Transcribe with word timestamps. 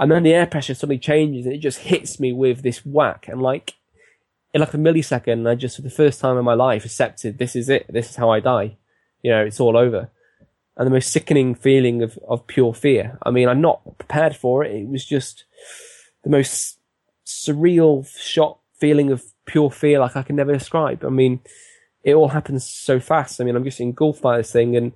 And 0.00 0.10
then 0.10 0.22
the 0.22 0.32
air 0.32 0.46
pressure 0.46 0.74
suddenly 0.74 0.98
changes 0.98 1.44
and 1.44 1.54
it 1.54 1.58
just 1.58 1.80
hits 1.80 2.18
me 2.18 2.32
with 2.32 2.62
this 2.62 2.86
whack. 2.86 3.28
And 3.28 3.42
like, 3.42 3.74
in 4.54 4.62
like 4.62 4.72
a 4.72 4.78
millisecond, 4.78 5.46
I 5.46 5.54
just, 5.54 5.76
for 5.76 5.82
the 5.82 5.90
first 5.90 6.20
time 6.20 6.38
in 6.38 6.44
my 6.44 6.54
life, 6.54 6.86
accepted 6.86 7.36
this 7.36 7.54
is 7.54 7.68
it. 7.68 7.84
This 7.92 8.08
is 8.08 8.16
how 8.16 8.30
I 8.30 8.40
die. 8.40 8.78
You 9.22 9.30
know, 9.30 9.44
it's 9.44 9.60
all 9.60 9.76
over. 9.76 10.10
And 10.78 10.86
the 10.86 10.90
most 10.90 11.12
sickening 11.12 11.54
feeling 11.54 12.02
of, 12.02 12.18
of 12.26 12.46
pure 12.46 12.72
fear. 12.72 13.18
I 13.22 13.30
mean, 13.30 13.46
I'm 13.46 13.60
not 13.60 13.98
prepared 13.98 14.34
for 14.34 14.64
it. 14.64 14.74
It 14.74 14.88
was 14.88 15.04
just 15.04 15.44
the 16.24 16.30
most 16.30 16.78
surreal 17.26 18.08
shot 18.18 18.58
feeling 18.78 19.12
of 19.12 19.22
pure 19.44 19.70
fear 19.70 20.00
like 20.00 20.16
I 20.16 20.22
can 20.22 20.36
never 20.36 20.54
describe. 20.54 21.04
I 21.04 21.10
mean, 21.10 21.40
it 22.02 22.14
all 22.14 22.28
happens 22.28 22.66
so 22.66 23.00
fast. 23.00 23.38
I 23.38 23.44
mean, 23.44 23.54
I'm 23.54 23.64
just 23.64 23.80
engulfed 23.80 24.22
by 24.22 24.38
this 24.38 24.50
thing 24.50 24.76
and 24.76 24.92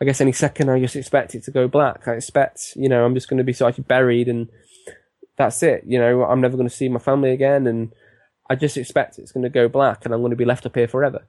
I 0.00 0.04
guess 0.04 0.20
any 0.20 0.32
second 0.32 0.70
I 0.70 0.80
just 0.80 0.96
expect 0.96 1.34
it 1.34 1.44
to 1.44 1.50
go 1.50 1.68
black. 1.68 2.08
I 2.08 2.12
expect, 2.12 2.72
you 2.74 2.88
know, 2.88 3.04
I'm 3.04 3.14
just 3.14 3.28
going 3.28 3.38
to 3.38 3.44
be 3.44 3.52
sort 3.52 3.78
of 3.78 3.86
buried 3.86 4.28
and 4.28 4.48
that's 5.36 5.62
it. 5.62 5.84
You 5.86 5.98
know, 5.98 6.24
I'm 6.24 6.40
never 6.40 6.56
going 6.56 6.68
to 6.68 6.74
see 6.74 6.88
my 6.88 6.98
family 6.98 7.32
again 7.32 7.66
and 7.66 7.92
I 8.48 8.56
just 8.56 8.76
expect 8.76 9.18
it's 9.18 9.32
going 9.32 9.44
to 9.44 9.50
go 9.50 9.68
black 9.68 10.04
and 10.04 10.14
I'm 10.14 10.20
going 10.20 10.30
to 10.30 10.36
be 10.36 10.44
left 10.44 10.66
up 10.66 10.74
here 10.74 10.88
forever. 10.88 11.26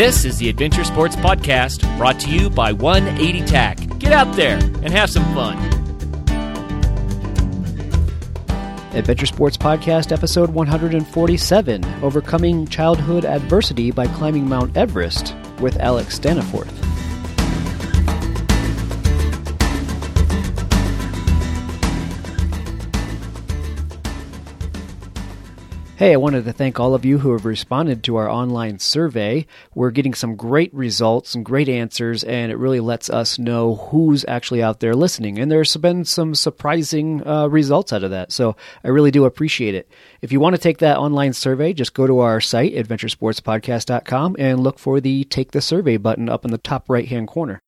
This 0.00 0.24
is 0.24 0.38
the 0.38 0.48
Adventure 0.48 0.82
Sports 0.82 1.14
Podcast 1.14 1.82
brought 1.98 2.18
to 2.20 2.30
you 2.30 2.48
by 2.48 2.72
180 2.72 3.44
TAC. 3.44 3.98
Get 3.98 4.12
out 4.12 4.34
there 4.34 4.56
and 4.56 4.90
have 4.94 5.10
some 5.10 5.22
fun. 5.34 5.58
Adventure 8.94 9.26
Sports 9.26 9.58
Podcast, 9.58 10.10
episode 10.10 10.48
147 10.48 11.84
Overcoming 12.02 12.66
Childhood 12.66 13.26
Adversity 13.26 13.90
by 13.90 14.06
Climbing 14.06 14.48
Mount 14.48 14.74
Everest 14.74 15.34
with 15.60 15.78
Alex 15.80 16.18
Staniforth. 16.18 16.79
Hey, 26.00 26.14
I 26.14 26.16
wanted 26.16 26.46
to 26.46 26.54
thank 26.54 26.80
all 26.80 26.94
of 26.94 27.04
you 27.04 27.18
who 27.18 27.32
have 27.32 27.44
responded 27.44 28.02
to 28.04 28.16
our 28.16 28.26
online 28.26 28.78
survey. 28.78 29.46
We're 29.74 29.90
getting 29.90 30.14
some 30.14 30.34
great 30.34 30.72
results 30.72 31.34
and 31.34 31.44
great 31.44 31.68
answers, 31.68 32.24
and 32.24 32.50
it 32.50 32.56
really 32.56 32.80
lets 32.80 33.10
us 33.10 33.38
know 33.38 33.74
who's 33.74 34.24
actually 34.26 34.62
out 34.62 34.80
there 34.80 34.94
listening. 34.94 35.38
And 35.38 35.52
there's 35.52 35.76
been 35.76 36.06
some 36.06 36.34
surprising 36.34 37.22
uh, 37.26 37.48
results 37.48 37.92
out 37.92 38.02
of 38.02 38.12
that, 38.12 38.32
so 38.32 38.56
I 38.82 38.88
really 38.88 39.10
do 39.10 39.26
appreciate 39.26 39.74
it. 39.74 39.90
If 40.22 40.32
you 40.32 40.40
want 40.40 40.56
to 40.56 40.62
take 40.62 40.78
that 40.78 40.96
online 40.96 41.34
survey, 41.34 41.74
just 41.74 41.92
go 41.92 42.06
to 42.06 42.20
our 42.20 42.40
site, 42.40 42.74
adventuresportspodcast.com, 42.76 44.36
and 44.38 44.60
look 44.60 44.78
for 44.78 45.02
the 45.02 45.24
Take 45.24 45.50
the 45.50 45.60
Survey 45.60 45.98
button 45.98 46.30
up 46.30 46.46
in 46.46 46.50
the 46.50 46.56
top 46.56 46.88
right 46.88 47.08
hand 47.08 47.28
corner. 47.28 47.60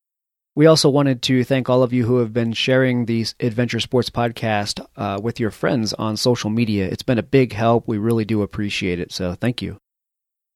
We 0.55 0.67
also 0.67 0.87
wanted 0.87 1.23
to 1.23 1.43
thank 1.43 1.67
all 1.67 1.81
of 1.81 1.93
you 1.93 2.05
who 2.05 2.17
have 2.17 2.31
been 2.31 2.53
sharing 2.53 3.05
the 3.05 3.25
Adventure 3.39 3.79
Sports 3.79 4.11
Podcast 4.11 4.85
uh, 4.95 5.19
with 5.19 5.39
your 5.39 5.49
friends 5.49 5.93
on 5.93 6.15
social 6.15 6.51
media. 6.51 6.87
It's 6.87 7.01
been 7.01 7.17
a 7.17 7.23
big 7.23 7.53
help. 7.53 7.87
We 7.87 7.97
really 7.97 8.23
do 8.23 8.43
appreciate 8.43 8.99
it. 8.99 9.11
So 9.11 9.33
thank 9.33 9.63
you. 9.63 9.77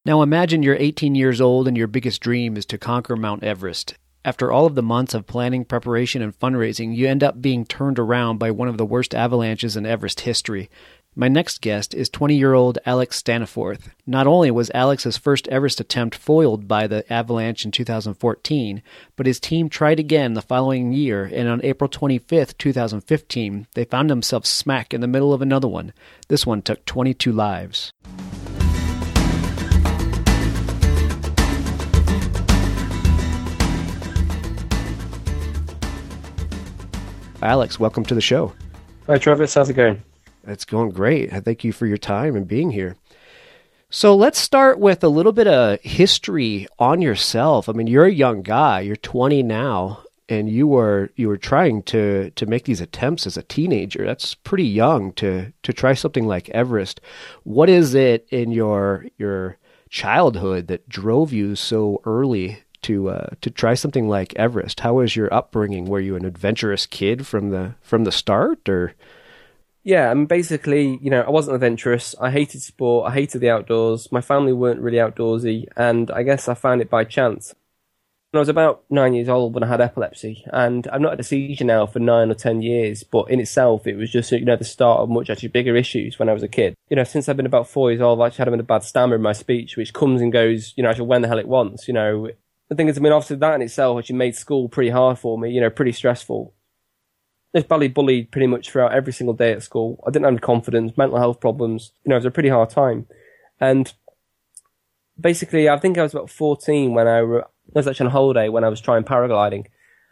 Now 0.05 0.21
imagine 0.21 0.61
you're 0.61 0.75
18 0.75 1.15
years 1.15 1.41
old 1.41 1.67
and 1.67 1.75
your 1.75 1.87
biggest 1.87 2.21
dream 2.21 2.57
is 2.57 2.65
to 2.67 2.77
conquer 2.77 3.15
Mount 3.15 3.43
Everest. 3.43 3.95
After 4.23 4.51
all 4.51 4.67
of 4.67 4.75
the 4.75 4.83
months 4.83 5.15
of 5.15 5.25
planning, 5.25 5.65
preparation, 5.65 6.21
and 6.21 6.37
fundraising, 6.37 6.95
you 6.95 7.07
end 7.07 7.23
up 7.23 7.41
being 7.41 7.65
turned 7.65 7.97
around 7.97 8.37
by 8.37 8.51
one 8.51 8.67
of 8.67 8.77
the 8.77 8.85
worst 8.85 9.15
avalanches 9.15 9.75
in 9.75 9.87
Everest 9.87 10.19
history. 10.19 10.69
My 11.19 11.29
next 11.29 11.61
guest 11.61 11.95
is 11.95 12.09
20 12.09 12.37
year 12.37 12.53
old 12.53 12.77
Alex 12.85 13.19
Staniforth. 13.19 13.89
Not 14.05 14.27
only 14.27 14.51
was 14.51 14.69
Alex's 14.75 15.17
first 15.17 15.47
Everest 15.47 15.79
attempt 15.79 16.13
foiled 16.13 16.67
by 16.67 16.85
the 16.85 17.11
avalanche 17.11 17.65
in 17.65 17.71
2014, 17.71 18.83
but 19.15 19.25
his 19.25 19.39
team 19.39 19.67
tried 19.67 19.99
again 19.99 20.35
the 20.35 20.43
following 20.43 20.93
year, 20.93 21.23
and 21.23 21.49
on 21.49 21.59
April 21.63 21.87
25, 21.87 22.55
2015, 22.59 23.65
they 23.73 23.83
found 23.83 24.11
themselves 24.11 24.47
smack 24.47 24.93
in 24.93 25.01
the 25.01 25.07
middle 25.07 25.33
of 25.33 25.41
another 25.41 25.67
one. 25.67 25.91
This 26.27 26.45
one 26.45 26.61
took 26.61 26.85
22 26.85 27.31
lives. 27.31 27.91
Alex, 37.41 37.79
welcome 37.79 38.05
to 38.05 38.13
the 38.13 38.21
show. 38.21 38.53
Hi, 39.07 39.17
Travis. 39.17 39.55
How's 39.55 39.71
it 39.71 39.73
going? 39.73 40.03
It's 40.47 40.65
going 40.65 40.91
great. 40.91 41.33
I 41.33 41.41
thank 41.41 41.63
you 41.63 41.73
for 41.73 41.85
your 41.85 41.97
time 41.97 42.35
and 42.35 42.47
being 42.47 42.71
here. 42.71 42.95
So 43.89 44.15
let's 44.15 44.39
start 44.39 44.79
with 44.79 45.03
a 45.03 45.09
little 45.09 45.31
bit 45.31 45.47
of 45.47 45.79
history 45.81 46.67
on 46.79 47.01
yourself. 47.01 47.69
I 47.69 47.73
mean, 47.73 47.87
you're 47.87 48.05
a 48.05 48.11
young 48.11 48.41
guy. 48.41 48.81
You're 48.81 48.97
20 48.97 49.43
now, 49.43 50.03
and 50.27 50.49
you 50.49 50.67
were 50.67 51.09
you 51.15 51.29
were 51.29 51.37
trying 51.37 51.83
to 51.83 52.31
to 52.31 52.45
make 52.45 52.65
these 52.65 52.81
attempts 52.81 53.25
as 53.25 53.37
a 53.37 53.43
teenager. 53.43 54.05
That's 54.05 54.33
pretty 54.33 54.65
young 54.65 55.13
to 55.13 55.53
to 55.63 55.73
try 55.73 55.93
something 55.93 56.27
like 56.27 56.49
Everest. 56.49 56.99
What 57.43 57.69
is 57.69 57.93
it 57.93 58.27
in 58.29 58.51
your 58.51 59.05
your 59.17 59.57
childhood 59.89 60.67
that 60.67 60.89
drove 60.89 61.31
you 61.31 61.55
so 61.55 62.01
early 62.03 62.63
to 62.81 63.09
uh, 63.09 63.29
to 63.39 63.49
try 63.49 63.73
something 63.73 64.09
like 64.09 64.35
Everest? 64.35 64.81
How 64.81 64.95
was 64.95 65.15
your 65.15 65.33
upbringing? 65.33 65.85
Were 65.85 66.01
you 66.01 66.17
an 66.17 66.25
adventurous 66.25 66.85
kid 66.85 67.25
from 67.25 67.51
the 67.51 67.75
from 67.81 68.03
the 68.03 68.11
start, 68.11 68.67
or 68.67 68.95
yeah, 69.87 70.11
and 70.11 70.27
basically, 70.27 70.99
you 71.01 71.09
know, 71.09 71.21
I 71.21 71.29
wasn't 71.29 71.55
adventurous. 71.55 72.13
I 72.19 72.29
hated 72.29 72.61
sport. 72.61 73.09
I 73.09 73.13
hated 73.13 73.39
the 73.39 73.49
outdoors. 73.49 74.11
My 74.11 74.19
family 74.19 74.51
weren't 74.51 74.81
really 74.81 74.97
outdoorsy, 74.97 75.63
and 75.77 76.11
I 76.11 76.23
guess 76.23 76.49
I 76.49 76.55
found 76.55 76.81
it 76.81 76.89
by 76.89 77.05
chance. 77.05 77.55
When 78.31 78.39
I 78.39 78.41
was 78.41 78.49
about 78.49 78.83
nine 78.89 79.13
years 79.13 79.29
old 79.29 79.53
when 79.53 79.63
I 79.63 79.67
had 79.67 79.79
epilepsy, 79.79 80.43
and 80.51 80.85
I've 80.89 80.99
not 80.99 81.11
had 81.11 81.21
a 81.21 81.23
seizure 81.23 81.63
now 81.63 81.85
for 81.85 81.99
nine 81.99 82.29
or 82.29 82.33
ten 82.33 82.61
years, 82.61 83.03
but 83.03 83.31
in 83.31 83.39
itself, 83.39 83.87
it 83.87 83.95
was 83.95 84.11
just, 84.11 84.29
you 84.33 84.43
know, 84.43 84.57
the 84.57 84.65
start 84.65 84.99
of 84.99 85.07
much 85.07 85.29
actually 85.29 85.47
bigger 85.47 85.77
issues 85.77 86.19
when 86.19 86.27
I 86.27 86.33
was 86.33 86.43
a 86.43 86.49
kid. 86.49 86.75
You 86.89 86.97
know, 86.97 87.05
since 87.05 87.29
I've 87.29 87.37
been 87.37 87.45
about 87.45 87.69
four 87.69 87.89
years 87.89 88.01
old, 88.01 88.19
I've 88.19 88.27
actually 88.27 88.41
had 88.41 88.47
a 88.49 88.51
bit 88.51 88.59
of 88.59 88.65
a 88.65 88.67
bad 88.67 88.83
stammer 88.83 89.15
in 89.15 89.21
my 89.21 89.31
speech, 89.31 89.77
which 89.77 89.93
comes 89.93 90.21
and 90.21 90.33
goes, 90.33 90.73
you 90.75 90.83
know, 90.83 90.89
actually 90.89 91.07
when 91.07 91.21
the 91.21 91.29
hell 91.29 91.39
it 91.39 91.47
wants, 91.47 91.87
you 91.87 91.93
know. 91.93 92.27
The 92.67 92.75
thing 92.75 92.89
is, 92.89 92.97
I 92.97 92.99
mean, 92.99 93.13
obviously 93.13 93.37
that 93.37 93.55
in 93.55 93.61
itself 93.61 93.97
actually 93.97 94.17
made 94.17 94.35
school 94.35 94.67
pretty 94.67 94.89
hard 94.89 95.17
for 95.17 95.39
me, 95.39 95.49
you 95.49 95.61
know, 95.61 95.69
pretty 95.69 95.93
stressful. 95.93 96.53
Was 97.53 97.63
badly 97.63 97.87
bullied 97.87 98.31
pretty 98.31 98.47
much 98.47 98.69
throughout 98.69 98.93
every 98.93 99.13
single 99.13 99.33
day 99.33 99.51
at 99.53 99.63
school. 99.63 100.03
I 100.05 100.11
didn't 100.11 100.25
have 100.25 100.33
any 100.33 100.39
confidence, 100.39 100.97
mental 100.97 101.17
health 101.17 101.39
problems. 101.39 101.91
You 102.03 102.09
know, 102.09 102.15
it 102.15 102.19
was 102.19 102.25
a 102.25 102.31
pretty 102.31 102.49
hard 102.49 102.69
time. 102.69 103.07
And 103.59 103.91
basically, 105.19 105.69
I 105.69 105.79
think 105.79 105.97
I 105.97 106.03
was 106.03 106.13
about 106.13 106.29
14 106.29 106.93
when 106.93 107.07
I, 107.07 107.17
re- 107.19 107.41
I 107.41 107.45
was 107.73 107.87
actually 107.87 108.07
on 108.07 108.11
holiday 108.11 108.49
when 108.49 108.63
I 108.63 108.69
was 108.69 108.81
trying 108.81 109.03
paragliding. 109.03 109.65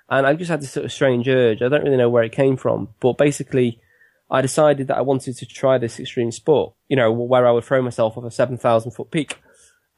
And 0.10 0.26
I 0.26 0.34
just 0.34 0.50
had 0.50 0.62
this 0.62 0.72
sort 0.72 0.86
of 0.86 0.92
strange 0.92 1.28
urge. 1.28 1.62
I 1.62 1.70
don't 1.70 1.84
really 1.84 1.98
know 1.98 2.10
where 2.10 2.24
it 2.24 2.32
came 2.32 2.58
from, 2.58 2.90
but 3.00 3.18
basically, 3.18 3.80
I 4.30 4.42
decided 4.42 4.88
that 4.88 4.98
I 4.98 5.02
wanted 5.02 5.38
to 5.38 5.46
try 5.46 5.78
this 5.78 6.00
extreme 6.00 6.32
sport, 6.32 6.74
you 6.88 6.96
know, 6.96 7.12
where 7.12 7.46
I 7.46 7.52
would 7.52 7.64
throw 7.64 7.82
myself 7.82 8.18
off 8.18 8.24
a 8.24 8.32
7,000 8.32 8.92
foot 8.92 9.12
peak. 9.12 9.40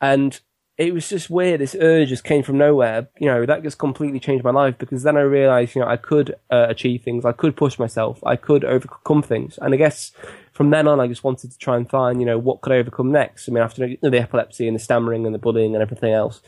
And 0.02 0.40
it 0.78 0.94
was 0.94 1.10
just 1.10 1.30
weird. 1.30 1.60
This 1.60 1.76
urge 1.80 2.10
just 2.10 2.24
came 2.24 2.44
from 2.44 2.60
nowhere. 2.60 3.10
You 3.20 3.28
know, 3.28 3.46
that 3.48 3.64
just 3.64 3.80
completely 3.80 4.20
changed 4.20 4.44
my 4.44 4.52
life 4.52 4.78
because 4.78 5.02
then 5.02 5.18
I 5.18 5.22
realized, 5.22 5.76
you 5.76 5.82
know, 5.82 5.88
I 5.88 5.98
could 5.98 6.36
uh, 6.52 6.68
achieve 6.70 7.02
things. 7.02 7.26
I 7.26 7.32
could 7.32 7.56
push 7.56 7.80
myself. 7.80 8.20
I 8.24 8.36
could 8.36 8.64
overcome 8.64 9.24
things. 9.24 9.58
And 9.60 9.74
I 9.74 9.78
guess 9.78 10.12
from 10.54 10.70
then 10.70 10.88
on, 10.88 11.00
I 11.00 11.08
just 11.08 11.24
wanted 11.24 11.52
to 11.52 11.58
try 11.58 11.78
and 11.78 11.90
find, 11.90 12.20
you 12.20 12.28
know, 12.28 12.38
what 12.38 12.62
could 12.62 12.74
I 12.74 12.78
overcome 12.78 13.12
next? 13.12 13.50
I 13.50 13.52
mean, 13.52 13.64
after 13.64 13.88
you 13.88 13.98
know, 14.04 14.12
the 14.12 14.22
epilepsy 14.22 14.68
and 14.68 14.76
the 14.76 14.80
stammering 14.80 15.26
and 15.26 15.34
the 15.34 15.40
bullying 15.40 15.74
and 15.74 15.82
everything 15.82 16.14
else, 16.14 16.42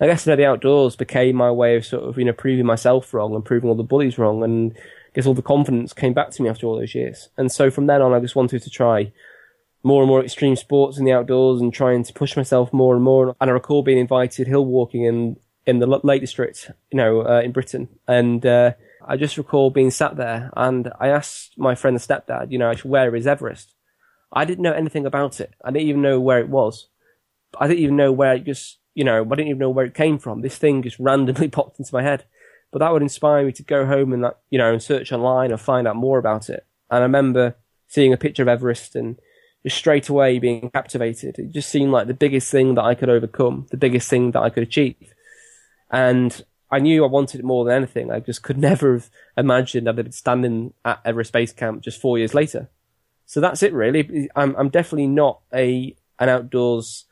I 0.00 0.06
guess, 0.06 0.26
you 0.26 0.32
know, 0.32 0.36
the 0.36 0.46
outdoors 0.46 0.96
became 0.96 1.36
my 1.36 1.50
way 1.50 1.76
of 1.76 1.84
sort 1.84 2.04
of, 2.04 2.18
you 2.18 2.24
know, 2.24 2.32
proving 2.32 2.64
myself 2.64 3.12
wrong 3.12 3.34
and 3.34 3.44
proving 3.44 3.68
all 3.68 3.76
the 3.76 3.82
bullies 3.82 4.16
wrong. 4.16 4.42
And 4.42 4.72
I 4.74 5.10
guess 5.14 5.26
all 5.26 5.34
the 5.34 5.42
confidence 5.42 5.92
came 5.92 6.14
back 6.14 6.30
to 6.30 6.42
me 6.42 6.48
after 6.48 6.66
all 6.66 6.78
those 6.78 6.94
years. 6.94 7.28
And 7.36 7.52
so 7.52 7.70
from 7.70 7.86
then 7.86 8.00
on, 8.00 8.14
I 8.14 8.20
just 8.20 8.34
wanted 8.34 8.62
to 8.62 8.70
try 8.70 9.12
more 9.84 10.02
and 10.02 10.08
more 10.08 10.24
extreme 10.24 10.56
sports 10.56 10.98
in 10.98 11.04
the 11.04 11.12
outdoors 11.12 11.60
and 11.60 11.72
trying 11.72 12.02
to 12.02 12.12
push 12.12 12.36
myself 12.36 12.72
more 12.72 12.94
and 12.94 13.04
more. 13.04 13.36
And 13.40 13.50
I 13.50 13.52
recall 13.52 13.82
being 13.82 13.98
invited 13.98 14.48
hill 14.48 14.64
walking 14.64 15.04
in 15.04 15.36
in 15.66 15.78
the 15.78 15.86
Lake 15.86 16.20
District, 16.20 16.70
you 16.90 16.96
know, 16.96 17.22
uh, 17.22 17.40
in 17.40 17.52
Britain, 17.52 17.88
and 18.06 18.44
uh, 18.44 18.72
I 19.06 19.16
just 19.16 19.38
recall 19.38 19.70
being 19.70 19.90
sat 19.90 20.16
there 20.16 20.50
and 20.56 20.90
I 20.98 21.08
asked 21.08 21.56
my 21.56 21.74
friend 21.74 21.96
the 21.96 22.00
stepdad, 22.00 22.50
you 22.50 22.58
know, 22.58 22.74
where 22.82 23.14
is 23.14 23.26
Everest? 23.26 23.74
I 24.32 24.44
didn't 24.44 24.62
know 24.62 24.72
anything 24.72 25.06
about 25.06 25.40
it. 25.40 25.54
I 25.64 25.70
didn't 25.70 25.88
even 25.88 26.02
know 26.02 26.20
where 26.20 26.40
it 26.40 26.48
was. 26.48 26.88
I 27.58 27.68
didn't 27.68 27.82
even 27.82 27.96
know 27.96 28.12
where 28.12 28.34
it 28.34 28.44
just, 28.44 28.78
you 28.94 29.04
know, 29.04 29.22
I 29.24 29.28
didn't 29.28 29.48
even 29.48 29.58
know 29.58 29.70
where 29.70 29.86
it 29.86 29.94
came 29.94 30.18
from. 30.18 30.40
This 30.40 30.58
thing 30.58 30.82
just 30.82 30.98
randomly 30.98 31.48
popped 31.48 31.78
into 31.78 31.94
my 31.94 32.02
head. 32.02 32.24
But 32.72 32.80
that 32.80 32.92
would 32.92 33.02
inspire 33.02 33.46
me 33.46 33.52
to 33.52 33.62
go 33.62 33.86
home 33.86 34.12
and, 34.12 34.26
you 34.50 34.58
know, 34.58 34.72
and 34.72 34.82
search 34.82 35.12
online 35.12 35.52
and 35.52 35.60
find 35.60 35.86
out 35.86 35.96
more 35.96 36.18
about 36.18 36.50
it. 36.50 36.66
And 36.90 36.98
I 36.98 37.02
remember 37.02 37.54
seeing 37.86 38.12
a 38.12 38.16
picture 38.16 38.42
of 38.42 38.48
Everest 38.48 38.96
and 38.96 39.16
just 39.64 39.78
straight 39.78 40.08
away 40.08 40.38
being 40.38 40.70
captivated. 40.70 41.38
It 41.38 41.50
just 41.50 41.70
seemed 41.70 41.90
like 41.90 42.06
the 42.06 42.14
biggest 42.14 42.50
thing 42.50 42.74
that 42.74 42.84
I 42.84 42.94
could 42.94 43.08
overcome, 43.08 43.66
the 43.70 43.76
biggest 43.76 44.08
thing 44.08 44.30
that 44.32 44.42
I 44.42 44.50
could 44.50 44.62
achieve. 44.62 45.14
And 45.90 46.44
I 46.70 46.80
knew 46.80 47.04
I 47.04 47.08
wanted 47.08 47.40
it 47.40 47.44
more 47.44 47.64
than 47.64 47.74
anything. 47.74 48.10
I 48.10 48.20
just 48.20 48.42
could 48.42 48.58
never 48.70 48.92
have 48.94 49.10
imagined 49.36 49.86
that 49.86 49.98
I'd 49.98 50.06
have 50.06 50.14
standing 50.14 50.74
at 50.84 51.00
Everest 51.04 51.32
Base 51.32 51.52
Camp 51.52 51.82
just 51.82 52.00
four 52.00 52.18
years 52.18 52.34
later. 52.34 52.68
So 53.26 53.40
that's 53.40 53.62
it, 53.62 53.72
really. 53.72 54.28
I'm 54.36 54.54
I'm 54.56 54.68
definitely 54.68 55.06
not 55.06 55.40
a 55.52 55.96
an 56.18 56.28
outdoors. 56.28 57.06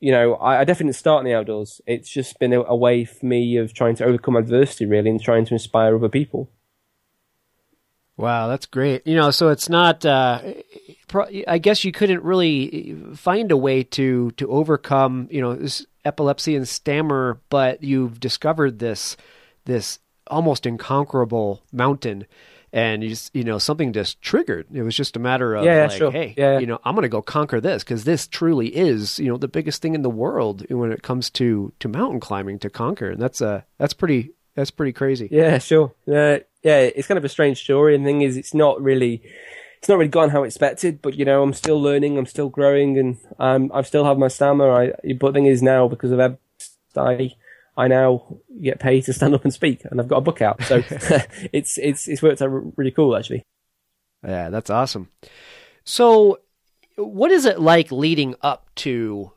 You 0.00 0.12
know, 0.12 0.34
I, 0.34 0.60
I 0.60 0.64
definitely 0.64 0.94
start 0.94 1.20
in 1.20 1.30
the 1.30 1.36
outdoors. 1.36 1.80
It's 1.86 2.08
just 2.08 2.38
been 2.38 2.52
a, 2.52 2.62
a 2.62 2.76
way 2.76 3.04
for 3.04 3.26
me 3.26 3.56
of 3.56 3.74
trying 3.74 3.96
to 3.96 4.04
overcome 4.04 4.36
adversity, 4.36 4.86
really, 4.86 5.10
and 5.10 5.20
trying 5.20 5.44
to 5.46 5.54
inspire 5.54 5.96
other 5.96 6.08
people. 6.08 6.50
Wow, 8.18 8.48
that's 8.48 8.66
great. 8.66 9.06
You 9.06 9.14
know, 9.14 9.30
so 9.30 9.48
it's 9.48 9.68
not. 9.68 10.04
Uh, 10.04 10.42
I 11.46 11.58
guess 11.58 11.84
you 11.84 11.92
couldn't 11.92 12.24
really 12.24 12.96
find 13.14 13.50
a 13.52 13.56
way 13.56 13.84
to 13.84 14.32
to 14.32 14.50
overcome, 14.50 15.28
you 15.30 15.40
know, 15.40 15.54
this 15.54 15.86
epilepsy 16.04 16.56
and 16.56 16.68
stammer, 16.68 17.40
but 17.48 17.82
you've 17.82 18.18
discovered 18.18 18.80
this 18.80 19.16
this 19.66 20.00
almost 20.26 20.66
inconquerable 20.66 21.62
mountain, 21.72 22.26
and 22.72 23.04
you 23.04 23.10
just, 23.10 23.34
you 23.36 23.44
know 23.44 23.58
something 23.58 23.92
just 23.92 24.20
triggered. 24.20 24.66
It 24.72 24.82
was 24.82 24.96
just 24.96 25.16
a 25.16 25.20
matter 25.20 25.54
of 25.54 25.64
yeah, 25.64 25.82
like, 25.82 25.92
sure. 25.92 26.10
hey, 26.10 26.34
yeah. 26.36 26.58
you 26.58 26.66
know, 26.66 26.80
I'm 26.84 26.96
going 26.96 27.02
to 27.02 27.08
go 27.08 27.22
conquer 27.22 27.60
this 27.60 27.84
because 27.84 28.02
this 28.02 28.26
truly 28.26 28.76
is, 28.76 29.20
you 29.20 29.28
know, 29.28 29.36
the 29.36 29.46
biggest 29.46 29.80
thing 29.80 29.94
in 29.94 30.02
the 30.02 30.10
world 30.10 30.66
when 30.68 30.90
it 30.90 31.04
comes 31.04 31.30
to 31.30 31.72
to 31.78 31.88
mountain 31.88 32.18
climbing 32.18 32.58
to 32.58 32.68
conquer, 32.68 33.10
and 33.10 33.22
that's 33.22 33.40
uh 33.40 33.62
that's 33.78 33.94
pretty 33.94 34.32
that's 34.56 34.72
pretty 34.72 34.92
crazy. 34.92 35.28
Yeah, 35.30 35.58
sure. 35.58 35.94
Uh, 36.12 36.38
yeah, 36.68 36.80
it's 36.80 37.08
kind 37.08 37.16
of 37.16 37.24
a 37.24 37.30
strange 37.30 37.62
story. 37.62 37.94
And 37.94 38.04
the 38.04 38.08
thing 38.08 38.20
is, 38.20 38.36
it's 38.36 38.52
not 38.52 38.80
really, 38.82 39.22
it's 39.78 39.88
not 39.88 39.96
really 39.96 40.10
gone 40.10 40.28
how 40.28 40.42
expected. 40.42 41.00
But 41.00 41.14
you 41.14 41.24
know, 41.24 41.42
I'm 41.42 41.54
still 41.54 41.80
learning, 41.80 42.18
I'm 42.18 42.26
still 42.26 42.50
growing, 42.50 42.98
and 42.98 43.16
um, 43.38 43.70
I 43.72 43.80
still 43.82 44.04
have 44.04 44.18
my 44.18 44.28
stamina. 44.28 44.70
I, 44.70 45.14
but 45.14 45.28
the 45.28 45.32
thing 45.32 45.46
is 45.46 45.62
now 45.62 45.88
because 45.88 46.10
of 46.10 46.20
I, 46.94 47.34
I 47.76 47.88
now 47.88 48.38
get 48.60 48.80
paid 48.80 49.04
to 49.04 49.14
stand 49.14 49.34
up 49.34 49.44
and 49.44 49.54
speak, 49.54 49.82
and 49.86 49.98
I've 49.98 50.08
got 50.08 50.18
a 50.18 50.28
book 50.28 50.42
out. 50.42 50.62
So 50.64 50.76
it's 51.52 51.78
it's 51.78 52.06
it's 52.06 52.22
worked 52.22 52.42
out 52.42 52.76
really 52.76 52.90
cool 52.90 53.16
actually. 53.16 53.44
Yeah, 54.22 54.50
that's 54.50 54.68
awesome. 54.68 55.08
So, 55.84 56.40
what 56.96 57.30
is 57.30 57.46
it 57.46 57.60
like 57.60 57.90
leading 57.90 58.34
up 58.42 58.68
to 58.76 59.32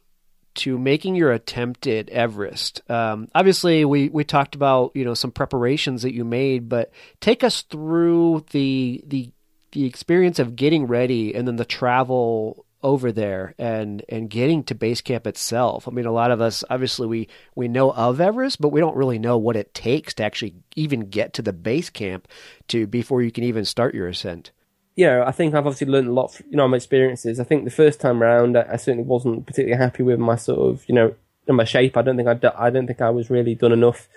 to 0.54 0.78
making 0.78 1.16
your 1.16 1.32
attempt 1.32 1.88
at 1.88 2.10
Everest. 2.10 2.82
Um, 2.90 3.28
obviously, 3.34 3.86
we, 3.86 4.10
we 4.10 4.24
talked 4.24 4.56
about 4.56 4.92
you 4.96 5.06
know 5.06 5.14
some 5.14 5.32
preparations 5.32 6.02
that 6.04 6.14
you 6.14 6.26
made, 6.26 6.70
but 6.70 6.92
take 7.20 7.44
us 7.44 7.62
through 7.64 8.46
the 8.52 9.04
the 9.08 9.32
the 9.72 9.86
experience 9.86 10.40
of 10.40 10.56
getting 10.56 10.88
ready 10.88 11.34
and 11.34 11.48
then 11.48 11.56
the 11.56 11.66
travel 11.66 12.66
over 12.84 13.12
there 13.12 13.54
and 13.58 14.04
and 14.10 14.30
getting 14.30 14.64
to 14.64 14.76
base 14.76 15.02
camp 15.02 15.28
itself. 15.28 15.88
I 15.88 15.92
mean, 15.92 16.06
a 16.06 16.12
lot 16.12 16.32
of 16.32 16.42
us 16.42 16.64
obviously 16.70 17.08
we 17.08 17.28
we 17.56 17.68
know 17.68 17.92
of 17.92 18.20
Everest, 18.20 18.60
but 18.60 18.70
we 18.70 18.80
don't 18.80 18.96
really 18.96 19.20
know 19.20 19.38
what 19.38 19.56
it 19.56 19.74
takes 19.74 20.14
to 20.16 20.24
actually 20.24 20.56
even 20.76 21.10
get 21.10 21.34
to 21.36 21.42
the 21.42 21.54
base 21.54 21.90
camp 21.90 22.28
to 22.70 22.88
before 22.88 23.22
you 23.22 23.32
can 23.32 23.44
even 23.44 23.66
start 23.66 23.96
your 23.96 24.08
ascent 24.08 24.52
you 24.96 25.06
know, 25.06 25.24
I 25.24 25.32
think 25.32 25.54
I've 25.54 25.66
obviously 25.66 25.88
learned 25.88 26.08
a 26.08 26.14
lot, 26.14 26.34
from, 26.34 26.48
you 26.50 26.58
know, 26.58 26.68
my 26.68 26.78
experiences. 26.78 27.40
I 27.40 27.44
think 27.44 27.64
the 27.64 27.72
first 27.72 28.02
time 28.02 28.22
around, 28.22 28.58
I, 28.58 28.74
I, 28.74 28.76
certainly 28.76 29.04
wasn't 29.04 29.46
particularly 29.46 29.82
happy 29.82 30.04
with 30.04 30.20
my 30.20 30.36
sort 30.36 30.60
of, 30.60 30.84
you 30.88 30.96
know, 30.96 31.16
my 31.48 31.64
shape. 31.64 31.98
I 31.98 32.02
don't 32.02 32.18
think 32.18 32.28
I, 32.28 32.52
I 32.58 32.70
don't 32.70 32.88
think 32.88 33.02
I 33.02 33.10
was 33.10 33.30
really 33.30 33.56
done 33.56 33.72
enough. 33.72 34.08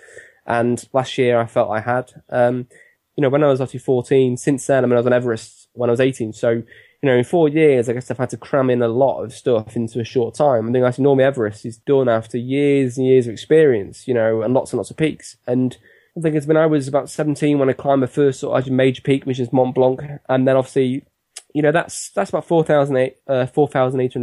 And 0.45 0.85
last 0.93 1.17
year 1.17 1.39
I 1.39 1.45
felt 1.45 1.71
I 1.71 1.79
had. 1.79 2.11
Um, 2.29 2.67
you 3.15 3.21
know, 3.21 3.29
when 3.29 3.43
I 3.43 3.47
was 3.47 3.61
actually 3.61 3.79
14, 3.79 4.37
since 4.37 4.67
then, 4.67 4.83
I 4.83 4.87
mean, 4.87 4.93
I 4.93 4.97
was 4.97 5.05
on 5.05 5.13
Everest 5.13 5.69
when 5.73 5.89
I 5.89 5.93
was 5.93 6.01
18. 6.01 6.33
So, 6.33 6.49
you 6.49 6.63
know, 7.01 7.15
in 7.15 7.23
four 7.23 7.47
years, 7.47 7.87
I 7.87 7.93
guess 7.93 8.11
I've 8.11 8.17
had 8.17 8.29
to 8.31 8.37
cram 8.37 8.69
in 8.69 8.81
a 8.81 8.87
lot 8.87 9.23
of 9.23 9.33
stuff 9.33 9.75
into 9.75 9.99
a 9.99 10.05
short 10.05 10.35
time. 10.35 10.67
I 10.67 10.71
think 10.71 10.85
actually 10.85 11.05
normally 11.05 11.23
Everest 11.23 11.65
is 11.65 11.77
done 11.77 12.09
after 12.09 12.37
years 12.37 12.97
and 12.97 13.07
years 13.07 13.27
of 13.27 13.33
experience, 13.33 14.07
you 14.07 14.13
know, 14.13 14.41
and 14.41 14.53
lots 14.53 14.73
and 14.73 14.77
lots 14.77 14.91
of 14.91 14.97
peaks. 14.97 15.37
And, 15.47 15.77
I 16.17 16.21
think 16.21 16.35
it's 16.35 16.47
when 16.47 16.57
I 16.57 16.65
was 16.65 16.87
about 16.87 17.09
17 17.09 17.59
when 17.59 17.69
I 17.69 17.73
climbed 17.73 18.01
my 18.01 18.07
first 18.07 18.39
sort 18.39 18.57
of 18.57 18.71
major 18.71 19.01
peak, 19.01 19.25
which 19.25 19.39
is 19.39 19.51
Mont 19.51 19.75
Blanc. 19.75 20.01
And 20.29 20.47
then 20.47 20.55
obviously, 20.55 21.05
you 21.53 21.61
know, 21.61 21.71
that's, 21.71 22.09
that's 22.11 22.29
about 22.29 22.45
4,800 22.45 23.15
uh, 23.27 23.45
4, 23.47 23.69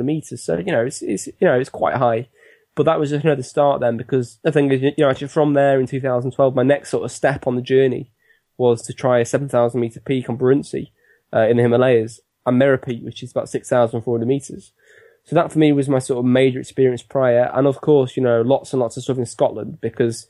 meters. 0.02 0.42
So, 0.42 0.58
you 0.58 0.72
know, 0.72 0.86
it's, 0.86 1.02
it's, 1.02 1.26
you 1.26 1.46
know, 1.46 1.58
it's 1.58 1.70
quite 1.70 1.96
high. 1.96 2.28
But 2.74 2.84
that 2.84 2.98
was 2.98 3.10
just 3.10 3.24
another 3.24 3.42
start 3.42 3.80
then 3.80 3.98
because 3.98 4.38
the 4.42 4.50
thing 4.50 4.72
is, 4.72 4.80
you 4.80 4.94
know, 4.98 5.10
actually 5.10 5.28
from 5.28 5.52
there 5.52 5.78
in 5.78 5.86
2012, 5.86 6.54
my 6.54 6.62
next 6.62 6.90
sort 6.90 7.04
of 7.04 7.12
step 7.12 7.46
on 7.46 7.56
the 7.56 7.62
journey 7.62 8.10
was 8.56 8.82
to 8.82 8.94
try 8.94 9.18
a 9.18 9.26
7,000 9.26 9.78
meter 9.78 10.00
peak 10.00 10.30
on 10.30 10.38
Baruntse, 10.38 10.90
uh, 11.34 11.46
in 11.48 11.56
the 11.56 11.62
Himalayas 11.62 12.20
and 12.46 12.58
Mera 12.58 12.78
Peak, 12.78 13.02
which 13.02 13.22
is 13.22 13.30
about 13.30 13.48
6,400 13.48 14.26
meters. 14.26 14.72
So 15.24 15.36
that 15.36 15.52
for 15.52 15.58
me 15.58 15.72
was 15.72 15.88
my 15.88 16.00
sort 16.00 16.18
of 16.18 16.24
major 16.24 16.60
experience 16.60 17.02
prior. 17.02 17.50
And 17.54 17.66
of 17.66 17.80
course, 17.80 18.16
you 18.16 18.22
know, 18.22 18.42
lots 18.42 18.72
and 18.72 18.80
lots 18.80 18.96
of 18.96 19.04
stuff 19.04 19.18
in 19.18 19.26
Scotland 19.26 19.80
because 19.80 20.26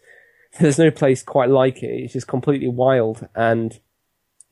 there's 0.61 0.79
no 0.79 0.91
place 0.91 1.23
quite 1.23 1.51
like 1.51 1.83
it. 1.83 1.87
It's 1.87 2.13
just 2.13 2.29
completely 2.29 2.69
wild 2.69 3.27
and 3.35 3.79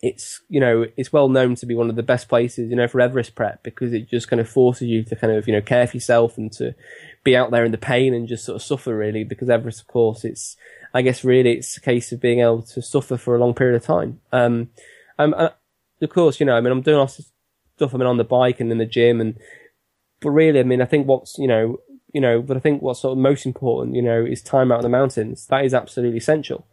it's, 0.02 0.41
you 0.49 0.61
know, 0.61 0.87
it's 0.97 1.12
well 1.12 1.29
known 1.29 1.55
to 1.56 1.67
be 1.67 1.75
one 1.75 1.91
of 1.91 1.97
the 1.97 2.02
best 2.02 2.29
places, 2.29 2.70
you 2.70 2.76
know, 2.76 2.88
for 2.88 3.00
Everest 3.00 3.35
prep 3.35 3.62
because 3.62 3.93
it 3.93 4.08
just 4.08 4.29
kind 4.29 4.41
of 4.41 4.49
forces 4.49 4.88
you 4.88 5.05
to 5.05 5.17
kind 5.17 5.32
of, 5.32 5.47
you 5.47 5.52
know, 5.52 5.61
care 5.61 5.87
for 5.87 5.97
yourself 5.97 6.38
and 6.38 6.50
to 6.52 6.75
be 7.23 7.37
out 7.37 7.50
there 7.50 7.64
in 7.64 7.73
the 7.73 7.79
pain 7.79 8.14
and 8.14 8.26
just 8.26 8.44
sort 8.44 8.56
of 8.56 8.62
suffer 8.62 8.97
really 8.97 9.25
because 9.25 9.50
Everest, 9.50 9.82
of 9.82 9.88
course, 9.88 10.25
it's, 10.25 10.56
I 10.94 11.02
guess 11.02 11.23
really 11.23 11.52
it's 11.52 11.76
a 11.76 11.81
case 11.81 12.12
of 12.12 12.20
being 12.20 12.41
able 12.41 12.62
to 12.62 12.81
suffer 12.81 13.19
for 13.19 13.37
a 13.37 13.38
long 13.38 13.52
period 13.52 13.76
of 13.76 13.85
time. 13.85 14.20
Um, 14.32 14.70
um, 15.19 15.35
of 15.35 16.11
course, 16.11 16.41
you 16.41 16.47
know, 16.47 16.56
I 16.56 16.62
mean, 16.62 16.73
I'm 16.73 16.81
doing 16.81 16.99
of 16.99 17.11
stuff. 17.11 17.94
I 17.94 17.99
mean, 17.99 18.06
on 18.06 18.17
the 18.17 18.25
bike 18.25 18.58
and 18.61 18.73
in 18.73 18.79
the 18.79 18.87
gym 18.87 19.20
and, 19.20 19.38
but 20.20 20.31
really, 20.31 20.61
I 20.61 20.62
mean, 20.62 20.81
I 20.81 20.87
think 20.87 21.06
what's, 21.06 21.37
you 21.37 21.47
know, 21.47 21.79
you 22.12 22.21
know, 22.21 22.43
but 22.43 22.57
I 22.57 22.61
think 22.61 22.83
what's 22.83 23.01
sort 23.01 23.12
of 23.12 23.19
most 23.19 23.47
important, 23.47 23.97
you 23.97 24.03
know, 24.03 24.25
is 24.25 24.43
time 24.43 24.73
out 24.73 24.81
in 24.81 24.83
the 24.83 24.89
mountains. 24.89 25.47
That 25.47 25.65
is 25.65 25.75
absolutely 25.75 26.19
essential. 26.19 26.67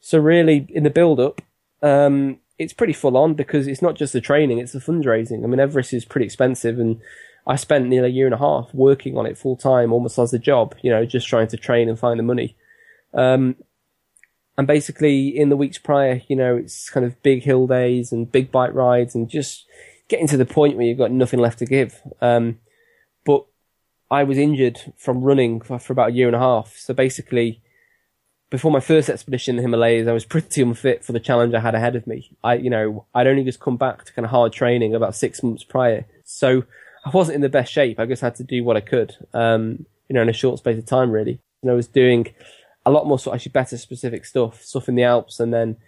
So 0.00 0.18
really, 0.18 0.66
in 0.70 0.82
the 0.82 0.90
build 0.90 1.20
up, 1.20 1.40
um, 1.82 2.38
it's 2.58 2.72
pretty 2.72 2.92
full 2.92 3.16
on 3.16 3.34
because 3.34 3.66
it's 3.66 3.82
not 3.82 3.96
just 3.96 4.12
the 4.12 4.20
training, 4.20 4.58
it's 4.58 4.72
the 4.72 4.78
fundraising. 4.78 5.44
I 5.44 5.46
mean, 5.46 5.60
Everest 5.60 5.92
is 5.92 6.04
pretty 6.04 6.26
expensive 6.26 6.78
and 6.78 7.00
I 7.46 7.56
spent 7.56 7.88
nearly 7.88 8.08
a 8.08 8.12
year 8.12 8.26
and 8.26 8.34
a 8.34 8.38
half 8.38 8.72
working 8.72 9.16
on 9.16 9.26
it 9.26 9.36
full 9.36 9.56
time, 9.56 9.92
almost 9.92 10.18
as 10.18 10.32
a 10.32 10.38
job, 10.38 10.76
you 10.82 10.90
know, 10.90 11.04
just 11.04 11.26
trying 11.26 11.48
to 11.48 11.56
train 11.56 11.88
and 11.88 11.98
find 11.98 12.18
the 12.18 12.24
money. 12.24 12.56
Um, 13.12 13.56
and 14.56 14.66
basically 14.66 15.28
in 15.28 15.48
the 15.48 15.56
weeks 15.56 15.78
prior, 15.78 16.22
you 16.28 16.36
know, 16.36 16.56
it's 16.56 16.88
kind 16.90 17.04
of 17.04 17.20
big 17.22 17.42
hill 17.42 17.66
days 17.66 18.12
and 18.12 18.30
big 18.30 18.52
bike 18.52 18.74
rides 18.74 19.14
and 19.14 19.28
just 19.28 19.66
getting 20.08 20.28
to 20.28 20.36
the 20.36 20.46
point 20.46 20.76
where 20.76 20.86
you've 20.86 20.98
got 20.98 21.10
nothing 21.10 21.40
left 21.40 21.58
to 21.60 21.66
give. 21.66 22.00
Um, 22.20 22.58
I 24.12 24.24
was 24.24 24.36
injured 24.36 24.78
from 24.98 25.22
running 25.22 25.62
for, 25.62 25.78
for, 25.78 25.94
about 25.94 26.10
a 26.10 26.12
year 26.12 26.26
and 26.26 26.36
a 26.36 26.38
half. 26.38 26.76
So 26.76 26.92
basically, 26.92 27.62
before 28.50 28.70
my 28.70 28.78
first 28.78 29.08
expedition 29.08 29.52
in 29.52 29.56
the 29.56 29.62
Himalayas, 29.62 30.06
I 30.06 30.12
was 30.12 30.26
pretty 30.26 30.60
unfit 30.60 31.02
for 31.02 31.12
the 31.12 31.18
challenge 31.18 31.54
I 31.54 31.60
had 31.60 31.74
ahead 31.74 31.96
of 31.96 32.06
me. 32.06 32.30
I, 32.44 32.56
you 32.56 32.68
know, 32.68 33.06
I'd 33.14 33.26
only 33.26 33.42
just 33.42 33.58
come 33.58 33.78
back 33.78 34.04
to 34.04 34.12
kind 34.12 34.26
of 34.26 34.30
hard 34.30 34.52
training 34.52 34.94
about 34.94 35.16
six 35.16 35.42
months 35.42 35.64
prior. 35.64 36.04
So 36.24 36.64
I 37.06 37.10
wasn't 37.10 37.36
in 37.36 37.40
the 37.40 37.48
best 37.48 37.72
shape. 37.72 37.98
I 37.98 38.04
just 38.04 38.20
had 38.20 38.34
to 38.34 38.44
do 38.44 38.62
what 38.62 38.76
I 38.76 38.80
could, 38.80 39.16
um, 39.32 39.86
you 40.10 40.14
know, 40.14 40.20
in 40.20 40.28
a 40.28 40.34
short 40.34 40.58
space 40.58 40.78
of 40.78 40.84
time, 40.84 41.10
really. 41.10 41.40
And 41.62 41.70
I 41.70 41.74
was 41.74 41.86
doing 41.86 42.34
a 42.84 42.90
lot 42.90 43.06
more 43.06 43.18
sort 43.18 43.32
of 43.32 43.38
actually 43.38 43.52
better 43.52 43.78
specific 43.78 44.26
stuff, 44.26 44.62
stuff 44.62 44.90
in 44.90 44.94
the 44.94 45.04
Alps 45.04 45.40
and 45.40 45.54
then 45.54 45.78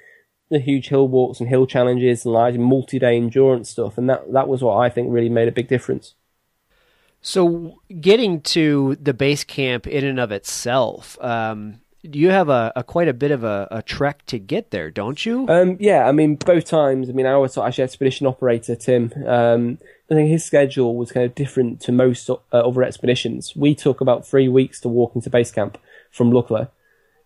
the 0.49 0.61
huge 0.61 0.89
hill 0.89 1.07
walks 1.07 1.41
and 1.41 1.49
hill 1.51 1.67
challenges 1.67 2.25
and 2.25 2.33
like 2.33 2.55
multi-day 2.55 3.19
endurance 3.19 3.69
stuff. 3.69 3.99
And 3.99 4.09
that, 4.09 4.33
that 4.33 4.49
was 4.49 4.63
what 4.63 4.79
I 4.79 4.89
think 4.89 5.13
really 5.13 5.29
made 5.29 5.49
a 5.49 5.53
big 5.53 5.69
difference. 5.69 6.15
So, 7.27 7.81
getting 8.03 8.43
to 8.43 8.97
the 8.97 9.15
base 9.15 9.45
camp 9.45 9.87
in 9.87 10.05
and 10.05 10.21
of 10.21 10.31
itself, 10.31 11.17
um, 11.23 11.81
you 12.03 12.29
have 12.29 12.51
a, 12.51 12.71
a, 12.77 12.85
quite 12.85 13.09
a 13.09 13.15
bit 13.15 13.31
of 13.31 13.43
a, 13.43 13.67
a, 13.71 13.81
trek 13.81 14.27
to 14.27 14.39
get 14.39 14.73
there, 14.73 14.91
don't 14.91 15.25
you? 15.25 15.49
Um, 15.49 15.79
yeah, 15.81 16.07
I 16.07 16.13
mean, 16.13 16.35
both 16.35 16.67
times. 16.67 17.09
I 17.09 17.13
mean, 17.13 17.25
our 17.25 17.43
actually 17.47 17.83
expedition 17.83 18.27
operator 18.27 18.77
Tim. 18.77 19.11
Um, 19.27 19.79
I 20.11 20.15
think 20.15 20.29
his 20.29 20.45
schedule 20.45 20.97
was 20.97 21.13
kind 21.13 21.25
of 21.25 21.35
different 21.35 21.81
to 21.81 21.93
most 21.93 22.29
uh, 22.29 22.37
other 22.53 22.83
expeditions. 22.83 23.57
We 23.57 23.75
took 23.75 24.03
about 24.03 24.27
three 24.27 24.51
weeks 24.51 24.79
to 24.81 24.91
walk 24.91 25.17
into 25.17 25.31
base 25.31 25.51
camp 25.51 25.79
from 26.11 26.31
Lukla, 26.31 26.69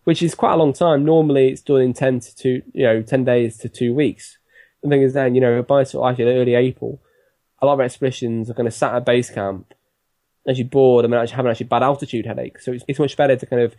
which 0.05 0.23
is 0.23 0.33
quite 0.33 0.53
a 0.53 0.57
long 0.57 0.71
time. 0.71 1.03
Normally, 1.03 1.49
it's 1.49 1.61
done 1.61 1.81
in 1.81 1.91
ten 1.91 2.21
to 2.21 2.33
two, 2.33 2.61
you 2.71 2.85
know, 2.85 3.01
ten 3.01 3.25
days 3.25 3.57
to 3.57 3.67
two 3.67 3.93
weeks. 3.93 4.37
The 4.81 4.87
thing 4.87 5.01
is, 5.01 5.11
then 5.11 5.35
you 5.35 5.41
know, 5.41 5.61
by 5.61 5.83
sort 5.83 6.05
of 6.05 6.11
actually 6.13 6.37
early 6.37 6.55
April, 6.55 7.01
a 7.61 7.65
lot 7.65 7.73
of 7.73 7.81
expeditions 7.81 8.49
are 8.49 8.53
going 8.53 8.63
to 8.63 8.71
sat 8.71 8.95
at 8.95 9.03
base 9.03 9.29
camp 9.29 9.73
actually 10.49 10.65
bored 10.65 11.05
and 11.05 11.13
actually 11.13 11.35
having 11.35 11.51
actually 11.51 11.67
bad 11.67 11.83
altitude 11.83 12.25
headache. 12.25 12.59
So 12.59 12.71
it's, 12.71 12.83
it's 12.87 12.99
much 12.99 13.15
better 13.15 13.35
to 13.35 13.45
kind 13.45 13.61
of 13.61 13.75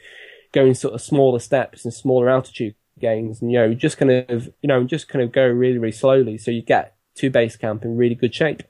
go 0.53 0.65
in 0.65 0.75
sort 0.75 0.95
of 0.95 1.01
smaller 1.01 1.39
steps 1.39 1.85
and 1.85 1.93
smaller 1.93 2.29
altitude 2.29 2.75
gains 2.99 3.41
and, 3.41 3.51
you 3.51 3.59
know, 3.59 3.75
just 3.75 3.99
kind 3.99 4.11
of, 4.11 4.53
you 4.63 4.69
know, 4.69 4.85
just 4.85 5.09
kind 5.09 5.23
of 5.23 5.33
go 5.33 5.47
really, 5.47 5.79
really 5.79 5.93
slowly 5.93 6.39
so 6.39 6.51
you 6.51 6.63
get 6.63 6.97
to 7.17 7.31
base 7.31 7.57
camp 7.57 7.85
in 7.85 7.97
really 7.97 8.15
good 8.15 8.35
shape. 8.35 8.63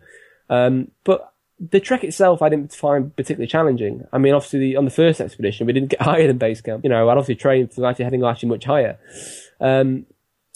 Um, 0.49 0.91
but 1.05 1.33
the 1.59 1.81
trek 1.81 2.03
itself 2.05 2.41
I 2.41 2.49
didn't 2.49 2.73
find 2.73 3.15
particularly 3.15 3.47
challenging. 3.47 4.07
I 4.13 4.19
mean, 4.19 4.35
obviously 4.35 4.61
the, 4.61 4.77
on 4.77 4.85
the 4.85 4.91
first 4.91 5.21
expedition 5.21 5.67
we 5.67 5.73
didn't 5.73 5.91
get 5.91 6.03
higher 6.11 6.27
than 6.27 6.39
base 6.39 6.61
camp. 6.61 6.85
You 6.85 6.91
know, 6.91 7.09
I'd 7.09 7.19
obviously 7.19 7.37
trained 7.37 7.73
for 7.73 7.87
actually 7.87 8.05
heading 8.05 8.25
actually 8.25 8.49
much 8.49 8.65
higher. 8.65 8.99
Um, 9.61 10.07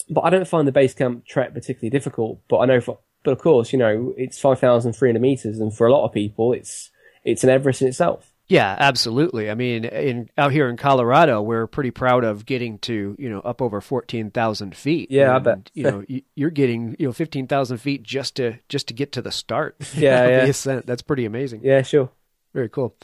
but 0.09 0.21
I 0.21 0.29
don't 0.29 0.47
find 0.47 0.67
the 0.67 0.71
base 0.71 0.93
camp 0.93 1.25
trek 1.25 1.53
particularly 1.53 1.89
difficult. 1.89 2.39
But 2.47 2.59
I 2.59 2.65
know 2.65 2.81
for, 2.81 2.99
but 3.23 3.31
of 3.31 3.39
course, 3.39 3.73
you 3.73 3.79
know, 3.79 4.13
it's 4.17 4.39
5,300 4.39 5.19
meters 5.19 5.59
and 5.59 5.75
for 5.75 5.87
a 5.87 5.91
lot 5.91 6.05
of 6.05 6.13
people 6.13 6.53
it's, 6.53 6.91
it's 7.25 7.43
an 7.43 7.49
Everest 7.49 7.81
in 7.81 7.89
itself. 7.89 8.31
Yeah, 8.47 8.75
absolutely. 8.79 9.49
I 9.49 9.55
mean, 9.55 9.85
in 9.85 10.29
out 10.37 10.51
here 10.51 10.69
in 10.69 10.77
Colorado, 10.77 11.41
we're 11.41 11.65
pretty 11.65 11.89
proud 11.89 12.23
of 12.23 12.45
getting 12.45 12.77
to 12.79 13.15
you 13.17 13.29
know 13.29 13.39
up 13.39 13.61
over 13.61 13.81
fourteen 13.81 14.29
thousand 14.29 14.75
feet. 14.75 15.09
Yeah, 15.09 15.29
and, 15.29 15.31
I 15.31 15.39
bet. 15.39 15.71
You 15.73 15.83
know, 15.83 16.03
you're 16.35 16.51
getting 16.51 16.95
you 16.99 17.07
know 17.07 17.11
fifteen 17.11 17.47
thousand 17.47 17.79
feet 17.79 18.03
just 18.03 18.35
to 18.35 18.59
just 18.69 18.87
to 18.89 18.93
get 18.93 19.11
to 19.13 19.21
the 19.21 19.31
start. 19.31 19.75
Yeah, 19.95 20.23
of 20.23 20.29
yeah. 20.29 20.45
the 20.45 20.49
ascent. 20.51 20.85
That's 20.85 21.01
pretty 21.01 21.25
amazing. 21.25 21.61
Yeah, 21.63 21.81
sure. 21.81 22.09
Very 22.53 22.69
cool. 22.69 22.95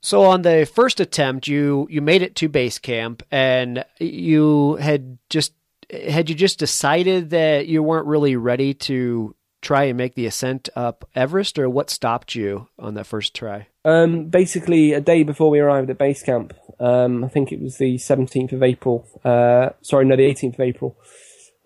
So 0.00 0.22
on 0.22 0.42
the 0.42 0.70
first 0.72 1.00
attempt, 1.00 1.48
you 1.48 1.88
you 1.90 2.00
made 2.00 2.22
it 2.22 2.36
to 2.36 2.48
base 2.48 2.78
camp, 2.78 3.24
and 3.32 3.84
you 3.98 4.76
had 4.76 5.18
just 5.28 5.54
had 5.90 6.28
you 6.28 6.36
just 6.36 6.58
decided 6.60 7.30
that 7.30 7.66
you 7.66 7.82
weren't 7.82 8.06
really 8.06 8.36
ready 8.36 8.74
to 8.74 9.34
try 9.60 9.84
and 9.84 9.98
make 9.98 10.14
the 10.14 10.26
ascent 10.26 10.68
up 10.76 11.08
Everest, 11.14 11.58
or 11.58 11.68
what 11.68 11.90
stopped 11.90 12.34
you 12.34 12.68
on 12.78 12.94
that 12.94 13.06
first 13.06 13.34
try? 13.34 13.68
Um, 13.84 14.26
basically, 14.26 14.92
a 14.92 15.00
day 15.00 15.22
before 15.22 15.50
we 15.50 15.60
arrived 15.60 15.90
at 15.90 15.98
base 15.98 16.22
camp, 16.22 16.54
um, 16.80 17.24
I 17.24 17.28
think 17.28 17.52
it 17.52 17.60
was 17.60 17.78
the 17.78 17.96
17th 17.96 18.52
of 18.52 18.62
April. 18.62 19.06
Uh, 19.24 19.70
sorry, 19.82 20.04
no, 20.04 20.16
the 20.16 20.22
18th 20.22 20.54
of 20.54 20.60
April. 20.60 20.96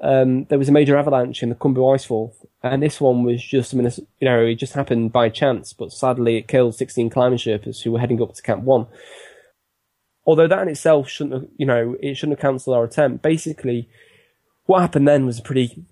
Um, 0.02 0.44
there 0.46 0.58
was 0.58 0.68
a 0.68 0.72
major 0.72 0.96
avalanche 0.96 1.42
in 1.42 1.48
the 1.48 1.54
Khumbu 1.54 1.76
Icefall, 1.76 2.32
and 2.62 2.82
this 2.82 3.00
one 3.00 3.22
was 3.22 3.42
just, 3.42 3.72
I 3.72 3.76
mean, 3.76 3.90
you 4.20 4.28
know, 4.28 4.44
it 4.44 4.56
just 4.56 4.72
happened 4.72 5.12
by 5.12 5.28
chance, 5.28 5.72
but 5.72 5.92
sadly 5.92 6.36
it 6.36 6.48
killed 6.48 6.74
16 6.74 7.10
climbing 7.10 7.38
Sherpas 7.38 7.82
who 7.82 7.92
were 7.92 8.00
heading 8.00 8.20
up 8.20 8.34
to 8.34 8.42
Camp 8.42 8.64
One. 8.64 8.86
Although 10.24 10.48
that 10.48 10.62
in 10.62 10.68
itself 10.68 11.08
shouldn't 11.08 11.34
have, 11.34 11.50
you 11.56 11.66
know, 11.66 11.96
it 12.00 12.16
shouldn't 12.16 12.38
have 12.38 12.42
cancelled 12.42 12.76
our 12.76 12.84
attempt. 12.84 13.22
Basically, 13.22 13.88
what 14.66 14.80
happened 14.80 15.06
then 15.06 15.26
was 15.26 15.38
a 15.38 15.42
pretty 15.42 15.84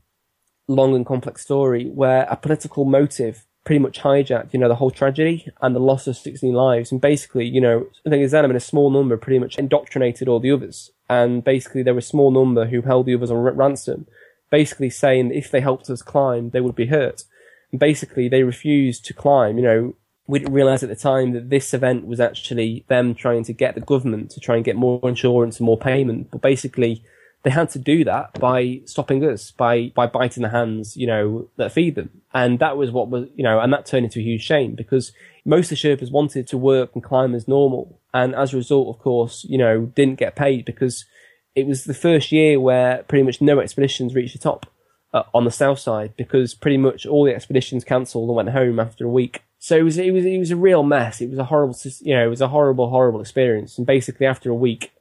long 0.71 0.95
and 0.95 1.05
complex 1.05 1.43
story 1.43 1.87
where 1.91 2.27
a 2.31 2.37
political 2.37 2.85
motive 2.85 3.45
pretty 3.65 3.81
much 3.81 4.01
hijacked, 4.01 4.53
you 4.53 4.59
know, 4.59 4.69
the 4.69 4.77
whole 4.77 4.91
tragedy 4.91 5.47
and 5.61 5.75
the 5.75 5.81
loss 5.81 6.07
of 6.07 6.17
16 6.17 6.55
lives. 6.55 6.91
And 6.91 7.01
basically, 7.01 7.45
you 7.45 7.61
know, 7.61 7.87
the 8.05 8.11
thing 8.11 8.23
is 8.23 8.31
then, 8.31 8.45
I 8.45 8.49
mean, 8.49 8.57
a 8.57 8.61
small 8.61 8.91
number 8.91 9.17
pretty 9.17 9.39
much 9.39 9.59
indoctrinated 9.59 10.29
all 10.29 10.41
the 10.41 10.53
others. 10.53 10.91
And 11.09 11.45
basically 11.45 11.83
there 11.83 11.95
was 11.95 12.07
a 12.07 12.09
small 12.09 12.31
number 12.31 12.67
who 12.67 12.83
held 12.83 13.07
the 13.07 13.15
others 13.15 13.31
on 13.31 13.39
ransom, 13.39 14.07
basically 14.51 14.91
saying 14.91 15.29
that 15.29 15.37
if 15.37 15.51
they 15.51 15.61
helped 15.61 15.91
us 15.91 16.03
climb, 16.03 16.51
they 16.51 16.61
would 16.61 16.75
be 16.75 16.87
hurt. 16.87 17.25
And 17.71 17.81
basically 17.81 18.29
they 18.29 18.45
refused 18.45 19.05
to 19.07 19.15
climb, 19.15 19.59
you 19.59 19.65
know, 19.65 19.95
we 20.27 20.39
didn't 20.39 20.55
realize 20.55 20.85
at 20.85 20.89
the 20.89 20.97
time 20.97 21.33
that 21.33 21.51
this 21.51 21.75
event 21.75 22.07
was 22.07 22.21
actually 22.21 22.85
them 22.87 23.17
trying 23.17 23.43
to 23.45 23.53
get 23.53 23.75
the 23.75 23.81
government 23.81 24.31
to 24.31 24.41
try 24.41 24.55
and 24.55 24.65
get 24.65 24.77
more 24.77 25.01
insurance 25.03 25.59
and 25.59 25.67
more 25.67 25.79
payment. 25.79 26.31
But 26.31 26.41
basically, 26.41 27.03
they 27.43 27.51
had 27.51 27.71
to 27.71 27.79
do 27.79 28.05
that 28.05 28.39
by 28.39 28.81
stopping 28.85 29.25
us, 29.25 29.51
by 29.51 29.93
by 29.95 30.07
biting 30.07 30.43
the 30.43 30.51
hands, 30.51 30.97
you 30.97 31.07
know, 31.07 31.49
that 31.57 31.73
feed 31.73 31.95
them. 31.95 32.23
And 32.35 32.59
that 32.59 32.77
was 32.77 32.91
what 32.91 33.09
was, 33.09 33.29
you 33.35 33.43
know, 33.43 33.61
and 33.61 33.73
that 33.73 33.87
turned 33.87 34.05
into 34.05 34.21
a 34.21 34.23
huge 34.23 34.43
shame 34.43 34.75
because 34.75 35.13
most 35.45 35.73
of 35.73 35.81
the 35.81 35.89
Sherpas 35.89 36.13
wanted 36.13 36.47
to 36.49 36.59
work 36.59 36.91
and 36.95 37.03
climb 37.03 37.35
as 37.35 37.49
normal, 37.49 37.99
and 38.13 38.35
as 38.35 38.53
a 38.53 38.57
result, 38.57 38.95
of 38.95 39.03
course, 39.03 39.47
you 39.49 39.57
know, 39.57 39.87
didn't 39.87 40.19
get 40.19 40.37
paid 40.37 40.65
because 40.65 41.07
it 41.55 41.67
was 41.67 41.85
the 41.85 41.95
first 41.95 42.31
year 42.31 42.61
where 42.61 43.03
pretty 43.05 43.23
much 43.23 43.41
no 43.41 43.59
expeditions 43.59 44.15
reached 44.15 44.35
the 44.35 44.39
top 44.39 44.67
uh, 45.13 45.23
on 45.35 45.45
the 45.45 45.51
south 45.51 45.79
side 45.79 46.15
because 46.17 46.55
pretty 46.55 46.77
much 46.77 47.07
all 47.07 47.25
the 47.25 47.35
expeditions 47.35 47.85
cancelled 47.85 48.29
and 48.29 48.37
went 48.37 48.51
home 48.51 48.79
after 48.79 49.07
a 49.07 49.11
week. 49.11 49.43
So 49.59 49.77
it 49.77 49.83
was 49.83 49.99
it 49.99 50.13
was 50.13 50.25
it 50.25 50.39
was 50.39 50.51
a 50.51 50.57
real 50.57 50.83
mess. 50.83 51.21
It 51.21 51.31
was 51.31 51.39
a 51.39 51.45
horrible, 51.45 51.77
you 52.01 52.15
know, 52.15 52.25
it 52.25 52.31
was 52.31 52.41
a 52.41 52.49
horrible, 52.49 52.91
horrible 52.91 53.21
experience. 53.21 53.77
And 53.77 53.87
basically, 53.87 54.27
after 54.27 54.51
a 54.51 54.55
week, 54.55 54.93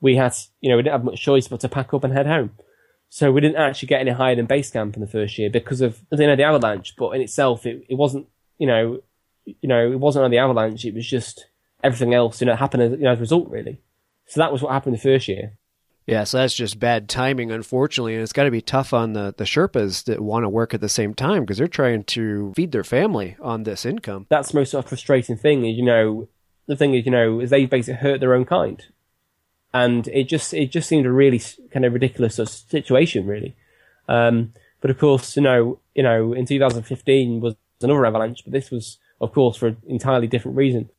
we 0.00 0.16
had, 0.16 0.34
you 0.60 0.70
know, 0.70 0.76
we 0.76 0.82
didn't 0.82 0.94
have 0.94 1.04
much 1.04 1.22
choice 1.22 1.48
but 1.48 1.60
to 1.60 1.68
pack 1.68 1.94
up 1.94 2.04
and 2.04 2.12
head 2.12 2.26
home. 2.26 2.50
So 3.08 3.30
we 3.30 3.40
didn't 3.40 3.56
actually 3.56 3.88
get 3.88 4.00
any 4.00 4.10
higher 4.10 4.34
than 4.34 4.46
base 4.46 4.70
camp 4.70 4.96
in 4.96 5.00
the 5.00 5.06
first 5.06 5.38
year 5.38 5.48
because 5.48 5.80
of 5.80 6.02
you 6.10 6.26
know 6.26 6.36
the 6.36 6.42
avalanche. 6.42 6.94
But 6.96 7.10
in 7.10 7.20
itself, 7.20 7.64
it, 7.64 7.84
it 7.88 7.94
wasn't, 7.94 8.26
you 8.58 8.66
know, 8.66 9.00
you 9.44 9.68
know, 9.68 9.90
it 9.92 10.00
wasn't 10.00 10.24
on 10.24 10.30
the 10.30 10.38
avalanche. 10.38 10.84
It 10.84 10.94
was 10.94 11.06
just 11.06 11.46
everything 11.82 12.14
else, 12.14 12.40
you 12.40 12.46
know, 12.46 12.56
happened 12.56 12.82
as, 12.82 12.90
you 12.92 13.04
know, 13.04 13.12
as 13.12 13.18
a 13.18 13.20
result, 13.20 13.50
really. 13.50 13.80
So 14.26 14.40
that 14.40 14.50
was 14.50 14.62
what 14.62 14.72
happened 14.72 14.94
the 14.94 15.00
first 15.00 15.28
year. 15.28 15.58
Yeah, 16.06 16.24
so 16.24 16.38
that's 16.38 16.54
just 16.54 16.78
bad 16.78 17.08
timing, 17.08 17.50
unfortunately, 17.50 18.14
and 18.14 18.22
it's 18.22 18.32
got 18.32 18.44
to 18.44 18.50
be 18.50 18.60
tough 18.60 18.92
on 18.92 19.14
the, 19.14 19.34
the 19.36 19.44
Sherpas 19.44 20.04
that 20.04 20.20
want 20.20 20.44
to 20.44 20.50
work 20.50 20.74
at 20.74 20.82
the 20.82 20.88
same 20.88 21.14
time 21.14 21.42
because 21.42 21.56
they're 21.56 21.66
trying 21.66 22.04
to 22.04 22.52
feed 22.54 22.72
their 22.72 22.84
family 22.84 23.36
on 23.40 23.62
this 23.62 23.86
income. 23.86 24.26
That's 24.28 24.52
the 24.52 24.58
most 24.58 24.72
sort 24.72 24.84
of 24.84 24.88
frustrating 24.90 25.36
thing 25.36 25.64
is, 25.64 25.76
you 25.76 25.84
know, 25.84 26.28
the 26.66 26.76
thing 26.76 26.94
is, 26.94 27.06
you 27.06 27.12
know, 27.12 27.40
is 27.40 27.50
they 27.50 27.64
basically 27.64 28.00
hurt 28.00 28.20
their 28.20 28.34
own 28.34 28.44
kind. 28.44 28.84
And 29.74 30.08
it 30.08 30.24
just, 30.24 30.54
it 30.54 30.70
just 30.70 30.88
seemed 30.88 31.04
a 31.04 31.12
really 31.12 31.42
kind 31.70 31.84
of 31.84 31.92
ridiculous 31.92 32.36
sort 32.36 32.48
of 32.48 32.54
situation, 32.54 33.26
really. 33.26 33.56
Um, 34.08 34.54
but 34.80 34.90
of 34.90 34.98
course, 34.98 35.36
you 35.36 35.42
know, 35.42 35.80
you 35.94 36.02
know, 36.02 36.32
in 36.32 36.46
2015 36.46 37.40
was 37.40 37.56
another 37.82 38.06
avalanche, 38.06 38.44
but 38.44 38.52
this 38.52 38.70
was, 38.70 38.98
of 39.20 39.32
course, 39.32 39.56
for 39.56 39.68
an 39.68 39.76
entirely 39.86 40.26
different 40.26 40.56
reason. 40.56 40.90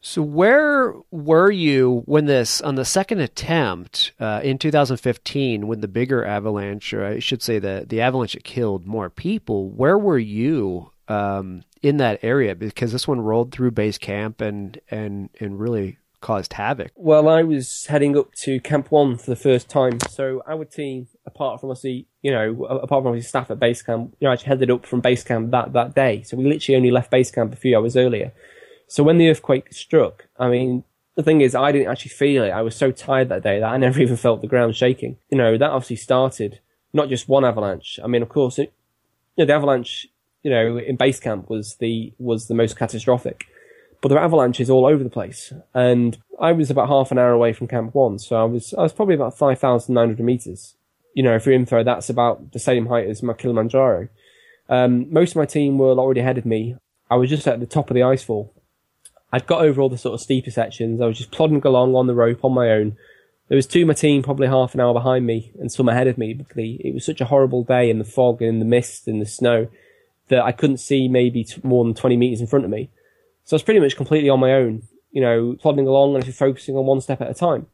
So 0.00 0.22
where 0.22 0.94
were 1.10 1.50
you 1.50 2.02
when 2.04 2.26
this 2.26 2.60
on 2.60 2.76
the 2.76 2.84
second 2.84 3.20
attempt 3.20 4.12
uh, 4.20 4.40
in 4.44 4.56
2015 4.56 5.66
when 5.66 5.80
the 5.80 5.88
bigger 5.88 6.24
avalanche, 6.24 6.94
or 6.94 7.04
I 7.04 7.18
should 7.18 7.42
say 7.42 7.58
the 7.58 7.84
the 7.88 8.00
avalanche 8.00 8.34
that 8.34 8.44
killed 8.44 8.86
more 8.86 9.10
people? 9.10 9.68
Where 9.70 9.98
were 9.98 10.18
you 10.18 10.92
um, 11.08 11.64
in 11.82 11.96
that 11.96 12.20
area? 12.22 12.54
Because 12.54 12.92
this 12.92 13.08
one 13.08 13.20
rolled 13.20 13.50
through 13.50 13.72
base 13.72 13.98
camp 13.98 14.40
and 14.40 14.78
and 14.90 15.30
and 15.40 15.58
really 15.58 15.98
caused 16.26 16.54
havoc. 16.54 16.90
Well, 16.96 17.28
I 17.28 17.44
was 17.44 17.86
heading 17.86 18.18
up 18.18 18.34
to 18.46 18.58
Camp 18.58 18.90
One 18.90 19.16
for 19.16 19.30
the 19.30 19.36
first 19.36 19.68
time. 19.68 20.00
So 20.10 20.42
our 20.48 20.64
team, 20.64 21.06
apart 21.24 21.60
from 21.60 21.70
obviously, 21.70 22.08
you 22.20 22.32
know, 22.32 22.64
apart 22.64 23.02
from 23.02 23.06
obviously 23.06 23.28
staff 23.28 23.48
at 23.48 23.60
base 23.60 23.80
camp, 23.80 24.16
you 24.18 24.26
know, 24.26 24.32
actually 24.32 24.48
headed 24.48 24.72
up 24.72 24.84
from 24.84 25.00
base 25.00 25.22
camp 25.22 25.52
that, 25.52 25.72
that 25.74 25.94
day. 25.94 26.24
So 26.24 26.36
we 26.36 26.44
literally 26.44 26.74
only 26.74 26.90
left 26.90 27.12
base 27.12 27.30
camp 27.30 27.52
a 27.52 27.56
few 27.56 27.78
hours 27.78 27.96
earlier. 27.96 28.32
So 28.88 29.04
when 29.04 29.18
the 29.18 29.30
earthquake 29.30 29.72
struck, 29.72 30.26
I 30.36 30.48
mean, 30.48 30.82
the 31.14 31.22
thing 31.22 31.42
is, 31.42 31.54
I 31.54 31.70
didn't 31.70 31.92
actually 31.92 32.10
feel 32.10 32.42
it. 32.42 32.50
I 32.50 32.62
was 32.62 32.74
so 32.74 32.90
tired 32.90 33.28
that 33.28 33.44
day 33.44 33.60
that 33.60 33.72
I 33.72 33.76
never 33.86 34.00
even 34.00 34.16
felt 34.16 34.40
the 34.40 34.48
ground 34.48 34.74
shaking. 34.74 35.18
You 35.30 35.38
know, 35.38 35.56
that 35.56 35.70
obviously 35.70 35.94
started 35.94 36.58
not 36.92 37.08
just 37.08 37.28
one 37.28 37.44
avalanche. 37.44 38.00
I 38.02 38.08
mean, 38.08 38.22
of 38.22 38.30
course, 38.30 38.58
it, 38.58 38.72
you 39.36 39.44
know, 39.44 39.46
the 39.46 39.54
avalanche, 39.54 40.08
you 40.42 40.50
know, 40.50 40.76
in 40.76 40.96
base 40.96 41.20
camp 41.20 41.48
was 41.48 41.76
the, 41.76 42.12
was 42.18 42.48
the 42.48 42.54
most 42.54 42.76
catastrophic 42.76 43.44
but 44.00 44.08
there 44.08 44.18
were 44.18 44.24
avalanches 44.24 44.70
all 44.70 44.86
over 44.86 45.02
the 45.02 45.10
place. 45.10 45.52
And 45.74 46.18
I 46.40 46.52
was 46.52 46.70
about 46.70 46.88
half 46.88 47.10
an 47.10 47.18
hour 47.18 47.32
away 47.32 47.52
from 47.52 47.68
Camp 47.68 47.94
One, 47.94 48.18
so 48.18 48.36
I 48.36 48.44
was 48.44 48.74
I 48.74 48.82
was 48.82 48.92
probably 48.92 49.14
about 49.14 49.36
five 49.36 49.58
thousand 49.58 49.94
nine 49.94 50.08
hundred 50.08 50.24
meters. 50.24 50.74
You 51.14 51.22
know, 51.22 51.38
for 51.38 51.50
info, 51.50 51.82
that's 51.82 52.10
about 52.10 52.52
the 52.52 52.58
same 52.58 52.86
height 52.86 53.08
as 53.08 53.22
my 53.22 53.32
Kilimanjaro. 53.32 54.08
Um, 54.68 55.10
most 55.12 55.30
of 55.30 55.36
my 55.36 55.46
team 55.46 55.78
were 55.78 55.92
already 55.92 56.20
ahead 56.20 56.38
of 56.38 56.44
me. 56.44 56.76
I 57.10 57.16
was 57.16 57.30
just 57.30 57.46
at 57.46 57.60
the 57.60 57.66
top 57.66 57.88
of 57.88 57.94
the 57.94 58.00
icefall. 58.00 58.50
I'd 59.32 59.46
got 59.46 59.62
over 59.62 59.80
all 59.80 59.88
the 59.88 59.98
sort 59.98 60.14
of 60.14 60.20
steeper 60.20 60.50
sections. 60.50 61.00
I 61.00 61.06
was 61.06 61.18
just 61.18 61.30
plodding 61.30 61.62
along 61.64 61.94
on 61.94 62.06
the 62.06 62.14
rope 62.14 62.44
on 62.44 62.52
my 62.52 62.70
own. 62.70 62.96
There 63.48 63.56
was 63.56 63.66
two 63.66 63.82
of 63.82 63.88
my 63.88 63.94
team 63.94 64.22
probably 64.22 64.48
half 64.48 64.74
an 64.74 64.80
hour 64.80 64.92
behind 64.92 65.26
me 65.26 65.52
and 65.58 65.70
some 65.70 65.88
ahead 65.88 66.06
of 66.08 66.18
me. 66.18 66.34
But 66.34 66.46
it 66.56 66.94
was 66.94 67.04
such 67.04 67.20
a 67.20 67.26
horrible 67.26 67.62
day 67.62 67.90
in 67.90 67.98
the 67.98 68.04
fog 68.04 68.42
and 68.42 68.48
in 68.48 68.58
the 68.58 68.64
mist 68.64 69.06
and 69.06 69.20
the 69.20 69.26
snow 69.26 69.68
that 70.28 70.42
I 70.42 70.52
couldn't 70.52 70.78
see 70.78 71.08
maybe 71.08 71.44
t- 71.44 71.60
more 71.62 71.84
than 71.84 71.94
20 71.94 72.16
meters 72.16 72.40
in 72.40 72.46
front 72.46 72.64
of 72.64 72.70
me. 72.70 72.90
So 73.46 73.54
I 73.54 73.56
was 73.56 73.62
pretty 73.62 73.80
much 73.80 73.96
completely 73.96 74.28
on 74.28 74.40
my 74.40 74.52
own, 74.52 74.82
you 75.12 75.20
know, 75.20 75.56
plodding 75.60 75.86
along 75.86 76.14
and 76.14 76.18
actually 76.18 76.32
focusing 76.32 76.76
on 76.76 76.84
one 76.84 77.00
step 77.00 77.20
at 77.20 77.30
a 77.30 77.34
time. 77.34 77.68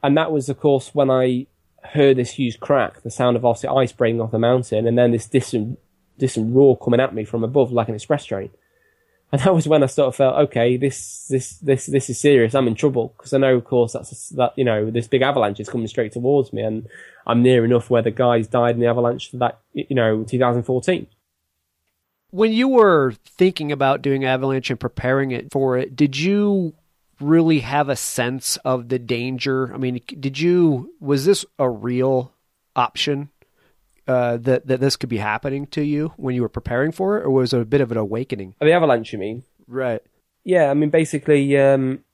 And 0.00 0.16
that 0.16 0.30
was, 0.30 0.48
of 0.48 0.60
course, 0.60 0.94
when 0.94 1.10
I 1.10 1.48
heard 1.82 2.16
this 2.16 2.30
huge 2.30 2.60
crack, 2.60 3.02
the 3.02 3.10
sound 3.10 3.36
of 3.36 3.44
obviously 3.44 3.68
ice 3.68 3.90
breaking 3.90 4.20
off 4.20 4.30
the 4.30 4.38
mountain, 4.38 4.86
and 4.86 4.96
then 4.96 5.10
this 5.10 5.26
distant, 5.26 5.80
distant 6.18 6.54
roar 6.54 6.78
coming 6.78 7.00
at 7.00 7.14
me 7.14 7.24
from 7.24 7.42
above 7.42 7.72
like 7.72 7.88
an 7.88 7.96
express 7.96 8.24
train. 8.24 8.50
And 9.32 9.42
that 9.42 9.54
was 9.54 9.66
when 9.66 9.82
I 9.82 9.86
sort 9.86 10.08
of 10.08 10.16
felt, 10.16 10.36
okay, 10.48 10.76
this, 10.76 11.26
this, 11.28 11.58
this, 11.58 11.86
this 11.86 12.08
is 12.08 12.20
serious. 12.20 12.54
I'm 12.54 12.68
in 12.68 12.76
trouble. 12.76 13.12
Cause 13.18 13.34
I 13.34 13.38
know, 13.38 13.56
of 13.56 13.64
course, 13.64 13.94
that's, 13.94 14.30
that, 14.30 14.52
you 14.56 14.64
know, 14.64 14.88
this 14.90 15.08
big 15.08 15.22
avalanche 15.22 15.60
is 15.60 15.68
coming 15.68 15.88
straight 15.88 16.12
towards 16.12 16.52
me 16.52 16.62
and 16.62 16.88
I'm 17.26 17.42
near 17.42 17.64
enough 17.64 17.90
where 17.90 18.00
the 18.02 18.10
guys 18.10 18.46
died 18.46 18.76
in 18.76 18.80
the 18.80 18.86
avalanche 18.86 19.32
that, 19.32 19.58
you 19.74 19.96
know, 19.96 20.24
2014. 20.24 21.08
When 22.30 22.52
you 22.52 22.68
were 22.68 23.12
thinking 23.24 23.72
about 23.72 24.02
doing 24.02 24.24
Avalanche 24.24 24.70
and 24.70 24.78
preparing 24.78 25.30
it 25.30 25.50
for 25.50 25.78
it, 25.78 25.96
did 25.96 26.18
you 26.18 26.74
really 27.20 27.60
have 27.60 27.88
a 27.88 27.96
sense 27.96 28.56
of 28.58 28.88
the 28.88 28.98
danger? 28.98 29.72
I 29.74 29.78
mean, 29.78 30.00
did 30.20 30.38
you 30.38 30.92
was 31.00 31.24
this 31.24 31.44
a 31.58 31.68
real 31.68 32.32
option 32.76 33.30
uh, 34.06 34.36
that 34.38 34.66
that 34.66 34.80
this 34.80 34.96
could 34.96 35.08
be 35.08 35.18
happening 35.18 35.66
to 35.68 35.82
you 35.82 36.12
when 36.16 36.34
you 36.34 36.42
were 36.42 36.48
preparing 36.48 36.92
for 36.92 37.18
it, 37.18 37.24
or 37.24 37.30
was 37.30 37.52
it 37.52 37.60
a 37.60 37.64
bit 37.64 37.80
of 37.80 37.90
an 37.92 37.98
awakening? 37.98 38.54
The 38.60 38.72
avalanche, 38.72 39.12
you 39.12 39.18
mean? 39.18 39.44
Right. 39.66 40.02
Yeah, 40.44 40.70
I 40.70 40.74
mean, 40.74 40.90
basically, 40.90 41.58
um, 41.58 42.04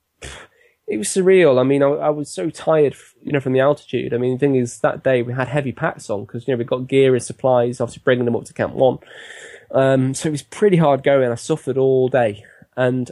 it 0.87 0.97
was 0.97 1.07
surreal. 1.07 1.59
I 1.59 1.63
mean, 1.63 1.81
I, 1.81 1.87
I, 1.87 2.09
was 2.09 2.29
so 2.29 2.49
tired, 2.49 2.95
you 3.21 3.31
know, 3.31 3.39
from 3.39 3.53
the 3.53 3.61
altitude. 3.61 4.13
I 4.13 4.17
mean, 4.17 4.33
the 4.33 4.39
thing 4.39 4.55
is, 4.55 4.79
that 4.79 5.03
day 5.03 5.21
we 5.21 5.33
had 5.33 5.47
heavy 5.47 5.71
packs 5.71 6.09
on 6.09 6.25
because 6.25 6.47
you 6.47 6.53
know 6.53 6.57
we 6.57 6.65
got 6.65 6.87
gear 6.87 7.13
and 7.13 7.23
supplies, 7.23 7.79
obviously 7.79 8.01
bringing 8.03 8.25
them 8.25 8.35
up 8.35 8.45
to 8.45 8.53
Camp 8.53 8.73
One. 8.73 8.99
Um, 9.75 10.13
so 10.13 10.29
it 10.29 10.31
was 10.31 10.41
pretty 10.41 10.77
hard 10.77 11.03
going. 11.03 11.29
I 11.29 11.35
suffered 11.35 11.77
all 11.77 12.07
day, 12.07 12.45
and 12.77 13.11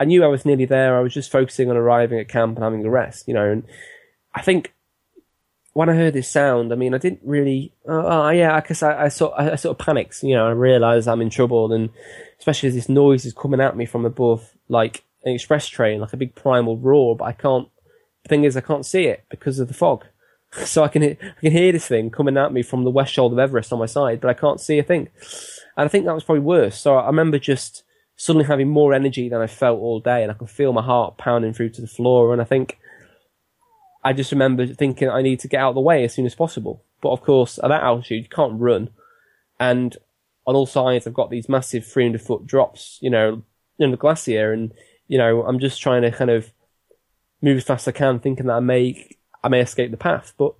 I 0.00 0.04
knew 0.04 0.24
I 0.24 0.28
was 0.28 0.46
nearly 0.46 0.64
there. 0.64 0.96
I 0.96 1.00
was 1.00 1.12
just 1.12 1.30
focusing 1.30 1.68
on 1.68 1.76
arriving 1.76 2.20
at 2.20 2.28
camp 2.28 2.56
and 2.56 2.64
having 2.64 2.86
a 2.86 2.90
rest, 2.90 3.26
you 3.26 3.34
know. 3.34 3.50
And 3.50 3.64
I 4.32 4.42
think 4.42 4.72
when 5.72 5.88
I 5.88 5.94
heard 5.94 6.14
this 6.14 6.30
sound, 6.30 6.72
I 6.72 6.76
mean, 6.76 6.94
I 6.94 6.98
didn't 6.98 7.20
really. 7.24 7.72
Oh, 7.86 8.30
yeah, 8.30 8.54
I 8.54 8.60
guess 8.60 8.82
I, 8.82 9.04
I 9.04 9.08
sort 9.08 9.34
I, 9.36 9.52
I 9.52 9.54
sort 9.56 9.78
of 9.78 9.84
panicked. 9.84 10.22
You 10.22 10.36
know, 10.36 10.46
I 10.46 10.52
realised 10.52 11.08
I'm 11.08 11.20
in 11.20 11.30
trouble, 11.30 11.72
and 11.72 11.90
especially 12.38 12.68
as 12.68 12.74
this 12.76 12.88
noise 12.88 13.26
is 13.26 13.34
coming 13.34 13.60
at 13.60 13.76
me 13.76 13.84
from 13.84 14.04
above, 14.04 14.52
like 14.68 15.04
an 15.24 15.34
express 15.34 15.66
train, 15.66 16.00
like 16.00 16.12
a 16.12 16.16
big 16.16 16.36
primal 16.36 16.76
roar, 16.76 17.16
but 17.16 17.24
I 17.24 17.32
can't. 17.32 17.68
The 18.22 18.28
thing 18.28 18.44
is, 18.44 18.56
I 18.56 18.60
can't 18.60 18.86
see 18.86 19.06
it 19.06 19.24
because 19.30 19.58
of 19.58 19.68
the 19.68 19.74
fog. 19.74 20.04
So 20.64 20.82
I 20.82 20.88
can 20.88 21.02
I 21.02 21.16
can 21.42 21.52
hear 21.52 21.72
this 21.72 21.86
thing 21.86 22.08
coming 22.08 22.38
at 22.38 22.54
me 22.54 22.62
from 22.62 22.84
the 22.84 22.90
west 22.90 23.12
shoulder 23.12 23.34
of 23.34 23.38
Everest 23.38 23.70
on 23.70 23.80
my 23.80 23.86
side, 23.86 24.18
but 24.18 24.30
I 24.30 24.32
can't 24.34 24.58
see 24.58 24.78
a 24.78 24.82
thing. 24.82 25.08
And 25.78 25.84
I 25.86 25.88
think 25.88 26.04
that 26.04 26.14
was 26.14 26.24
probably 26.24 26.42
worse. 26.42 26.76
So 26.76 26.96
I 26.96 27.06
remember 27.06 27.38
just 27.38 27.84
suddenly 28.16 28.46
having 28.46 28.68
more 28.68 28.92
energy 28.92 29.28
than 29.28 29.40
I 29.40 29.46
felt 29.46 29.78
all 29.78 30.00
day, 30.00 30.24
and 30.24 30.32
I 30.32 30.34
could 30.34 30.50
feel 30.50 30.72
my 30.72 30.82
heart 30.82 31.16
pounding 31.18 31.52
through 31.52 31.70
to 31.70 31.80
the 31.80 31.86
floor. 31.86 32.32
And 32.32 32.42
I 32.42 32.44
think 32.44 32.80
I 34.02 34.12
just 34.12 34.32
remember 34.32 34.66
thinking 34.66 35.08
I 35.08 35.22
need 35.22 35.38
to 35.40 35.48
get 35.48 35.60
out 35.60 35.70
of 35.70 35.74
the 35.76 35.80
way 35.80 36.02
as 36.02 36.12
soon 36.12 36.26
as 36.26 36.34
possible. 36.34 36.82
But 37.00 37.10
of 37.10 37.22
course, 37.22 37.60
at 37.62 37.68
that 37.68 37.84
altitude, 37.84 38.24
you 38.24 38.28
can't 38.28 38.60
run, 38.60 38.90
and 39.60 39.96
on 40.48 40.56
all 40.56 40.66
sides, 40.66 41.06
I've 41.06 41.14
got 41.14 41.30
these 41.30 41.48
massive 41.48 41.86
300 41.86 42.20
foot 42.20 42.44
drops, 42.44 42.98
you 43.00 43.10
know, 43.10 43.44
in 43.78 43.92
the 43.92 43.96
glacier, 43.96 44.52
and 44.52 44.74
you 45.06 45.16
know, 45.16 45.44
I'm 45.44 45.60
just 45.60 45.80
trying 45.80 46.02
to 46.02 46.10
kind 46.10 46.30
of 46.30 46.52
move 47.40 47.58
as 47.58 47.64
fast 47.64 47.86
as 47.86 47.94
I 47.94 47.96
can, 47.96 48.18
thinking 48.18 48.46
that 48.46 48.56
I 48.56 48.60
may 48.60 49.16
I 49.44 49.48
may 49.48 49.60
escape 49.60 49.92
the 49.92 49.96
path. 49.96 50.34
But 50.36 50.54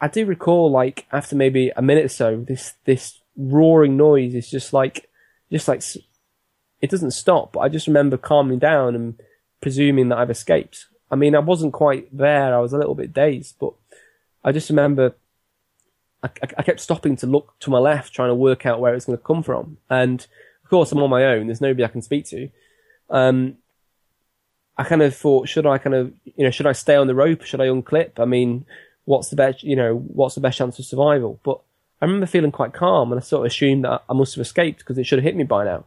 I 0.00 0.06
do 0.06 0.26
recall, 0.26 0.70
like 0.70 1.06
after 1.10 1.34
maybe 1.34 1.72
a 1.74 1.82
minute 1.82 2.04
or 2.04 2.08
so, 2.08 2.44
this 2.46 2.74
this 2.84 3.18
roaring 3.36 3.96
noise 3.96 4.34
is 4.34 4.50
just 4.50 4.72
like 4.72 5.08
just 5.50 5.68
like 5.68 5.82
it 6.80 6.90
doesn't 6.90 7.12
stop. 7.12 7.52
But 7.52 7.60
I 7.60 7.68
just 7.68 7.86
remember 7.86 8.16
calming 8.16 8.58
down 8.58 8.94
and 8.94 9.20
presuming 9.60 10.08
that 10.08 10.18
I've 10.18 10.30
escaped. 10.30 10.86
I 11.10 11.16
mean, 11.16 11.34
I 11.34 11.40
wasn't 11.40 11.72
quite 11.72 12.16
there. 12.16 12.54
I 12.54 12.60
was 12.60 12.72
a 12.72 12.78
little 12.78 12.94
bit 12.94 13.12
dazed, 13.12 13.56
but 13.60 13.74
I 14.42 14.52
just 14.52 14.68
remember 14.68 15.14
I, 16.24 16.30
I 16.58 16.62
kept 16.62 16.80
stopping 16.80 17.16
to 17.16 17.26
look 17.26 17.54
to 17.60 17.70
my 17.70 17.78
left, 17.78 18.14
trying 18.14 18.30
to 18.30 18.34
work 18.34 18.64
out 18.64 18.80
where 18.80 18.94
it's 18.94 19.04
going 19.04 19.18
to 19.18 19.24
come 19.24 19.42
from. 19.42 19.76
And 19.90 20.26
of 20.64 20.70
course, 20.70 20.90
I'm 20.90 21.02
on 21.02 21.10
my 21.10 21.24
own. 21.24 21.46
There's 21.46 21.60
nobody 21.60 21.84
I 21.84 21.88
can 21.88 22.02
speak 22.02 22.26
to. 22.26 22.48
Um, 23.10 23.58
I 24.76 24.84
kind 24.84 25.02
of 25.02 25.14
thought, 25.14 25.48
should 25.48 25.66
I 25.66 25.78
kind 25.78 25.94
of, 25.94 26.12
you 26.24 26.44
know, 26.44 26.50
should 26.50 26.66
I 26.66 26.72
stay 26.72 26.96
on 26.96 27.06
the 27.06 27.14
rope? 27.14 27.42
Should 27.42 27.60
I 27.60 27.66
unclip? 27.66 28.18
I 28.18 28.24
mean, 28.24 28.64
what's 29.04 29.28
the 29.28 29.36
best, 29.36 29.62
you 29.62 29.76
know, 29.76 29.94
what's 29.94 30.34
the 30.34 30.40
best 30.40 30.58
chance 30.58 30.78
of 30.78 30.86
survival? 30.86 31.38
But 31.44 31.60
I 32.00 32.06
remember 32.06 32.26
feeling 32.26 32.52
quite 32.52 32.72
calm 32.72 33.12
and 33.12 33.20
I 33.20 33.24
sort 33.24 33.46
of 33.46 33.52
assumed 33.52 33.84
that 33.84 34.02
I 34.08 34.12
must 34.12 34.34
have 34.34 34.42
escaped 34.42 34.80
because 34.80 34.98
it 34.98 35.04
should 35.04 35.18
have 35.18 35.24
hit 35.24 35.36
me 35.36 35.44
by 35.44 35.64
now. 35.64 35.84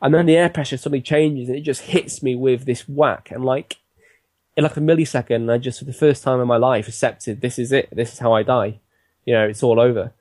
And 0.00 0.14
then 0.14 0.26
the 0.26 0.36
air 0.36 0.48
pressure 0.48 0.76
suddenly 0.76 1.02
changes 1.02 1.48
and 1.48 1.56
it 1.56 1.62
just 1.62 1.82
hits 1.82 2.22
me 2.22 2.34
with 2.34 2.64
this 2.64 2.88
whack 2.88 3.30
and 3.30 3.44
like, 3.44 3.78
in 4.56 4.64
like 4.64 4.76
a 4.76 4.80
millisecond, 4.80 5.50
I 5.50 5.58
just, 5.58 5.78
for 5.78 5.84
the 5.84 5.92
first 5.92 6.22
time 6.22 6.40
in 6.40 6.46
my 6.46 6.56
life, 6.56 6.88
accepted 6.88 7.40
this 7.40 7.58
is 7.58 7.72
it. 7.72 7.88
This 7.92 8.12
is 8.12 8.18
how 8.18 8.32
I 8.32 8.42
die. 8.42 8.80
You 9.24 9.34
know, 9.34 9.46
it's 9.46 9.62
all 9.62 9.80
over. 9.80 10.12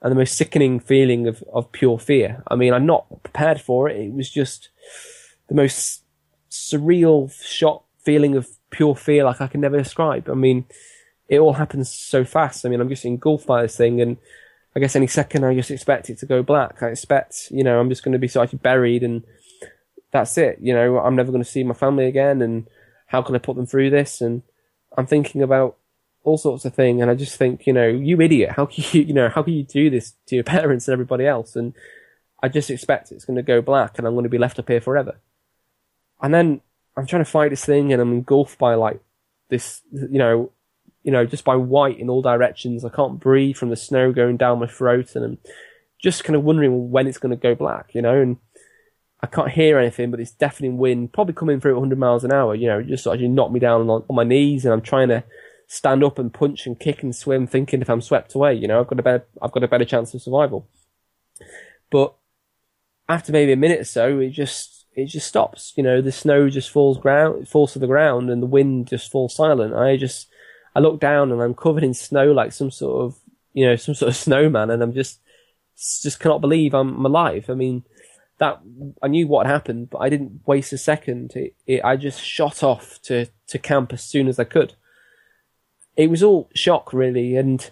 And 0.00 0.12
the 0.12 0.16
most 0.16 0.36
sickening 0.36 0.78
feeling 0.78 1.26
of, 1.26 1.42
of 1.52 1.72
pure 1.72 1.98
fear. 1.98 2.42
I 2.46 2.56
mean, 2.56 2.72
I'm 2.72 2.86
not 2.86 3.22
prepared 3.22 3.60
for 3.60 3.88
it. 3.88 3.96
It 3.96 4.12
was 4.12 4.30
just 4.30 4.68
the 5.48 5.54
most 5.54 6.02
surreal 6.50 7.32
shot 7.42 7.82
feeling 7.98 8.36
of 8.36 8.48
pure 8.70 8.94
fear 8.94 9.24
like 9.24 9.40
I 9.40 9.46
can 9.46 9.60
never 9.60 9.78
describe. 9.78 10.28
I 10.28 10.34
mean, 10.34 10.66
it 11.28 11.38
all 11.38 11.54
happens 11.54 11.92
so 11.92 12.24
fast. 12.24 12.64
I 12.64 12.68
mean, 12.68 12.80
I'm 12.80 12.88
just 12.88 13.04
engulfed 13.04 13.46
by 13.46 13.62
this 13.62 13.76
thing 13.76 14.00
and 14.00 14.18
I 14.76 14.80
guess 14.80 14.96
any 14.96 15.06
second 15.06 15.44
I 15.44 15.54
just 15.54 15.70
expect 15.70 16.10
it 16.10 16.18
to 16.18 16.26
go 16.26 16.42
black. 16.42 16.82
I 16.82 16.88
expect, 16.88 17.48
you 17.50 17.62
know, 17.62 17.78
I'm 17.78 17.88
just 17.88 18.02
going 18.02 18.12
to 18.12 18.18
be 18.18 18.28
sort 18.28 18.52
of 18.52 18.62
buried 18.62 19.02
and 19.02 19.22
that's 20.12 20.36
it. 20.36 20.58
You 20.60 20.74
know, 20.74 20.98
I'm 20.98 21.16
never 21.16 21.30
going 21.30 21.44
to 21.44 21.50
see 21.50 21.62
my 21.62 21.74
family 21.74 22.06
again 22.06 22.42
and 22.42 22.66
how 23.06 23.22
can 23.22 23.34
I 23.34 23.38
put 23.38 23.56
them 23.56 23.66
through 23.66 23.90
this? 23.90 24.20
And 24.20 24.42
I'm 24.96 25.06
thinking 25.06 25.42
about 25.42 25.76
all 26.24 26.38
sorts 26.38 26.64
of 26.64 26.74
things 26.74 27.00
and 27.00 27.10
I 27.10 27.14
just 27.14 27.36
think, 27.36 27.66
you 27.66 27.72
know, 27.72 27.86
you 27.86 28.20
idiot, 28.20 28.52
how 28.56 28.66
can 28.66 28.84
you, 28.92 29.02
you 29.02 29.14
know, 29.14 29.28
how 29.28 29.42
can 29.42 29.54
you 29.54 29.64
do 29.64 29.90
this 29.90 30.14
to 30.26 30.34
your 30.34 30.44
parents 30.56 30.88
and 30.88 30.92
everybody 30.92 31.26
else? 31.26 31.54
And 31.54 31.74
I 32.42 32.48
just 32.48 32.70
expect 32.70 33.12
it's 33.12 33.24
going 33.24 33.36
to 33.36 33.42
go 33.42 33.62
black 33.62 33.98
and 33.98 34.06
I'm 34.06 34.14
going 34.14 34.24
to 34.24 34.28
be 34.30 34.38
left 34.38 34.58
up 34.58 34.68
here 34.68 34.80
forever. 34.80 35.20
And 36.20 36.34
then 36.34 36.62
I'm 36.96 37.06
trying 37.06 37.24
to 37.24 37.30
fight 37.30 37.50
this 37.50 37.64
thing 37.64 37.92
and 37.92 38.02
I'm 38.02 38.12
engulfed 38.12 38.58
by 38.58 38.74
like 38.74 39.00
this, 39.50 39.82
you 39.92 40.18
know, 40.18 40.50
you 41.04 41.12
know, 41.12 41.24
just 41.24 41.44
by 41.44 41.54
white 41.54 42.00
in 42.00 42.10
all 42.10 42.22
directions. 42.22 42.84
I 42.84 42.88
can't 42.88 43.20
breathe 43.20 43.56
from 43.56 43.68
the 43.68 43.76
snow 43.76 44.12
going 44.12 44.36
down 44.36 44.58
my 44.58 44.66
throat 44.66 45.14
and 45.14 45.24
I'm 45.24 45.38
just 46.02 46.24
kind 46.24 46.34
of 46.34 46.42
wondering 46.42 46.90
when 46.90 47.06
it's 47.06 47.18
going 47.18 47.30
to 47.30 47.40
go 47.40 47.54
black, 47.54 47.94
you 47.94 48.02
know, 48.02 48.20
and 48.20 48.38
I 49.22 49.26
can't 49.26 49.50
hear 49.50 49.78
anything, 49.78 50.10
but 50.10 50.18
it's 50.18 50.32
deafening 50.32 50.78
wind, 50.78 51.12
probably 51.12 51.34
coming 51.34 51.60
through 51.60 51.72
at 51.72 51.80
100 51.80 51.98
miles 51.98 52.24
an 52.24 52.32
hour, 52.32 52.54
you 52.54 52.66
know, 52.66 52.82
just 52.82 53.04
sort 53.04 53.22
of 53.22 53.30
knock 53.30 53.52
me 53.52 53.60
down 53.60 53.82
on, 53.82 54.04
on 54.08 54.16
my 54.16 54.24
knees 54.24 54.64
and 54.64 54.72
I'm 54.72 54.80
trying 54.80 55.08
to 55.08 55.22
stand 55.66 56.02
up 56.02 56.18
and 56.18 56.32
punch 56.32 56.66
and 56.66 56.80
kick 56.80 57.02
and 57.02 57.14
swim 57.14 57.46
thinking 57.46 57.82
if 57.82 57.90
I'm 57.90 58.00
swept 58.00 58.34
away, 58.34 58.54
you 58.54 58.66
know, 58.66 58.80
I've 58.80 58.86
got 58.86 58.98
a 58.98 59.02
better, 59.02 59.26
I've 59.40 59.52
got 59.52 59.62
a 59.62 59.68
better 59.68 59.84
chance 59.84 60.14
of 60.14 60.22
survival. 60.22 60.66
But 61.90 62.14
after 63.08 63.30
maybe 63.30 63.52
a 63.52 63.56
minute 63.56 63.80
or 63.80 63.84
so, 63.84 64.18
it 64.20 64.30
just, 64.30 64.86
it 64.94 65.06
just 65.06 65.28
stops. 65.28 65.74
You 65.76 65.82
know, 65.82 66.00
the 66.00 66.12
snow 66.12 66.48
just 66.48 66.70
falls 66.70 66.98
ground, 66.98 67.48
falls 67.48 67.74
to 67.74 67.78
the 67.78 67.86
ground, 67.86 68.30
and 68.30 68.42
the 68.42 68.46
wind 68.46 68.88
just 68.88 69.10
falls 69.10 69.34
silent. 69.34 69.74
I 69.74 69.96
just, 69.96 70.28
I 70.74 70.80
look 70.80 71.00
down 71.00 71.30
and 71.30 71.40
I'm 71.40 71.54
covered 71.54 71.84
in 71.84 71.94
snow 71.94 72.32
like 72.32 72.52
some 72.52 72.70
sort 72.70 73.04
of, 73.04 73.18
you 73.52 73.66
know, 73.66 73.76
some 73.76 73.94
sort 73.94 74.10
of 74.10 74.16
snowman, 74.26 74.70
and 74.70 74.82
I'm 74.82 74.92
just, 74.92 75.20
just 76.02 76.20
cannot 76.20 76.40
believe 76.40 76.74
I'm 76.74 77.04
alive. 77.04 77.48
I 77.48 77.54
mean, 77.54 77.84
that 78.38 78.60
I 79.02 79.08
knew 79.08 79.26
what 79.26 79.46
happened, 79.46 79.90
but 79.90 79.98
I 79.98 80.08
didn't 80.08 80.40
waste 80.46 80.72
a 80.72 80.78
second. 80.78 81.32
It, 81.36 81.54
it, 81.66 81.84
I 81.84 81.96
just 81.96 82.20
shot 82.20 82.62
off 82.62 83.00
to 83.02 83.26
to 83.48 83.58
camp 83.58 83.92
as 83.92 84.02
soon 84.02 84.28
as 84.28 84.38
I 84.38 84.44
could. 84.44 84.74
It 85.96 86.10
was 86.10 86.22
all 86.22 86.50
shock, 86.54 86.92
really, 86.92 87.36
and 87.36 87.70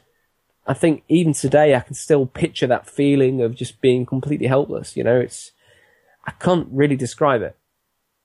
I 0.67 0.75
think 0.75 1.03
even 1.09 1.33
today 1.33 1.75
I 1.75 1.81
can 1.81 1.95
still 1.95 2.27
picture 2.27 2.69
that 2.69 2.89
feeling 2.89 3.41
of 3.43 3.57
just 3.57 3.81
being 3.81 4.07
completely 4.07 4.47
helpless. 4.47 4.97
You 4.97 5.05
know, 5.05 5.19
it's 5.19 5.51
I 6.25 6.31
can't 6.33 6.69
really 6.71 6.97
describe 6.97 7.43
it. 7.43 7.57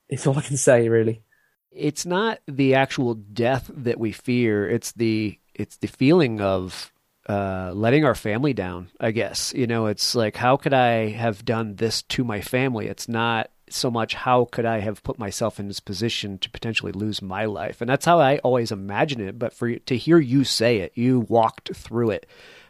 It's 0.07 0.27
all 0.27 0.37
I 0.37 0.41
can 0.41 0.57
say, 0.57 0.87
really. 0.87 1.23
It's 1.71 2.05
not 2.05 2.39
the 2.47 2.75
actual 2.75 3.13
death 3.13 3.69
that 3.73 3.99
we 3.99 4.11
fear. 4.11 4.69
It's 4.69 4.91
the 4.93 5.37
it's 5.53 5.77
the 5.77 5.87
feeling 5.87 6.41
of 6.41 6.91
uh, 7.27 7.71
letting 7.73 8.05
our 8.05 8.15
family 8.15 8.53
down. 8.53 8.89
I 8.99 9.11
guess 9.11 9.53
you 9.53 9.67
know. 9.67 9.87
It's 9.87 10.15
like 10.15 10.35
how 10.35 10.57
could 10.57 10.73
I 10.73 11.09
have 11.09 11.45
done 11.45 11.75
this 11.75 12.01
to 12.03 12.23
my 12.23 12.41
family? 12.41 12.87
It's 12.87 13.07
not 13.07 13.49
so 13.69 13.91
much 13.91 14.13
how 14.13 14.45
could 14.45 14.65
I 14.65 14.79
have 14.79 15.03
put 15.03 15.19
myself 15.19 15.59
in 15.59 15.67
this 15.67 15.81
position 15.81 16.37
to 16.39 16.49
potentially 16.49 16.93
lose 16.93 17.21
my 17.21 17.45
life, 17.45 17.81
and 17.81 17.89
that's 17.89 18.05
how 18.05 18.19
I 18.19 18.37
always 18.39 18.71
imagine 18.71 19.21
it. 19.21 19.37
But 19.37 19.53
for 19.53 19.75
to 19.75 19.97
hear 19.97 20.19
you 20.19 20.43
say 20.43 20.77
it, 20.77 20.93
you 20.95 21.21
walked 21.21 21.75
through 21.75 22.11
it 22.11 22.27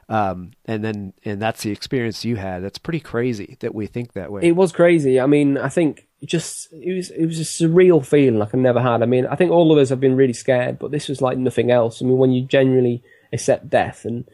um, 0.10 0.52
and 0.66 0.84
then 0.84 1.14
and 1.26 1.42
that's 1.42 1.64
the 1.64 1.72
experience 1.72 2.24
you 2.24 2.38
had. 2.38 2.64
That's 2.64 2.78
pretty 2.78 3.00
crazy 3.00 3.58
that 3.60 3.76
we 3.76 3.88
think 3.88 4.14
that 4.14 4.32
way. 4.32 4.42
It 4.44 4.56
was 4.56 4.72
crazy. 4.72 5.20
I 5.20 5.26
mean, 5.26 5.58
I 5.58 5.70
think 5.70 6.07
just 6.26 6.72
it 6.74 6.96
was 6.96 7.12
it 7.12 7.26
was 7.26 7.40
a 7.40 7.44
surreal 7.44 8.04
feeling 8.06 8.40
like 8.40 8.50
I've 8.50 8.60
never 8.60 8.82
had. 8.82 9.04
I 9.04 9.06
mean, 9.06 9.26
I 9.28 9.36
think 9.36 9.52
all 9.52 9.72
of 9.72 9.78
us 9.78 9.90
have 9.90 10.00
been 10.00 10.16
really 10.16 10.34
scared, 10.34 10.80
but 10.80 10.92
this 10.92 11.08
was 11.08 11.22
like 11.22 11.38
nothing 11.38 11.72
else. 11.72 12.02
I 12.02 12.06
mean, 12.06 12.18
when 12.18 12.32
you 12.32 12.46
genuinely 12.46 13.04
accept 13.32 13.70
death, 13.70 14.06
and 14.06 14.26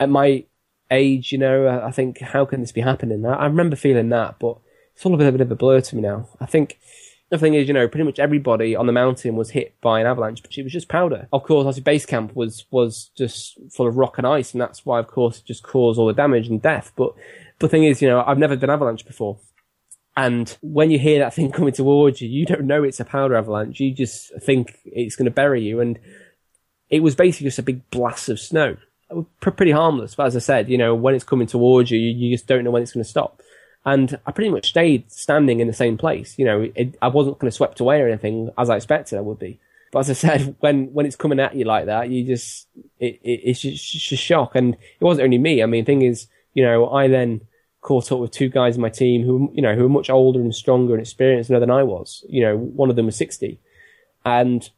at 0.00 0.08
my 0.08 0.44
age, 0.90 1.32
you 1.32 1.38
know, 1.38 1.82
I 1.84 1.90
think 1.90 2.20
how 2.20 2.44
can 2.44 2.60
this 2.60 2.72
be 2.72 2.80
happening? 2.80 3.26
I, 3.26 3.34
I 3.34 3.46
remember 3.46 3.76
feeling 3.76 4.08
that, 4.10 4.38
but 4.38 4.58
it's 4.94 5.04
all 5.04 5.14
a 5.14 5.18
bit 5.18 5.40
of 5.40 5.50
a 5.50 5.54
blur 5.54 5.80
to 5.80 5.96
me 5.96 6.02
now. 6.02 6.28
I 6.40 6.46
think 6.46 6.78
the 7.30 7.38
thing 7.38 7.54
is, 7.54 7.68
you 7.68 7.74
know, 7.74 7.86
pretty 7.88 8.04
much 8.04 8.18
everybody 8.18 8.74
on 8.74 8.86
the 8.86 8.92
mountain 8.92 9.36
was 9.36 9.50
hit 9.50 9.78
by 9.80 10.00
an 10.00 10.06
avalanche, 10.06 10.42
but 10.42 10.56
it 10.56 10.62
was 10.62 10.72
just 10.72 10.88
powder. 10.88 11.28
Of 11.32 11.42
course, 11.42 11.60
obviously, 11.60 11.82
base 11.82 12.06
camp 12.06 12.34
was 12.34 12.64
was 12.70 13.10
just 13.16 13.58
full 13.70 13.86
of 13.86 13.96
rock 13.96 14.16
and 14.18 14.26
ice, 14.26 14.52
and 14.52 14.60
that's 14.60 14.86
why, 14.86 14.98
of 14.98 15.08
course, 15.08 15.38
it 15.38 15.44
just 15.44 15.62
caused 15.62 15.98
all 15.98 16.06
the 16.06 16.14
damage 16.14 16.48
and 16.48 16.62
death. 16.62 16.92
But 16.96 17.12
the 17.58 17.68
thing 17.68 17.84
is, 17.84 18.00
you 18.00 18.08
know, 18.08 18.24
I've 18.26 18.38
never 18.38 18.56
been 18.56 18.70
avalanche 18.70 19.04
before, 19.04 19.38
and 20.24 20.56
when 20.60 20.90
you 20.90 20.98
hear 20.98 21.20
that 21.20 21.34
thing 21.34 21.52
coming 21.52 21.72
towards 21.72 22.20
you, 22.20 22.28
you 22.28 22.44
don't 22.44 22.64
know 22.64 22.82
it's 22.82 23.00
a 23.00 23.04
powder 23.04 23.36
avalanche. 23.36 23.80
You 23.80 23.94
just 23.94 24.32
think 24.42 24.78
it's 24.84 25.16
going 25.16 25.26
to 25.26 25.30
bury 25.30 25.62
you, 25.62 25.80
and 25.80 25.98
it 26.90 27.02
was 27.02 27.14
basically 27.14 27.46
just 27.46 27.58
a 27.58 27.62
big 27.62 27.88
blast 27.90 28.28
of 28.28 28.40
snow. 28.40 28.76
Pretty 29.40 29.72
harmless, 29.72 30.14
but 30.14 30.26
as 30.26 30.36
I 30.36 30.40
said, 30.40 30.68
you 30.68 30.76
know, 30.76 30.94
when 30.94 31.14
it's 31.14 31.24
coming 31.24 31.46
towards 31.46 31.90
you, 31.90 31.98
you 31.98 32.34
just 32.34 32.46
don't 32.46 32.64
know 32.64 32.70
when 32.70 32.82
it's 32.82 32.92
going 32.92 33.04
to 33.04 33.08
stop 33.08 33.42
and 33.84 34.18
I 34.26 34.32
pretty 34.32 34.50
much 34.50 34.68
stayed 34.68 35.10
standing 35.10 35.60
in 35.60 35.66
the 35.66 35.72
same 35.72 35.96
place. 35.96 36.38
You 36.38 36.44
know, 36.44 36.70
it, 36.74 36.96
I 37.00 37.08
wasn't 37.08 37.38
kind 37.38 37.48
of 37.48 37.54
swept 37.54 37.80
away 37.80 38.00
or 38.00 38.08
anything 38.08 38.50
as 38.58 38.68
I 38.68 38.76
expected 38.76 39.18
I 39.18 39.22
would 39.22 39.38
be. 39.38 39.58
But 39.92 40.00
as 40.00 40.10
I 40.10 40.12
said, 40.12 40.56
when 40.60 40.92
when 40.92 41.06
it's 41.06 41.16
coming 41.16 41.40
at 41.40 41.54
you 41.54 41.64
like 41.64 41.86
that, 41.86 42.10
you 42.10 42.24
just 42.24 42.66
it, 42.98 43.18
it 43.22 43.40
it's 43.44 43.60
just, 43.60 43.90
just 43.90 44.22
shock. 44.22 44.54
And 44.54 44.74
it 44.74 45.04
wasn't 45.04 45.24
only 45.24 45.38
me. 45.38 45.62
I 45.62 45.66
mean, 45.66 45.84
thing 45.84 46.02
is, 46.02 46.26
you 46.54 46.64
know, 46.64 46.90
I 46.90 47.08
then 47.08 47.42
caught 47.88 48.12
up 48.12 48.18
with 48.18 48.30
two 48.30 48.50
guys 48.50 48.76
in 48.76 48.82
my 48.82 48.90
team 48.90 49.24
who 49.24 49.50
you 49.54 49.62
know 49.62 49.74
who 49.74 49.84
were 49.84 49.88
much 49.88 50.10
older 50.10 50.40
and 50.40 50.54
stronger 50.54 50.92
and 50.92 51.00
experienced 51.00 51.48
than 51.48 51.70
I 51.70 51.82
was. 51.82 52.22
You 52.28 52.42
know, 52.42 52.56
one 52.58 52.90
of 52.90 52.96
them 52.96 53.06
was 53.06 53.16
sixty, 53.16 53.60
and 54.26 54.68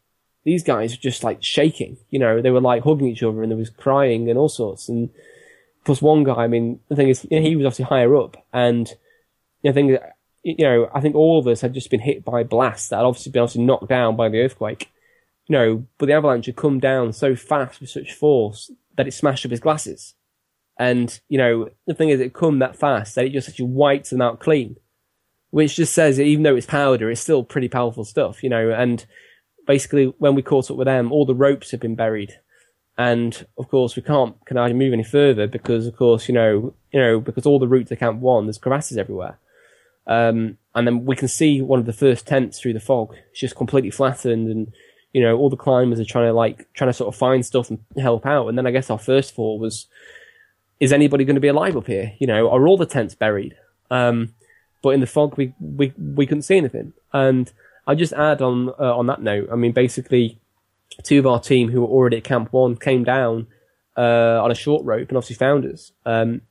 these 0.44 0.62
guys 0.62 0.92
were 0.92 1.02
just 1.02 1.24
like 1.24 1.42
shaking. 1.42 1.96
You 2.10 2.20
know, 2.20 2.40
they 2.40 2.50
were 2.50 2.60
like 2.60 2.84
hugging 2.84 3.08
each 3.08 3.24
other 3.24 3.42
and 3.42 3.50
there 3.50 3.58
was 3.58 3.68
crying 3.68 4.30
and 4.30 4.38
all 4.38 4.48
sorts. 4.48 4.88
And 4.88 5.10
plus 5.84 6.00
one 6.00 6.22
guy. 6.22 6.44
I 6.44 6.46
mean, 6.46 6.78
the 6.88 6.94
thing 6.94 7.08
is, 7.08 7.26
you 7.28 7.40
know, 7.40 7.46
he 7.46 7.56
was 7.56 7.66
obviously 7.66 7.86
higher 7.86 8.14
up, 8.14 8.36
and 8.52 8.88
know, 9.64 9.72
thing, 9.72 9.98
you 10.44 10.64
know, 10.64 10.88
I 10.94 11.00
think 11.00 11.16
all 11.16 11.40
of 11.40 11.48
us 11.48 11.60
had 11.60 11.74
just 11.74 11.90
been 11.90 12.00
hit 12.00 12.24
by 12.24 12.44
blasts 12.44 12.88
that 12.88 12.96
had 12.96 13.04
obviously 13.04 13.32
been 13.32 13.42
obviously 13.42 13.64
knocked 13.64 13.88
down 13.88 14.16
by 14.16 14.28
the 14.28 14.40
earthquake. 14.40 14.90
You 15.46 15.54
know, 15.54 15.86
but 15.98 16.06
the 16.06 16.12
avalanche 16.12 16.46
had 16.46 16.54
come 16.54 16.78
down 16.78 17.12
so 17.12 17.34
fast 17.34 17.80
with 17.80 17.90
such 17.90 18.12
force 18.12 18.70
that 18.96 19.08
it 19.08 19.14
smashed 19.14 19.44
up 19.44 19.50
his 19.50 19.58
glasses. 19.58 20.14
And, 20.80 21.20
you 21.28 21.36
know, 21.36 21.68
the 21.86 21.94
thing 21.94 22.08
is, 22.08 22.20
it 22.20 22.32
come 22.32 22.58
that 22.60 22.74
fast 22.74 23.14
that 23.14 23.26
it 23.26 23.32
just 23.32 23.50
actually 23.50 23.66
wiped 23.66 24.08
them 24.08 24.22
out 24.22 24.40
clean. 24.40 24.76
which 25.50 25.76
just 25.76 25.92
says 25.92 26.16
that 26.16 26.24
even 26.24 26.42
though 26.42 26.56
it's 26.56 26.66
powder, 26.66 27.10
it's 27.10 27.20
still 27.20 27.44
pretty 27.44 27.68
powerful 27.68 28.04
stuff, 28.04 28.42
you 28.42 28.48
know. 28.48 28.70
And 28.70 29.04
basically, 29.66 30.14
when 30.18 30.34
we 30.34 30.42
caught 30.42 30.70
up 30.70 30.76
with 30.76 30.86
them, 30.86 31.12
all 31.12 31.26
the 31.26 31.34
ropes 31.34 31.72
have 31.72 31.80
been 31.80 31.96
buried, 31.96 32.34
and 32.96 33.46
of 33.58 33.68
course, 33.68 33.96
we 33.96 34.02
can't 34.02 34.36
can 34.46 34.58
I 34.58 34.72
move 34.72 34.92
any 34.92 35.04
further 35.04 35.46
because, 35.46 35.86
of 35.86 35.96
course, 35.96 36.28
you 36.28 36.34
know, 36.34 36.74
you 36.92 37.00
know, 37.00 37.20
because 37.20 37.46
all 37.46 37.58
the 37.58 37.68
route 37.68 37.88
to 37.88 37.96
Camp 37.96 38.20
One, 38.20 38.46
there's 38.46 38.58
crevasses 38.58 38.96
everywhere. 38.98 39.38
Um, 40.06 40.58
and 40.74 40.86
then 40.86 41.04
we 41.04 41.16
can 41.16 41.28
see 41.28 41.60
one 41.60 41.78
of 41.78 41.86
the 41.86 41.92
first 41.92 42.26
tents 42.26 42.58
through 42.58 42.72
the 42.72 42.80
fog. 42.80 43.14
It's 43.30 43.40
just 43.40 43.56
completely 43.56 43.90
flattened, 43.90 44.48
and 44.48 44.72
you 45.12 45.22
know, 45.22 45.36
all 45.36 45.50
the 45.50 45.56
climbers 45.56 45.98
are 45.98 46.04
trying 46.04 46.26
to 46.26 46.32
like 46.32 46.72
trying 46.74 46.90
to 46.90 46.94
sort 46.94 47.12
of 47.12 47.18
find 47.18 47.44
stuff 47.44 47.70
and 47.70 47.80
help 47.98 48.24
out. 48.24 48.46
And 48.46 48.56
then 48.56 48.66
I 48.66 48.70
guess 48.70 48.88
our 48.88 48.98
first 48.98 49.34
thought 49.34 49.60
was, 49.60 49.86
is 50.80 50.92
anybody 50.92 51.24
going 51.24 51.36
to 51.36 51.40
be 51.40 51.48
alive 51.48 51.76
up 51.76 51.86
here? 51.86 52.14
You 52.18 52.26
know, 52.26 52.50
are 52.50 52.66
all 52.66 52.78
the 52.78 52.86
tents 52.86 53.14
buried? 53.14 53.54
Um, 53.90 54.34
but 54.82 54.90
in 54.90 55.00
the 55.00 55.06
fog, 55.06 55.36
we 55.36 55.52
we 55.60 55.92
we 55.98 56.26
couldn't 56.26 56.42
see 56.42 56.56
anything. 56.56 56.94
And 57.12 57.52
I'll 57.86 57.96
just 57.96 58.14
add 58.14 58.40
on 58.40 58.70
uh, 58.70 58.96
on 58.96 59.06
that 59.06 59.22
note. 59.22 59.48
I 59.52 59.56
mean, 59.56 59.72
basically, 59.72 60.40
two 61.02 61.18
of 61.18 61.26
our 61.26 61.38
team 61.40 61.70
who 61.70 61.82
were 61.82 61.88
already 61.88 62.16
at 62.16 62.24
Camp 62.24 62.52
One 62.52 62.76
came 62.76 63.04
down 63.04 63.46
uh, 63.96 64.42
on 64.42 64.50
a 64.50 64.54
short 64.54 64.84
rope 64.84 65.08
and 65.08 65.16
obviously 65.16 65.36
found 65.36 65.66
us. 65.66 65.92
Um, 66.06 66.42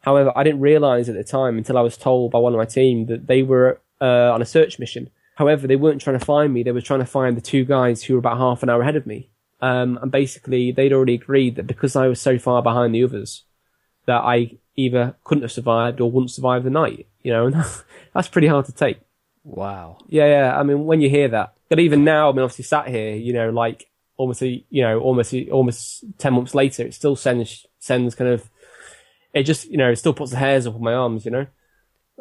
however, 0.00 0.32
I 0.34 0.42
didn't 0.42 0.60
realise 0.60 1.08
at 1.08 1.14
the 1.14 1.24
time 1.24 1.56
until 1.56 1.78
I 1.78 1.82
was 1.82 1.96
told 1.96 2.32
by 2.32 2.38
one 2.38 2.52
of 2.52 2.58
my 2.58 2.64
team 2.64 3.06
that 3.06 3.28
they 3.28 3.42
were 3.42 3.80
uh, 4.00 4.32
on 4.32 4.42
a 4.42 4.46
search 4.46 4.78
mission. 4.78 5.10
However, 5.36 5.66
they 5.66 5.76
weren't 5.76 6.00
trying 6.00 6.18
to 6.18 6.24
find 6.24 6.52
me; 6.52 6.64
they 6.64 6.72
were 6.72 6.80
trying 6.80 7.00
to 7.00 7.06
find 7.06 7.36
the 7.36 7.42
two 7.42 7.64
guys 7.64 8.02
who 8.02 8.14
were 8.14 8.20
about 8.20 8.38
half 8.38 8.62
an 8.64 8.70
hour 8.70 8.82
ahead 8.82 8.96
of 8.96 9.06
me. 9.06 9.30
Um, 9.60 9.98
and 10.02 10.10
basically, 10.10 10.72
they'd 10.72 10.92
already 10.92 11.14
agreed 11.14 11.56
that 11.56 11.66
because 11.66 11.94
I 11.94 12.08
was 12.08 12.20
so 12.20 12.38
far 12.38 12.62
behind 12.62 12.94
the 12.94 13.04
others, 13.04 13.44
that 14.06 14.22
I 14.22 14.58
either 14.76 15.16
couldn't 15.24 15.42
have 15.42 15.52
survived 15.52 16.00
or 16.00 16.10
wouldn't 16.10 16.30
survive 16.30 16.64
the 16.64 16.70
night. 16.70 17.06
You 17.22 17.32
know, 17.32 17.46
and 17.48 17.64
that's 18.14 18.28
pretty 18.28 18.46
hard 18.46 18.66
to 18.66 18.72
take. 18.72 18.98
Wow. 19.44 19.98
Yeah, 20.08 20.26
yeah. 20.26 20.58
I 20.58 20.62
mean, 20.64 20.84
when 20.86 21.00
you 21.00 21.08
hear 21.08 21.28
that, 21.28 21.56
but 21.68 21.78
even 21.78 22.04
now, 22.04 22.28
I 22.28 22.32
mean, 22.32 22.42
obviously 22.42 22.64
sat 22.64 22.88
here, 22.88 23.14
you 23.14 23.32
know, 23.32 23.50
like 23.50 23.88
almost, 24.16 24.42
a, 24.42 24.64
you 24.70 24.82
know, 24.82 24.98
almost, 24.98 25.34
almost 25.52 26.04
ten 26.18 26.34
months 26.34 26.54
later, 26.54 26.84
it 26.84 26.94
still 26.94 27.16
sends 27.16 27.66
sends 27.78 28.14
kind 28.16 28.30
of, 28.30 28.48
it 29.32 29.44
just, 29.44 29.66
you 29.66 29.76
know, 29.76 29.90
it 29.90 29.96
still 29.96 30.14
puts 30.14 30.32
the 30.32 30.36
hairs 30.36 30.66
up 30.66 30.74
on 30.74 30.82
my 30.82 30.94
arms. 30.94 31.24
You 31.24 31.30
know, 31.30 31.46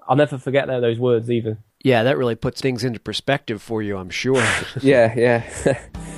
I'll 0.07 0.15
never 0.15 0.37
forget 0.37 0.67
that, 0.67 0.81
those 0.81 0.99
words 0.99 1.31
either. 1.31 1.57
Yeah, 1.83 2.03
that 2.03 2.17
really 2.17 2.35
puts 2.35 2.61
things 2.61 2.83
into 2.83 2.99
perspective 2.99 3.61
for 3.61 3.81
you, 3.81 3.97
I'm 3.97 4.09
sure. 4.09 4.43
yeah, 4.81 5.13
yeah. 5.15 5.79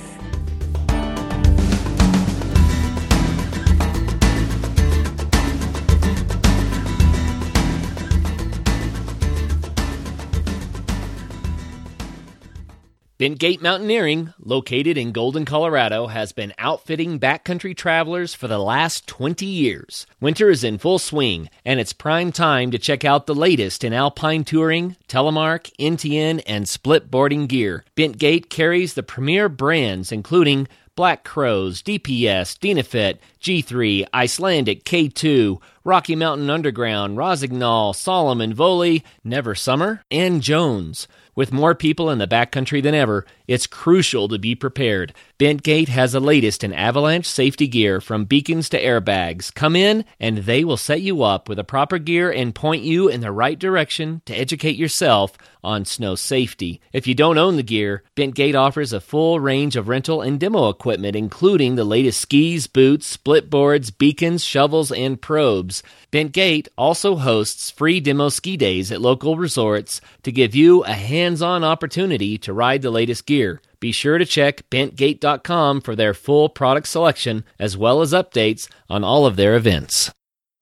Bentgate 13.18 13.60
Mountaineering, 13.60 14.32
located 14.38 14.96
in 14.96 15.10
Golden, 15.10 15.44
Colorado, 15.44 16.06
has 16.06 16.30
been 16.30 16.54
outfitting 16.56 17.18
backcountry 17.18 17.76
travelers 17.76 18.32
for 18.32 18.46
the 18.46 18.60
last 18.60 19.08
20 19.08 19.44
years. 19.44 20.06
Winter 20.20 20.50
is 20.50 20.62
in 20.62 20.78
full 20.78 21.00
swing, 21.00 21.50
and 21.64 21.80
it's 21.80 21.92
prime 21.92 22.30
time 22.30 22.70
to 22.70 22.78
check 22.78 23.04
out 23.04 23.26
the 23.26 23.34
latest 23.34 23.82
in 23.82 23.92
alpine 23.92 24.44
touring, 24.44 24.94
telemark, 25.08 25.68
NTN, 25.80 26.44
and 26.46 26.68
split 26.68 27.10
boarding 27.10 27.48
gear. 27.48 27.84
Bentgate 27.96 28.50
carries 28.50 28.94
the 28.94 29.02
premier 29.02 29.48
brands 29.48 30.12
including 30.12 30.68
Black 30.94 31.24
Crows, 31.24 31.82
DPS, 31.82 32.58
Dynafit, 32.58 33.18
G3, 33.40 34.08
Icelantic, 34.14 34.84
K2, 34.84 35.60
Rocky 35.84 36.14
Mountain 36.14 36.50
Underground, 36.50 37.16
Rossignol, 37.16 37.94
Salomon, 37.94 38.52
Voile, 38.52 38.98
Never 39.22 39.54
Summer, 39.54 40.02
and 40.10 40.42
Jones. 40.42 41.08
With 41.38 41.52
more 41.52 41.76
people 41.76 42.10
in 42.10 42.18
the 42.18 42.26
backcountry 42.26 42.82
than 42.82 42.96
ever, 42.96 43.24
it's 43.46 43.68
crucial 43.68 44.26
to 44.26 44.40
be 44.40 44.56
prepared. 44.56 45.14
Bentgate 45.38 45.86
has 45.86 46.10
the 46.10 46.18
latest 46.18 46.64
in 46.64 46.72
avalanche 46.72 47.26
safety 47.26 47.68
gear 47.68 48.00
from 48.00 48.24
beacons 48.24 48.68
to 48.70 48.82
airbags. 48.82 49.54
Come 49.54 49.76
in 49.76 50.04
and 50.18 50.38
they 50.38 50.64
will 50.64 50.76
set 50.76 51.00
you 51.00 51.22
up 51.22 51.48
with 51.48 51.58
the 51.58 51.62
proper 51.62 51.98
gear 51.98 52.28
and 52.28 52.52
point 52.52 52.82
you 52.82 53.06
in 53.06 53.20
the 53.20 53.30
right 53.30 53.56
direction 53.56 54.20
to 54.26 54.34
educate 54.34 54.74
yourself 54.74 55.38
on 55.62 55.84
snow 55.84 56.16
safety. 56.16 56.80
If 56.92 57.06
you 57.06 57.14
don't 57.14 57.38
own 57.38 57.56
the 57.56 57.62
gear, 57.62 58.02
Bentgate 58.16 58.56
offers 58.56 58.92
a 58.92 59.00
full 59.00 59.38
range 59.38 59.76
of 59.76 59.86
rental 59.86 60.22
and 60.22 60.40
demo 60.40 60.68
equipment, 60.68 61.14
including 61.14 61.76
the 61.76 61.84
latest 61.84 62.20
skis, 62.20 62.66
boots, 62.66 63.06
split 63.06 63.48
boards, 63.48 63.92
beacons, 63.92 64.44
shovels, 64.44 64.90
and 64.90 65.20
probes. 65.20 65.84
Bentgate 66.10 66.68
also 66.78 67.16
hosts 67.16 67.70
free 67.70 68.00
demo 68.00 68.30
ski 68.30 68.56
days 68.56 68.90
at 68.90 69.02
local 69.02 69.36
resorts 69.36 70.00
to 70.22 70.32
give 70.32 70.54
you 70.54 70.82
a 70.84 70.94
hands 70.94 71.42
on 71.42 71.62
opportunity 71.62 72.38
to 72.38 72.54
ride 72.54 72.80
the 72.80 72.90
latest 72.90 73.26
gear. 73.26 73.60
Be 73.78 73.92
sure 73.92 74.16
to 74.16 74.24
check 74.24 74.68
bentgate.com 74.70 75.82
for 75.82 75.94
their 75.94 76.14
full 76.14 76.48
product 76.48 76.88
selection 76.88 77.44
as 77.58 77.76
well 77.76 78.00
as 78.00 78.14
updates 78.14 78.70
on 78.88 79.04
all 79.04 79.26
of 79.26 79.36
their 79.36 79.54
events. 79.54 80.10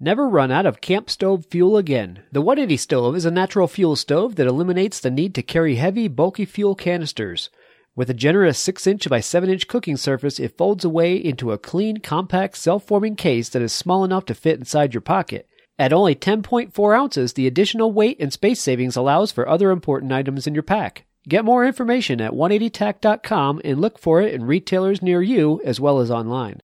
Never 0.01 0.29
run 0.29 0.51
out 0.51 0.67
of 0.67 0.81
camp 0.81 1.09
stove 1.09 1.47
fuel 1.49 1.77
again. 1.77 2.25
The 2.33 2.43
180 2.43 2.77
stove 2.77 3.15
is 3.15 3.25
a 3.25 3.31
natural 3.31 3.69
fuel 3.69 3.95
stove 3.95 4.35
that 4.35 4.49
eliminates 4.49 4.99
the 4.99 5.13
need 5.13 5.33
to 5.37 5.43
carry 5.43 5.77
heavy, 5.77 6.09
bulky 6.09 6.45
fuel 6.45 6.75
canisters. 6.75 7.51
With 7.97 8.11
a 8.11 8.15
generous 8.15 8.59
6 8.59 8.87
inch 8.87 9.09
by 9.09 9.21
7 9.21 9.49
inch 9.49 9.69
cooking 9.69 9.97
surface, 9.97 10.39
it 10.39 10.59
folds 10.59 10.85
away 10.85 11.17
into 11.17 11.51
a 11.51 11.59
clean, 11.59 11.97
compact, 11.97 12.59
self 12.59 12.85
forming 12.85 13.17
case 13.17 13.49
that 13.49 13.63
is 13.63 13.73
small 13.73 14.05
enough 14.05 14.27
to 14.27 14.35
fit 14.35 14.59
inside 14.59 14.93
your 14.93 15.01
pocket. 15.01 15.49
At 15.79 15.95
only 15.95 16.15
10.4 16.15 16.95
ounces, 16.95 17.33
the 17.33 17.47
additional 17.47 17.93
weight 17.93 18.19
and 18.21 18.31
space 18.31 18.61
savings 18.61 18.97
allows 18.97 19.33
for 19.33 19.49
other 19.49 19.71
important 19.71 20.13
items 20.13 20.47
in 20.47 20.53
your 20.53 20.63
pack. 20.63 21.07
Get 21.27 21.47
more 21.47 21.65
information 21.65 22.21
at 22.21 22.33
180tac.com 22.33 23.63
and 23.65 23.81
look 23.81 23.99
for 23.99 24.21
it 24.21 24.35
in 24.35 24.45
retailers 24.45 25.01
near 25.01 25.23
you 25.23 25.63
as 25.65 25.81
well 25.81 25.99
as 25.99 26.11
online. 26.11 26.61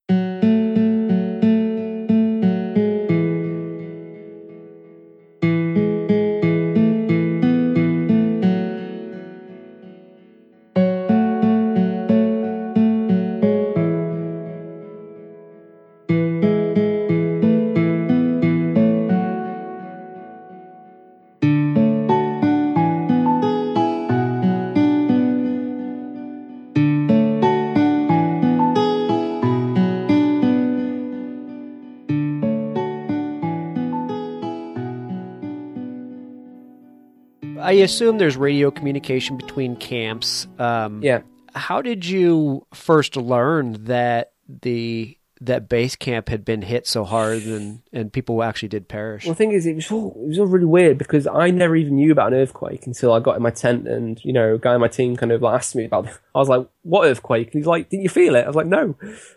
Assume 37.82 38.18
there's 38.18 38.36
radio 38.36 38.70
communication 38.70 39.36
between 39.36 39.76
camps. 39.76 40.46
Um, 40.58 41.02
yeah. 41.02 41.22
How 41.54 41.82
did 41.82 42.06
you 42.06 42.66
first 42.72 43.16
learn 43.16 43.84
that 43.84 44.32
the 44.48 45.18
that 45.42 45.68
base 45.68 45.96
camp 45.96 46.28
had 46.28 46.44
been 46.44 46.62
hit 46.62 46.86
so 46.86 47.04
hard 47.04 47.42
and 47.42 47.80
and 47.92 48.12
people 48.12 48.42
actually 48.42 48.68
did 48.68 48.88
perish? 48.88 49.24
Well, 49.24 49.34
the 49.34 49.38
thing 49.38 49.52
is, 49.52 49.66
it 49.66 49.74
was 49.74 49.90
all 49.90 50.12
it 50.24 50.28
was 50.28 50.38
all 50.38 50.46
really 50.46 50.66
weird 50.66 50.98
because 50.98 51.26
I 51.26 51.50
never 51.50 51.76
even 51.76 51.96
knew 51.96 52.12
about 52.12 52.32
an 52.32 52.38
earthquake 52.38 52.86
until 52.86 53.12
I 53.12 53.20
got 53.20 53.36
in 53.36 53.42
my 53.42 53.50
tent 53.50 53.88
and 53.88 54.24
you 54.24 54.32
know, 54.32 54.54
a 54.54 54.58
guy 54.58 54.74
in 54.74 54.80
my 54.80 54.88
team 54.88 55.16
kind 55.16 55.32
of 55.32 55.42
asked 55.42 55.74
me 55.74 55.84
about. 55.84 56.06
It. 56.06 56.18
I 56.34 56.38
was 56.38 56.48
like, 56.48 56.66
"What 56.82 57.06
earthquake?" 57.06 57.48
And 57.48 57.54
he's 57.54 57.66
like, 57.66 57.90
"Didn't 57.90 58.04
you 58.04 58.08
feel 58.08 58.36
it?" 58.36 58.44
I 58.44 58.46
was 58.46 58.56
like, 58.56 58.66
"No." 58.66 58.96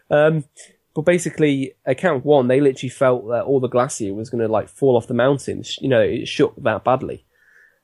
Um, 0.09 0.45
but 0.93 1.01
basically, 1.01 1.73
at 1.85 1.97
Camp 1.97 2.23
One, 2.23 2.47
they 2.47 2.61
literally 2.61 2.89
felt 2.89 3.27
that 3.27 3.43
all 3.43 3.59
the 3.59 3.67
glacier 3.67 4.13
was 4.13 4.29
going 4.29 4.41
to 4.41 4.47
like 4.47 4.69
fall 4.69 4.95
off 4.95 5.07
the 5.07 5.13
mountains. 5.13 5.77
You 5.81 5.89
know, 5.89 6.01
it 6.01 6.27
shook 6.27 6.55
that 6.63 6.83
badly. 6.83 7.25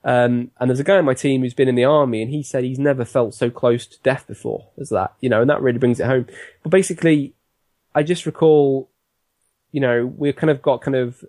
Um, 0.03 0.51
and 0.59 0.69
there's 0.69 0.79
a 0.79 0.83
guy 0.83 0.97
in 0.97 1.05
my 1.05 1.13
team 1.13 1.41
who's 1.41 1.53
been 1.53 1.67
in 1.67 1.75
the 1.75 1.85
army, 1.85 2.21
and 2.21 2.31
he 2.31 2.43
said 2.43 2.63
he's 2.63 2.79
never 2.79 3.05
felt 3.05 3.33
so 3.33 3.49
close 3.49 3.85
to 3.85 4.01
death 4.01 4.25
before 4.27 4.69
as 4.79 4.89
that. 4.89 5.13
You 5.21 5.29
know, 5.29 5.41
and 5.41 5.49
that 5.49 5.61
really 5.61 5.77
brings 5.77 5.99
it 5.99 6.07
home. 6.07 6.27
But 6.63 6.71
basically, 6.71 7.33
I 7.93 8.03
just 8.03 8.25
recall, 8.25 8.89
you 9.71 9.81
know, 9.81 10.05
we 10.05 10.33
kind 10.33 10.49
of 10.49 10.61
got 10.61 10.81
kind 10.81 10.95
of, 10.95 11.23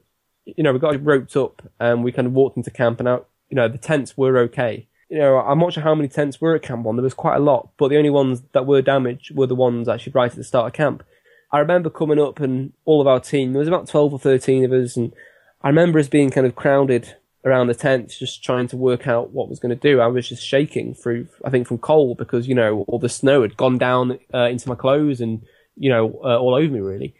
you 0.44 0.62
know, 0.62 0.72
we 0.72 0.78
got 0.78 1.04
roped 1.04 1.36
up, 1.36 1.62
and 1.78 2.02
we 2.02 2.12
kind 2.12 2.26
of 2.26 2.32
walked 2.32 2.56
into 2.56 2.70
camp, 2.70 2.98
and 2.98 3.08
out, 3.08 3.28
you 3.50 3.56
know, 3.56 3.68
the 3.68 3.78
tents 3.78 4.16
were 4.16 4.38
okay. 4.38 4.88
You 5.10 5.18
know, 5.18 5.36
I'm 5.36 5.58
not 5.58 5.74
sure 5.74 5.82
how 5.82 5.94
many 5.94 6.08
tents 6.08 6.40
were 6.40 6.54
at 6.54 6.62
Camp 6.62 6.84
One. 6.84 6.96
There 6.96 7.02
was 7.02 7.12
quite 7.12 7.36
a 7.36 7.40
lot, 7.40 7.68
but 7.76 7.88
the 7.88 7.98
only 7.98 8.08
ones 8.08 8.42
that 8.52 8.66
were 8.66 8.80
damaged 8.80 9.34
were 9.36 9.46
the 9.46 9.54
ones 9.54 9.86
actually 9.86 10.12
right 10.12 10.30
at 10.30 10.36
the 10.36 10.44
start 10.44 10.68
of 10.68 10.72
camp. 10.72 11.04
I 11.52 11.58
remember 11.58 11.90
coming 11.90 12.18
up, 12.18 12.40
and 12.40 12.72
all 12.86 13.02
of 13.02 13.06
our 13.06 13.20
team, 13.20 13.52
there 13.52 13.58
was 13.58 13.68
about 13.68 13.86
12 13.86 14.14
or 14.14 14.18
13 14.18 14.64
of 14.64 14.72
us, 14.72 14.96
and 14.96 15.12
I 15.60 15.68
remember 15.68 15.98
us 15.98 16.08
being 16.08 16.30
kind 16.30 16.46
of 16.46 16.56
crowded 16.56 17.16
around 17.44 17.66
the 17.66 17.74
tent, 17.74 18.14
just 18.18 18.44
trying 18.44 18.68
to 18.68 18.76
work 18.76 19.06
out 19.08 19.30
what 19.30 19.48
was 19.48 19.58
going 19.58 19.76
to 19.76 19.80
do. 19.80 20.00
I 20.00 20.06
was 20.06 20.28
just 20.28 20.44
shaking 20.44 20.94
through, 20.94 21.28
I 21.44 21.50
think, 21.50 21.66
from 21.66 21.78
cold 21.78 22.18
because 22.18 22.46
you 22.46 22.54
know 22.54 22.84
all 22.88 22.98
the 22.98 23.08
snow 23.08 23.42
had 23.42 23.56
gone 23.56 23.78
down 23.78 24.18
uh, 24.32 24.48
into 24.48 24.68
my 24.68 24.74
clothes 24.74 25.20
and 25.20 25.42
you 25.76 25.90
know 25.90 26.20
uh, 26.24 26.38
all 26.38 26.54
over 26.54 26.72
me 26.72 26.80
really. 26.80 27.14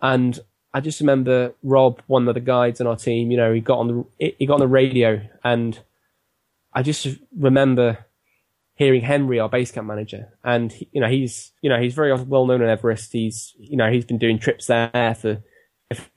And 0.00 0.38
I 0.72 0.80
just 0.80 1.00
remember 1.00 1.54
Rob, 1.62 2.02
one 2.06 2.28
of 2.28 2.34
the 2.34 2.40
guides 2.40 2.80
on 2.80 2.86
our 2.86 2.96
team, 2.96 3.30
you 3.30 3.36
know, 3.36 3.52
he 3.52 3.60
got 3.60 3.78
on 3.78 3.88
the 4.18 4.34
he 4.38 4.46
got 4.46 4.54
on 4.54 4.60
the 4.60 4.68
radio 4.68 5.22
and 5.44 5.78
I 6.72 6.82
just 6.82 7.06
remember 7.36 8.06
hearing 8.74 9.00
Henry, 9.00 9.40
our 9.40 9.48
base 9.48 9.72
camp 9.72 9.88
manager, 9.88 10.28
and 10.44 10.72
he, 10.72 10.88
you 10.92 11.00
know 11.00 11.08
he's 11.08 11.52
you 11.62 11.68
know 11.68 11.80
he's 11.80 11.94
very 11.94 12.12
well 12.12 12.46
known 12.46 12.62
on 12.62 12.68
Everest. 12.68 13.12
He's 13.12 13.54
you 13.58 13.76
know 13.76 13.90
he's 13.90 14.04
been 14.04 14.18
doing 14.18 14.38
trips 14.38 14.66
there 14.66 15.16
for 15.20 15.42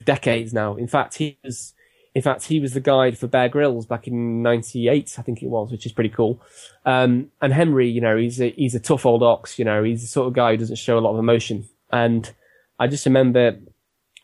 decades 0.03 0.53
now. 0.53 0.75
In 0.75 0.87
fact, 0.87 1.15
he 1.15 1.39
was 1.43 1.73
in 2.13 2.21
fact 2.21 2.45
he 2.45 2.59
was 2.59 2.73
the 2.73 2.79
guide 2.79 3.17
for 3.17 3.27
Bear 3.27 3.49
Grylls 3.49 3.85
back 3.85 4.07
in 4.07 4.41
'98, 4.41 5.15
I 5.17 5.21
think 5.21 5.41
it 5.41 5.47
was, 5.47 5.71
which 5.71 5.85
is 5.85 5.91
pretty 5.91 6.09
cool. 6.09 6.41
Um, 6.85 7.31
and 7.41 7.53
Henry, 7.53 7.89
you 7.89 8.01
know, 8.01 8.17
he's 8.17 8.41
a 8.41 8.51
he's 8.51 8.75
a 8.75 8.79
tough 8.79 9.05
old 9.05 9.23
ox. 9.23 9.57
You 9.57 9.65
know, 9.65 9.83
he's 9.83 10.01
the 10.01 10.07
sort 10.07 10.27
of 10.27 10.33
guy 10.33 10.51
who 10.51 10.57
doesn't 10.57 10.75
show 10.77 10.97
a 10.97 11.01
lot 11.01 11.13
of 11.13 11.19
emotion. 11.19 11.67
And 11.91 12.31
I 12.79 12.87
just 12.87 13.05
remember 13.05 13.59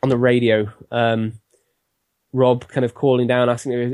on 0.04 0.10
the 0.10 0.18
radio, 0.18 0.72
um, 0.92 1.40
Rob 2.34 2.68
kind 2.68 2.86
of 2.86 2.94
calling 2.94 3.28
down, 3.28 3.50
asking 3.50 3.74
if 3.74 3.92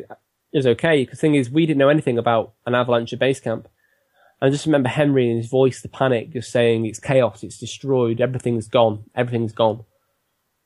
it 0.54 0.58
was 0.58 0.68
okay. 0.68 1.06
The 1.06 1.16
thing 1.16 1.36
is, 1.36 1.50
we 1.50 1.66
didn't 1.66 1.80
know 1.80 1.90
anything 1.90 2.18
about 2.18 2.54
an 2.66 2.76
avalanche 2.76 3.14
at 3.14 3.20
base 3.20 3.40
camp. 3.40 3.68
I 4.42 4.50
just 4.50 4.66
remember 4.66 4.90
Henry 4.90 5.30
in 5.32 5.38
his 5.38 5.48
voice, 5.48 5.82
the 5.82 5.88
panic, 5.88 6.32
just 6.32 6.52
saying 6.52 6.86
it's 6.86 7.00
chaos, 7.00 7.44
it's 7.44 7.58
destroyed, 7.58 8.20
everything's 8.20 8.68
gone, 8.68 9.06
everything's 9.16 9.54
gone. 9.54 9.86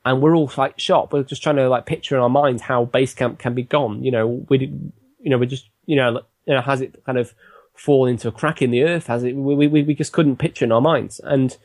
And 0.08 0.22
we're 0.22 0.36
all 0.36 0.52
like 0.58 0.80
shocked. 0.80 1.14
We're 1.14 1.24
just 1.24 1.44
trying 1.44 1.58
to 1.58 1.70
like 1.70 1.86
picture 1.86 2.16
in 2.16 2.22
our 2.22 2.30
minds 2.30 2.62
how 2.62 2.86
base 2.86 3.14
camp 3.14 3.40
can 3.40 3.54
be 3.54 3.64
gone. 3.64 4.04
You 4.04 4.12
know, 4.12 4.28
we, 4.28 4.58
did, 4.58 4.92
you 5.20 5.30
know, 5.30 5.38
we 5.38 5.48
just, 5.48 5.70
you 5.86 5.96
know, 5.96 6.22
you 6.46 6.54
know, 6.54 6.62
has 6.62 6.82
it 6.82 7.04
kind 7.06 7.18
of 7.18 7.34
fallen 7.74 8.12
into 8.12 8.28
a 8.28 8.32
crack 8.32 8.62
in 8.62 8.72
the 8.72 8.84
earth? 8.84 9.08
Has 9.08 9.24
it? 9.24 9.36
We 9.36 9.68
we 9.68 9.84
we 9.84 9.94
just 9.94 10.14
couldn't 10.14 10.38
picture 10.38 10.66
in 10.66 10.72
our 10.72 10.82
minds, 10.82 11.20
and 11.24 11.58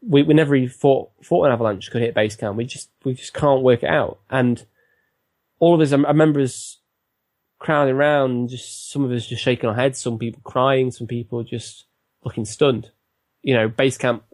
we 0.00 0.22
we 0.22 0.34
never 0.34 0.66
thought 0.68 1.10
thought 1.22 1.44
an 1.44 1.52
avalanche 1.52 1.90
could 1.90 2.02
hit 2.02 2.14
base 2.14 2.36
camp. 2.36 2.56
We 2.56 2.64
just 2.64 2.90
we 3.04 3.14
just 3.14 3.34
can't 3.34 3.62
work 3.62 3.82
it 3.82 3.90
out. 3.90 4.18
And 4.30 4.64
all 5.58 5.74
of 5.74 5.80
us, 5.80 5.92
I 5.92 5.96
remember 5.96 6.40
us 6.40 6.78
crowding 7.58 7.94
around, 7.94 8.48
just 8.48 8.90
some 8.90 9.04
of 9.04 9.12
us 9.12 9.26
just 9.26 9.42
shaking 9.42 9.68
our 9.68 9.76
heads, 9.76 10.00
some 10.00 10.18
people 10.18 10.42
crying, 10.42 10.90
some 10.90 11.06
people 11.06 11.42
just 11.44 11.84
looking 12.24 12.44
stunned. 12.44 12.90
You 13.42 13.54
know, 13.54 13.68
base 13.68 13.96
camp, 13.96 14.24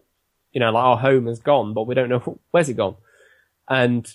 you 0.51 0.59
know, 0.59 0.71
like 0.71 0.83
our 0.83 0.97
home 0.97 1.27
has 1.27 1.39
gone, 1.39 1.73
but 1.73 1.87
we 1.87 1.95
don't 1.95 2.09
know 2.09 2.39
where's 2.51 2.69
it 2.69 2.77
gone. 2.77 2.95
And 3.69 4.11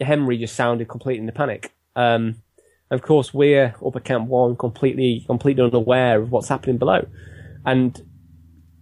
Henry 0.00 0.38
just 0.38 0.54
sounded 0.54 0.88
completely 0.88 1.20
in 1.20 1.26
the 1.26 1.32
panic. 1.32 1.72
Um, 1.96 2.42
of 2.90 3.02
course, 3.02 3.34
we're 3.34 3.74
up 3.84 3.96
at 3.96 4.04
Camp 4.04 4.28
One, 4.28 4.56
completely, 4.56 5.24
completely 5.26 5.62
unaware 5.62 6.20
of 6.20 6.30
what's 6.30 6.48
happening 6.48 6.78
below, 6.78 7.06
and 7.66 8.00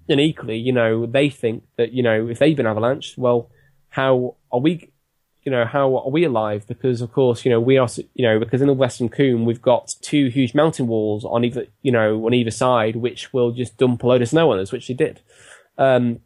and 0.08 0.20
equally, 0.20 0.56
you 0.58 0.72
know, 0.72 1.06
they 1.06 1.28
think 1.28 1.64
that 1.76 1.92
you 1.92 2.02
know 2.02 2.28
if 2.28 2.38
they've 2.38 2.56
been 2.56 2.66
avalanched, 2.66 3.18
well, 3.18 3.50
how 3.88 4.36
are 4.52 4.60
we? 4.60 4.92
You 5.42 5.52
know, 5.52 5.64
how 5.64 5.96
are 5.96 6.10
we 6.10 6.24
alive? 6.24 6.66
Because 6.66 7.00
of 7.00 7.12
course, 7.12 7.44
you 7.44 7.50
know, 7.50 7.60
we 7.60 7.78
are, 7.78 7.88
you 8.14 8.26
know, 8.26 8.38
because 8.38 8.60
in 8.60 8.66
the 8.66 8.72
Western 8.72 9.08
Cwm 9.08 9.44
we've 9.44 9.62
got 9.62 9.94
two 10.02 10.26
huge 10.26 10.54
mountain 10.54 10.88
walls 10.88 11.24
on 11.24 11.44
either, 11.44 11.66
you 11.82 11.92
know, 11.92 12.26
on 12.26 12.34
either 12.34 12.50
side, 12.50 12.96
which 12.96 13.32
will 13.32 13.52
just 13.52 13.76
dump 13.76 14.02
a 14.02 14.06
load 14.08 14.22
of 14.22 14.28
snow 14.28 14.50
on 14.50 14.58
us, 14.58 14.72
which 14.72 14.88
they 14.88 14.94
did. 14.94 15.20
Um, 15.78 16.18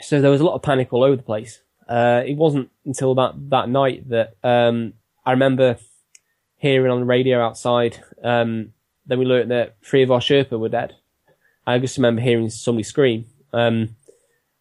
so 0.00 0.20
there 0.20 0.30
was 0.30 0.40
a 0.40 0.44
lot 0.44 0.54
of 0.54 0.62
panic 0.62 0.92
all 0.92 1.04
over 1.04 1.14
the 1.14 1.22
place. 1.22 1.60
Uh, 1.88 2.22
it 2.26 2.36
wasn't 2.36 2.70
until 2.84 3.14
that, 3.14 3.34
that 3.50 3.68
night 3.68 4.08
that, 4.08 4.36
um, 4.42 4.94
I 5.26 5.32
remember 5.32 5.78
hearing 6.56 6.90
on 6.90 7.00
the 7.00 7.06
radio 7.06 7.44
outside, 7.44 8.02
um, 8.22 8.72
then 9.06 9.18
we 9.18 9.24
learned 9.24 9.50
that 9.50 9.76
three 9.82 10.02
of 10.02 10.10
our 10.10 10.20
Sherpa 10.20 10.58
were 10.58 10.68
dead. 10.68 10.94
I 11.66 11.78
just 11.78 11.96
remember 11.96 12.22
hearing 12.22 12.50
somebody 12.50 12.84
scream. 12.84 13.26
Um, 13.52 13.96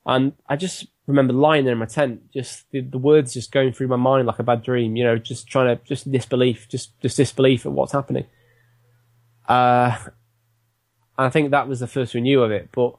and 0.05 0.33
I 0.47 0.55
just 0.55 0.88
remember 1.07 1.33
lying 1.33 1.65
there 1.65 1.73
in 1.73 1.79
my 1.79 1.86
tent, 1.86 2.31
just 2.31 2.69
the, 2.71 2.81
the, 2.81 2.97
words 2.97 3.33
just 3.33 3.51
going 3.51 3.73
through 3.73 3.88
my 3.88 3.95
mind 3.95 4.27
like 4.27 4.39
a 4.39 4.43
bad 4.43 4.63
dream, 4.63 4.95
you 4.95 5.03
know, 5.03 5.17
just 5.17 5.47
trying 5.47 5.77
to, 5.77 5.83
just 5.83 6.12
disbelief, 6.12 6.67
just, 6.69 6.99
just 7.01 7.17
disbelief 7.17 7.65
at 7.65 7.71
what's 7.71 7.91
happening. 7.91 8.25
Uh, 9.47 9.97
I 11.17 11.29
think 11.29 11.51
that 11.51 11.67
was 11.67 11.79
the 11.79 11.88
first 11.88 12.13
we 12.13 12.21
knew 12.21 12.41
of 12.43 12.51
it, 12.51 12.69
but 12.71 12.95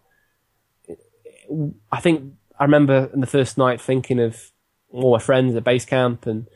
I 1.90 2.00
think 2.00 2.34
I 2.59 2.64
remember 2.64 3.11
in 3.12 3.21
the 3.21 3.27
first 3.27 3.59
night 3.59 3.81
thinking 3.81 4.21
of 4.21 4.51
all 4.90 5.12
my 5.12 5.19
friends 5.19 5.57
at 5.57 5.64
base 5.64 5.85
camp 5.85 6.27
and 6.27 6.47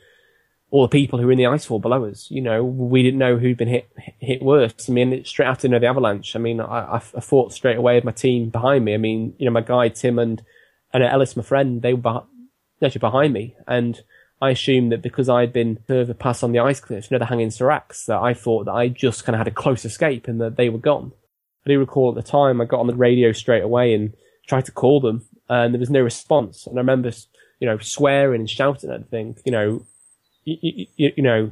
all 0.71 0.83
the 0.83 0.87
people 0.87 1.19
who 1.19 1.25
were 1.25 1.31
in 1.31 1.37
the 1.37 1.45
icefall 1.45 1.81
below 1.81 2.05
us. 2.05 2.29
You 2.29 2.41
know, 2.41 2.63
we 2.63 3.03
didn't 3.03 3.19
know 3.19 3.37
who'd 3.37 3.57
been 3.57 3.67
hit 3.67 3.89
hit 4.19 4.41
worse. 4.41 4.89
I 4.89 4.91
mean, 4.91 5.25
straight 5.25 5.47
after 5.47 5.67
you 5.67 5.71
know, 5.71 5.79
the 5.79 5.87
avalanche, 5.87 6.35
I 6.35 6.39
mean, 6.39 6.61
I, 6.61 6.95
I, 6.95 6.99
fought 6.99 7.53
straight 7.53 7.77
away 7.77 7.95
with 7.95 8.03
my 8.03 8.11
team 8.11 8.49
behind 8.49 8.85
me. 8.85 8.93
I 8.93 8.97
mean, 8.97 9.33
you 9.37 9.45
know, 9.45 9.51
my 9.51 9.61
guy 9.61 9.89
Tim 9.89 10.19
and 10.19 10.41
and 10.93 11.03
Ellis, 11.03 11.35
my 11.35 11.43
friend, 11.43 11.81
they 11.81 11.93
were 11.93 12.23
actually 12.81 12.99
behind 12.99 13.33
me, 13.33 13.55
and 13.67 14.01
I 14.41 14.51
assumed 14.51 14.91
that 14.91 15.01
because 15.01 15.27
I'd 15.27 15.53
been 15.53 15.79
further 15.87 16.13
past 16.13 16.43
on 16.43 16.51
the 16.51 16.59
ice 16.59 16.79
cliffs, 16.79 17.09
you 17.09 17.15
know, 17.15 17.19
the 17.19 17.25
hanging 17.25 17.51
seracs, 17.51 18.05
that 18.05 18.19
I 18.19 18.33
thought 18.33 18.65
that 18.65 18.71
I 18.71 18.87
just 18.87 19.25
kind 19.25 19.35
of 19.35 19.39
had 19.39 19.47
a 19.47 19.51
close 19.51 19.83
escape 19.85 20.27
and 20.27 20.39
that 20.39 20.55
they 20.55 20.69
were 20.69 20.79
gone. 20.79 21.11
I 21.65 21.69
do 21.69 21.79
recall 21.79 22.09
at 22.09 22.15
the 22.15 22.31
time 22.31 22.61
I 22.61 22.65
got 22.65 22.79
on 22.79 22.87
the 22.87 22.95
radio 22.95 23.31
straight 23.33 23.63
away 23.63 23.93
and 23.93 24.13
tried 24.47 24.65
to 24.65 24.71
call 24.71 25.01
them, 25.01 25.27
and 25.49 25.73
there 25.73 25.79
was 25.79 25.89
no 25.89 26.01
response. 26.01 26.67
And 26.67 26.77
I 26.77 26.81
remember, 26.81 27.11
you 27.59 27.67
know, 27.67 27.77
swearing 27.79 28.41
and 28.41 28.49
shouting 28.49 28.91
at 28.91 29.09
them, 29.11 29.35
you 29.45 29.51
know, 29.51 29.85
you, 30.45 30.87
you, 30.95 31.11
you 31.17 31.23
know, 31.23 31.51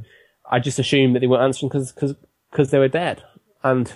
I 0.50 0.60
just 0.60 0.80
assumed 0.80 1.16
that 1.16 1.20
they 1.20 1.28
weren't 1.28 1.44
answering 1.44 1.70
because 1.70 1.92
because 1.92 2.16
because 2.52 2.72
they 2.72 2.80
were 2.80 2.88
dead, 2.88 3.24
and 3.64 3.92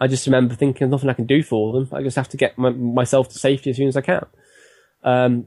I 0.00 0.06
just 0.06 0.26
remember 0.26 0.54
thinking 0.54 0.90
nothing 0.90 1.10
I 1.10 1.14
can 1.14 1.26
do 1.26 1.42
for 1.42 1.72
them. 1.72 1.88
I 1.92 2.02
just 2.02 2.16
have 2.16 2.28
to 2.30 2.36
get 2.36 2.58
my, 2.58 2.70
myself 2.70 3.28
to 3.30 3.38
safety 3.38 3.70
as 3.70 3.76
soon 3.76 3.88
as 3.88 3.96
I 3.96 4.00
can. 4.00 4.26
Um, 5.02 5.46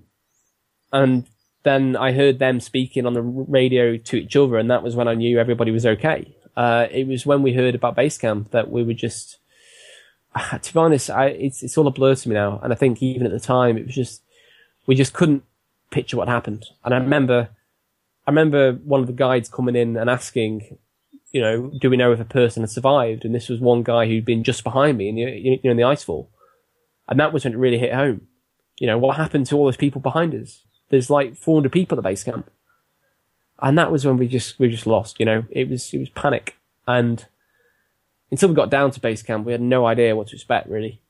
and 0.91 1.25
then 1.63 1.95
I 1.95 2.11
heard 2.11 2.39
them 2.39 2.59
speaking 2.59 3.05
on 3.05 3.13
the 3.13 3.21
radio 3.21 3.97
to 3.97 4.17
each 4.17 4.35
other, 4.35 4.57
and 4.57 4.69
that 4.71 4.83
was 4.83 4.95
when 4.95 5.07
I 5.07 5.13
knew 5.13 5.39
everybody 5.39 5.71
was 5.71 5.85
okay. 5.85 6.35
Uh, 6.55 6.87
it 6.91 7.07
was 7.07 7.25
when 7.25 7.43
we 7.43 7.53
heard 7.53 7.75
about 7.75 7.95
Basecamp 7.95 8.51
that 8.51 8.69
we 8.69 8.83
were 8.83 8.93
just, 8.93 9.37
to 10.61 10.73
be 10.73 10.79
honest, 10.79 11.09
I, 11.09 11.27
it's 11.27 11.63
it's 11.63 11.77
all 11.77 11.87
a 11.87 11.91
blur 11.91 12.15
to 12.15 12.29
me 12.29 12.35
now. 12.35 12.59
And 12.63 12.71
I 12.71 12.75
think 12.75 13.01
even 13.01 13.25
at 13.25 13.33
the 13.33 13.39
time, 13.39 13.77
it 13.77 13.85
was 13.85 13.95
just 13.95 14.21
we 14.85 14.95
just 14.95 15.13
couldn't 15.13 15.43
picture 15.89 16.17
what 16.17 16.27
happened. 16.27 16.65
And 16.83 16.93
I 16.93 16.97
remember 16.97 17.49
I 18.25 18.31
remember 18.31 18.73
one 18.73 19.01
of 19.01 19.07
the 19.07 19.13
guides 19.13 19.49
coming 19.49 19.75
in 19.75 19.97
and 19.97 20.09
asking, 20.09 20.77
you 21.31 21.41
know, 21.41 21.71
do 21.79 21.89
we 21.89 21.97
know 21.97 22.11
if 22.11 22.19
a 22.19 22.25
person 22.25 22.63
had 22.63 22.69
survived? 22.69 23.25
And 23.25 23.33
this 23.33 23.49
was 23.49 23.59
one 23.59 23.83
guy 23.83 24.07
who'd 24.07 24.25
been 24.25 24.43
just 24.43 24.63
behind 24.63 24.97
me 24.97 25.09
in 25.09 25.15
the, 25.15 25.21
you 25.21 25.59
know, 25.63 25.71
in 25.71 25.77
the 25.77 25.83
icefall. 25.83 26.27
And 27.07 27.19
that 27.19 27.33
was 27.33 27.43
when 27.43 27.53
it 27.53 27.57
really 27.57 27.79
hit 27.79 27.93
home. 27.93 28.27
You 28.77 28.87
know, 28.87 28.97
what 28.97 29.17
happened 29.17 29.47
to 29.47 29.57
all 29.57 29.65
those 29.65 29.77
people 29.77 30.01
behind 30.01 30.33
us? 30.33 30.63
There's 30.89 31.09
like 31.09 31.35
400 31.35 31.71
people 31.71 31.95
at 31.95 32.03
the 32.03 32.09
base 32.09 32.23
camp. 32.23 32.49
And 33.59 33.77
that 33.77 33.91
was 33.91 34.05
when 34.05 34.17
we 34.17 34.27
just, 34.27 34.59
we 34.59 34.69
just 34.69 34.87
lost, 34.87 35.19
you 35.19 35.25
know, 35.25 35.45
it 35.51 35.69
was, 35.69 35.93
it 35.93 35.99
was 35.99 36.09
panic. 36.09 36.57
And 36.87 37.25
until 38.31 38.49
we 38.49 38.55
got 38.55 38.69
down 38.69 38.91
to 38.91 38.99
base 38.99 39.21
camp, 39.21 39.45
we 39.45 39.51
had 39.51 39.61
no 39.61 39.85
idea 39.85 40.15
what 40.15 40.27
to 40.27 40.35
expect 40.35 40.69
really. 40.69 41.01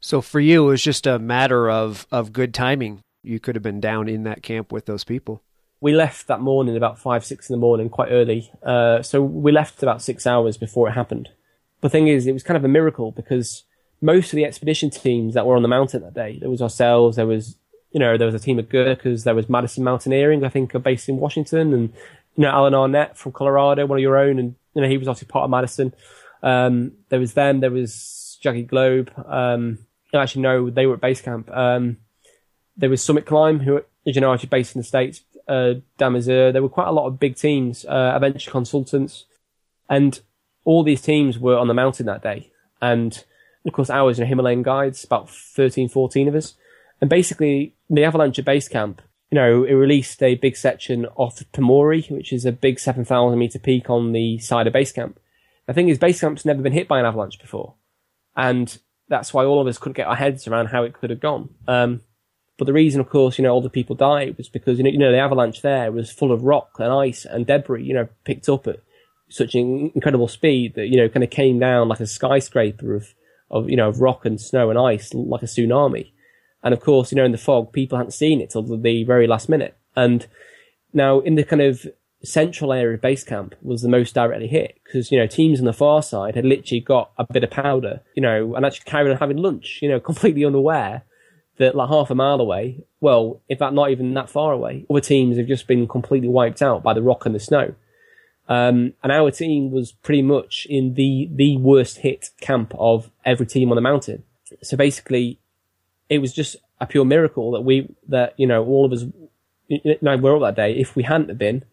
So 0.00 0.20
for 0.20 0.40
you, 0.40 0.64
it 0.64 0.70
was 0.70 0.82
just 0.82 1.06
a 1.06 1.18
matter 1.18 1.70
of, 1.70 2.06
of 2.10 2.32
good 2.32 2.52
timing. 2.52 3.00
You 3.22 3.40
could 3.40 3.54
have 3.54 3.62
been 3.62 3.80
down 3.80 4.08
in 4.08 4.24
that 4.24 4.42
camp 4.42 4.70
with 4.70 4.84
those 4.84 5.04
people 5.04 5.42
we 5.84 5.92
left 5.92 6.28
that 6.28 6.40
morning 6.40 6.78
about 6.78 6.98
five, 6.98 7.26
six 7.26 7.50
in 7.50 7.52
the 7.52 7.60
morning, 7.60 7.90
quite 7.90 8.08
early. 8.10 8.50
Uh, 8.62 9.02
so 9.02 9.20
we 9.20 9.52
left 9.52 9.82
about 9.82 10.00
six 10.00 10.26
hours 10.26 10.56
before 10.56 10.88
it 10.88 10.92
happened. 10.92 11.28
The 11.82 11.90
thing 11.90 12.08
is, 12.08 12.26
it 12.26 12.32
was 12.32 12.42
kind 12.42 12.56
of 12.56 12.64
a 12.64 12.68
miracle 12.68 13.12
because 13.12 13.64
most 14.00 14.32
of 14.32 14.36
the 14.38 14.46
expedition 14.46 14.88
teams 14.88 15.34
that 15.34 15.44
were 15.44 15.56
on 15.56 15.60
the 15.60 15.68
mountain 15.68 16.00
that 16.00 16.14
day, 16.14 16.38
there 16.40 16.48
was 16.48 16.62
ourselves, 16.62 17.16
there 17.16 17.26
was, 17.26 17.58
you 17.92 18.00
know, 18.00 18.16
there 18.16 18.24
was 18.24 18.34
a 18.34 18.38
team 18.38 18.58
of 18.58 18.70
Gurkhas, 18.70 19.24
there 19.24 19.34
was 19.34 19.50
Madison 19.50 19.84
Mountaineering, 19.84 20.42
I 20.42 20.48
think, 20.48 20.74
are 20.74 20.78
based 20.78 21.10
in 21.10 21.18
Washington, 21.18 21.74
and, 21.74 21.92
you 22.34 22.44
know, 22.44 22.48
Alan 22.48 22.72
Arnette 22.72 23.18
from 23.18 23.32
Colorado, 23.32 23.84
one 23.84 23.98
of 23.98 24.02
your 24.02 24.16
own, 24.16 24.38
and, 24.38 24.54
you 24.74 24.82
know, 24.82 24.88
he 24.88 24.98
was 24.98 25.08
obviously 25.08 25.28
part 25.28 25.44
of 25.44 25.50
Madison. 25.50 25.94
Um, 26.42 26.92
there 27.08 27.20
was 27.20 27.34
them, 27.34 27.60
there 27.60 27.70
was 27.70 28.38
Jagged 28.42 28.68
Globe, 28.68 29.10
um, 29.26 29.78
actually, 30.20 30.42
no, 30.42 30.70
they 30.70 30.86
were 30.86 30.94
at 30.94 31.00
base 31.00 31.20
camp. 31.20 31.50
Um, 31.50 31.98
there 32.76 32.90
was 32.90 33.02
Summit 33.02 33.26
Climb, 33.26 33.60
who, 33.60 33.78
as 34.06 34.14
you 34.14 34.20
know, 34.20 34.32
actually 34.32 34.48
based 34.48 34.74
in 34.74 34.80
the 34.80 34.84
States, 34.86 35.22
uh, 35.48 35.74
Dan 35.98 36.12
Mazur. 36.12 36.52
There 36.52 36.62
were 36.62 36.68
quite 36.68 36.88
a 36.88 36.92
lot 36.92 37.06
of 37.06 37.18
big 37.18 37.36
teams, 37.36 37.84
uh, 37.84 38.12
Adventure 38.14 38.50
Consultants, 38.50 39.24
and 39.88 40.20
all 40.64 40.82
these 40.82 41.02
teams 41.02 41.38
were 41.38 41.58
on 41.58 41.68
the 41.68 41.74
mountain 41.74 42.06
that 42.06 42.22
day. 42.22 42.50
And 42.80 43.24
of 43.66 43.72
course, 43.72 43.90
ours 43.90 44.20
are 44.20 44.24
Himalayan 44.24 44.62
guides, 44.62 45.04
about 45.04 45.30
13, 45.30 45.88
14 45.88 46.28
of 46.28 46.34
us. 46.34 46.54
And 47.00 47.10
basically, 47.10 47.74
the 47.90 48.04
Avalanche 48.04 48.38
at 48.38 48.44
Base 48.44 48.68
Camp, 48.68 49.02
you 49.34 49.40
know, 49.40 49.64
it 49.64 49.72
released 49.72 50.22
a 50.22 50.36
big 50.36 50.56
section 50.56 51.06
off 51.16 51.42
Pumori, 51.52 52.08
which 52.08 52.32
is 52.32 52.44
a 52.44 52.52
big 52.52 52.78
7,000 52.78 53.36
meter 53.36 53.58
peak 53.58 53.90
on 53.90 54.12
the 54.12 54.38
side 54.38 54.68
of 54.68 54.72
Base 54.72 54.92
Camp. 54.92 55.18
The 55.66 55.72
thing 55.72 55.88
is, 55.88 55.98
Base 55.98 56.20
Camp's 56.20 56.44
never 56.44 56.62
been 56.62 56.72
hit 56.72 56.86
by 56.86 57.00
an 57.00 57.04
avalanche 57.04 57.40
before. 57.40 57.74
And 58.36 58.78
that's 59.08 59.34
why 59.34 59.44
all 59.44 59.60
of 59.60 59.66
us 59.66 59.76
couldn't 59.76 59.96
get 59.96 60.06
our 60.06 60.14
heads 60.14 60.46
around 60.46 60.66
how 60.66 60.84
it 60.84 60.92
could 60.94 61.10
have 61.10 61.18
gone. 61.18 61.48
Um, 61.66 62.02
but 62.58 62.66
the 62.66 62.72
reason, 62.72 63.00
of 63.00 63.10
course, 63.10 63.36
you 63.36 63.42
know, 63.42 63.50
all 63.50 63.60
the 63.60 63.68
people 63.68 63.96
died 63.96 64.36
was 64.36 64.48
because, 64.48 64.78
you 64.78 64.84
know, 64.84 64.90
you 64.90 64.98
know, 64.98 65.10
the 65.10 65.18
avalanche 65.18 65.62
there 65.62 65.90
was 65.90 66.12
full 66.12 66.30
of 66.30 66.44
rock 66.44 66.70
and 66.78 66.92
ice 66.92 67.24
and 67.24 67.44
debris, 67.44 67.82
you 67.82 67.94
know, 67.94 68.06
picked 68.22 68.48
up 68.48 68.68
at 68.68 68.82
such 69.30 69.56
an 69.56 69.90
incredible 69.96 70.28
speed 70.28 70.76
that, 70.76 70.86
you 70.86 70.96
know, 70.96 71.08
kind 71.08 71.24
of 71.24 71.30
came 71.30 71.58
down 71.58 71.88
like 71.88 71.98
a 71.98 72.06
skyscraper 72.06 72.94
of, 72.94 73.12
of, 73.50 73.68
you 73.68 73.76
know, 73.76 73.88
of 73.88 74.00
rock 74.00 74.24
and 74.24 74.40
snow 74.40 74.70
and 74.70 74.78
ice, 74.78 75.12
like 75.12 75.42
a 75.42 75.46
tsunami. 75.46 76.12
And 76.64 76.74
of 76.74 76.80
course, 76.80 77.12
you 77.12 77.16
know, 77.16 77.24
in 77.24 77.32
the 77.32 77.38
fog, 77.38 77.72
people 77.72 77.98
hadn't 77.98 78.12
seen 78.12 78.40
it 78.40 78.50
till 78.50 78.62
the 78.62 79.04
very 79.04 79.26
last 79.26 79.48
minute. 79.48 79.76
And 79.94 80.26
now 80.92 81.20
in 81.20 81.36
the 81.36 81.44
kind 81.44 81.62
of 81.62 81.86
central 82.24 82.72
area 82.72 82.94
of 82.94 83.02
base 83.02 83.22
camp 83.22 83.54
was 83.62 83.82
the 83.82 83.88
most 83.88 84.14
directly 84.14 84.48
hit 84.48 84.80
because 84.82 85.12
you 85.12 85.18
know 85.18 85.26
teams 85.26 85.58
on 85.58 85.66
the 85.66 85.74
far 85.74 86.02
side 86.02 86.34
had 86.34 86.44
literally 86.46 86.80
got 86.80 87.12
a 87.18 87.26
bit 87.30 87.44
of 87.44 87.50
powder, 87.50 88.00
you 88.14 88.22
know, 88.22 88.54
and 88.54 88.64
actually 88.64 88.90
carried 88.90 89.10
on 89.10 89.18
having 89.18 89.36
lunch, 89.36 89.80
you 89.82 89.88
know, 89.88 90.00
completely 90.10 90.44
unaware 90.44 91.02
that 91.58 91.76
like 91.76 91.88
half 91.88 92.10
a 92.10 92.14
mile 92.14 92.40
away, 92.40 92.82
well, 93.00 93.40
in 93.48 93.56
fact, 93.56 93.74
not 93.74 93.90
even 93.90 94.14
that 94.14 94.28
far 94.28 94.52
away, 94.52 94.84
other 94.90 95.00
teams 95.00 95.36
have 95.36 95.46
just 95.46 95.68
been 95.68 95.86
completely 95.86 96.28
wiped 96.28 96.60
out 96.60 96.82
by 96.82 96.92
the 96.92 97.02
rock 97.02 97.26
and 97.26 97.34
the 97.34 97.38
snow. 97.40 97.74
Um, 98.48 98.94
and 99.02 99.12
our 99.12 99.30
team 99.30 99.70
was 99.70 99.92
pretty 99.92 100.22
much 100.22 100.66
in 100.68 100.94
the 100.94 101.30
the 101.32 101.56
worst 101.56 101.98
hit 101.98 102.30
camp 102.40 102.74
of 102.78 103.10
every 103.24 103.46
team 103.46 103.70
on 103.70 103.76
the 103.76 103.80
mountain. 103.80 104.24
So 104.62 104.76
basically, 104.76 105.38
it 106.08 106.18
was 106.18 106.32
just 106.32 106.56
a 106.80 106.86
pure 106.86 107.04
miracle 107.04 107.52
that 107.52 107.62
we 107.62 107.94
that 108.08 108.34
you 108.36 108.46
know 108.46 108.64
all 108.64 108.84
of 108.84 108.92
us 108.92 109.04
know, 110.02 110.16
were 110.16 110.34
all 110.34 110.40
that 110.40 110.56
day. 110.56 110.72
If 110.72 110.96
we 110.96 111.04
hadn't 111.04 111.28
have 111.28 111.38
been, 111.38 111.64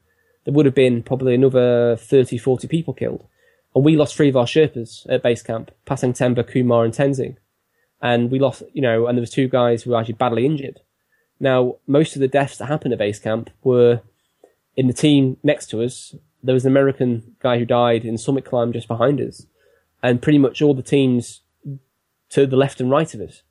there 0.45 0.53
would 0.53 0.65
have 0.65 0.75
been 0.75 1.03
probably 1.03 1.35
another 1.35 1.97
30, 1.97 2.37
40 2.37 2.67
people 2.67 2.93
killed. 2.93 3.25
And 3.75 3.85
we 3.85 3.95
lost 3.95 4.15
three 4.15 4.29
of 4.29 4.37
our 4.37 4.45
Sherpas 4.45 5.05
at 5.09 5.23
base 5.23 5.41
camp, 5.41 5.71
Pasang 5.85 6.13
Themba, 6.13 6.47
Kumar 6.47 6.83
and 6.83 6.93
Tenzing. 6.93 7.37
And 8.01 8.31
we 8.31 8.39
lost, 8.39 8.63
you 8.73 8.81
know, 8.81 9.07
and 9.07 9.17
there 9.17 9.21
was 9.21 9.29
two 9.29 9.47
guys 9.47 9.83
who 9.83 9.91
were 9.91 9.99
actually 9.99 10.15
badly 10.15 10.45
injured. 10.45 10.79
Now, 11.39 11.77
most 11.87 12.15
of 12.15 12.19
the 12.19 12.27
deaths 12.27 12.57
that 12.57 12.65
happened 12.65 12.93
at 12.93 12.99
base 12.99 13.19
camp 13.19 13.49
were 13.63 14.01
in 14.75 14.87
the 14.87 14.93
team 14.93 15.37
next 15.43 15.67
to 15.67 15.83
us. 15.83 16.15
There 16.43 16.53
was 16.53 16.65
an 16.65 16.71
American 16.71 17.35
guy 17.39 17.59
who 17.59 17.65
died 17.65 18.03
in 18.03 18.15
SummitClimb 18.15 18.73
just 18.73 18.87
behind 18.87 19.21
us. 19.21 19.45
And 20.03 20.21
pretty 20.21 20.39
much 20.39 20.61
all 20.61 20.73
the 20.73 20.81
teams 20.81 21.41
to 22.29 22.47
the 22.47 22.55
left 22.55 22.81
and 22.81 22.89
right 22.89 23.13
of 23.13 23.21
us. 23.21 23.43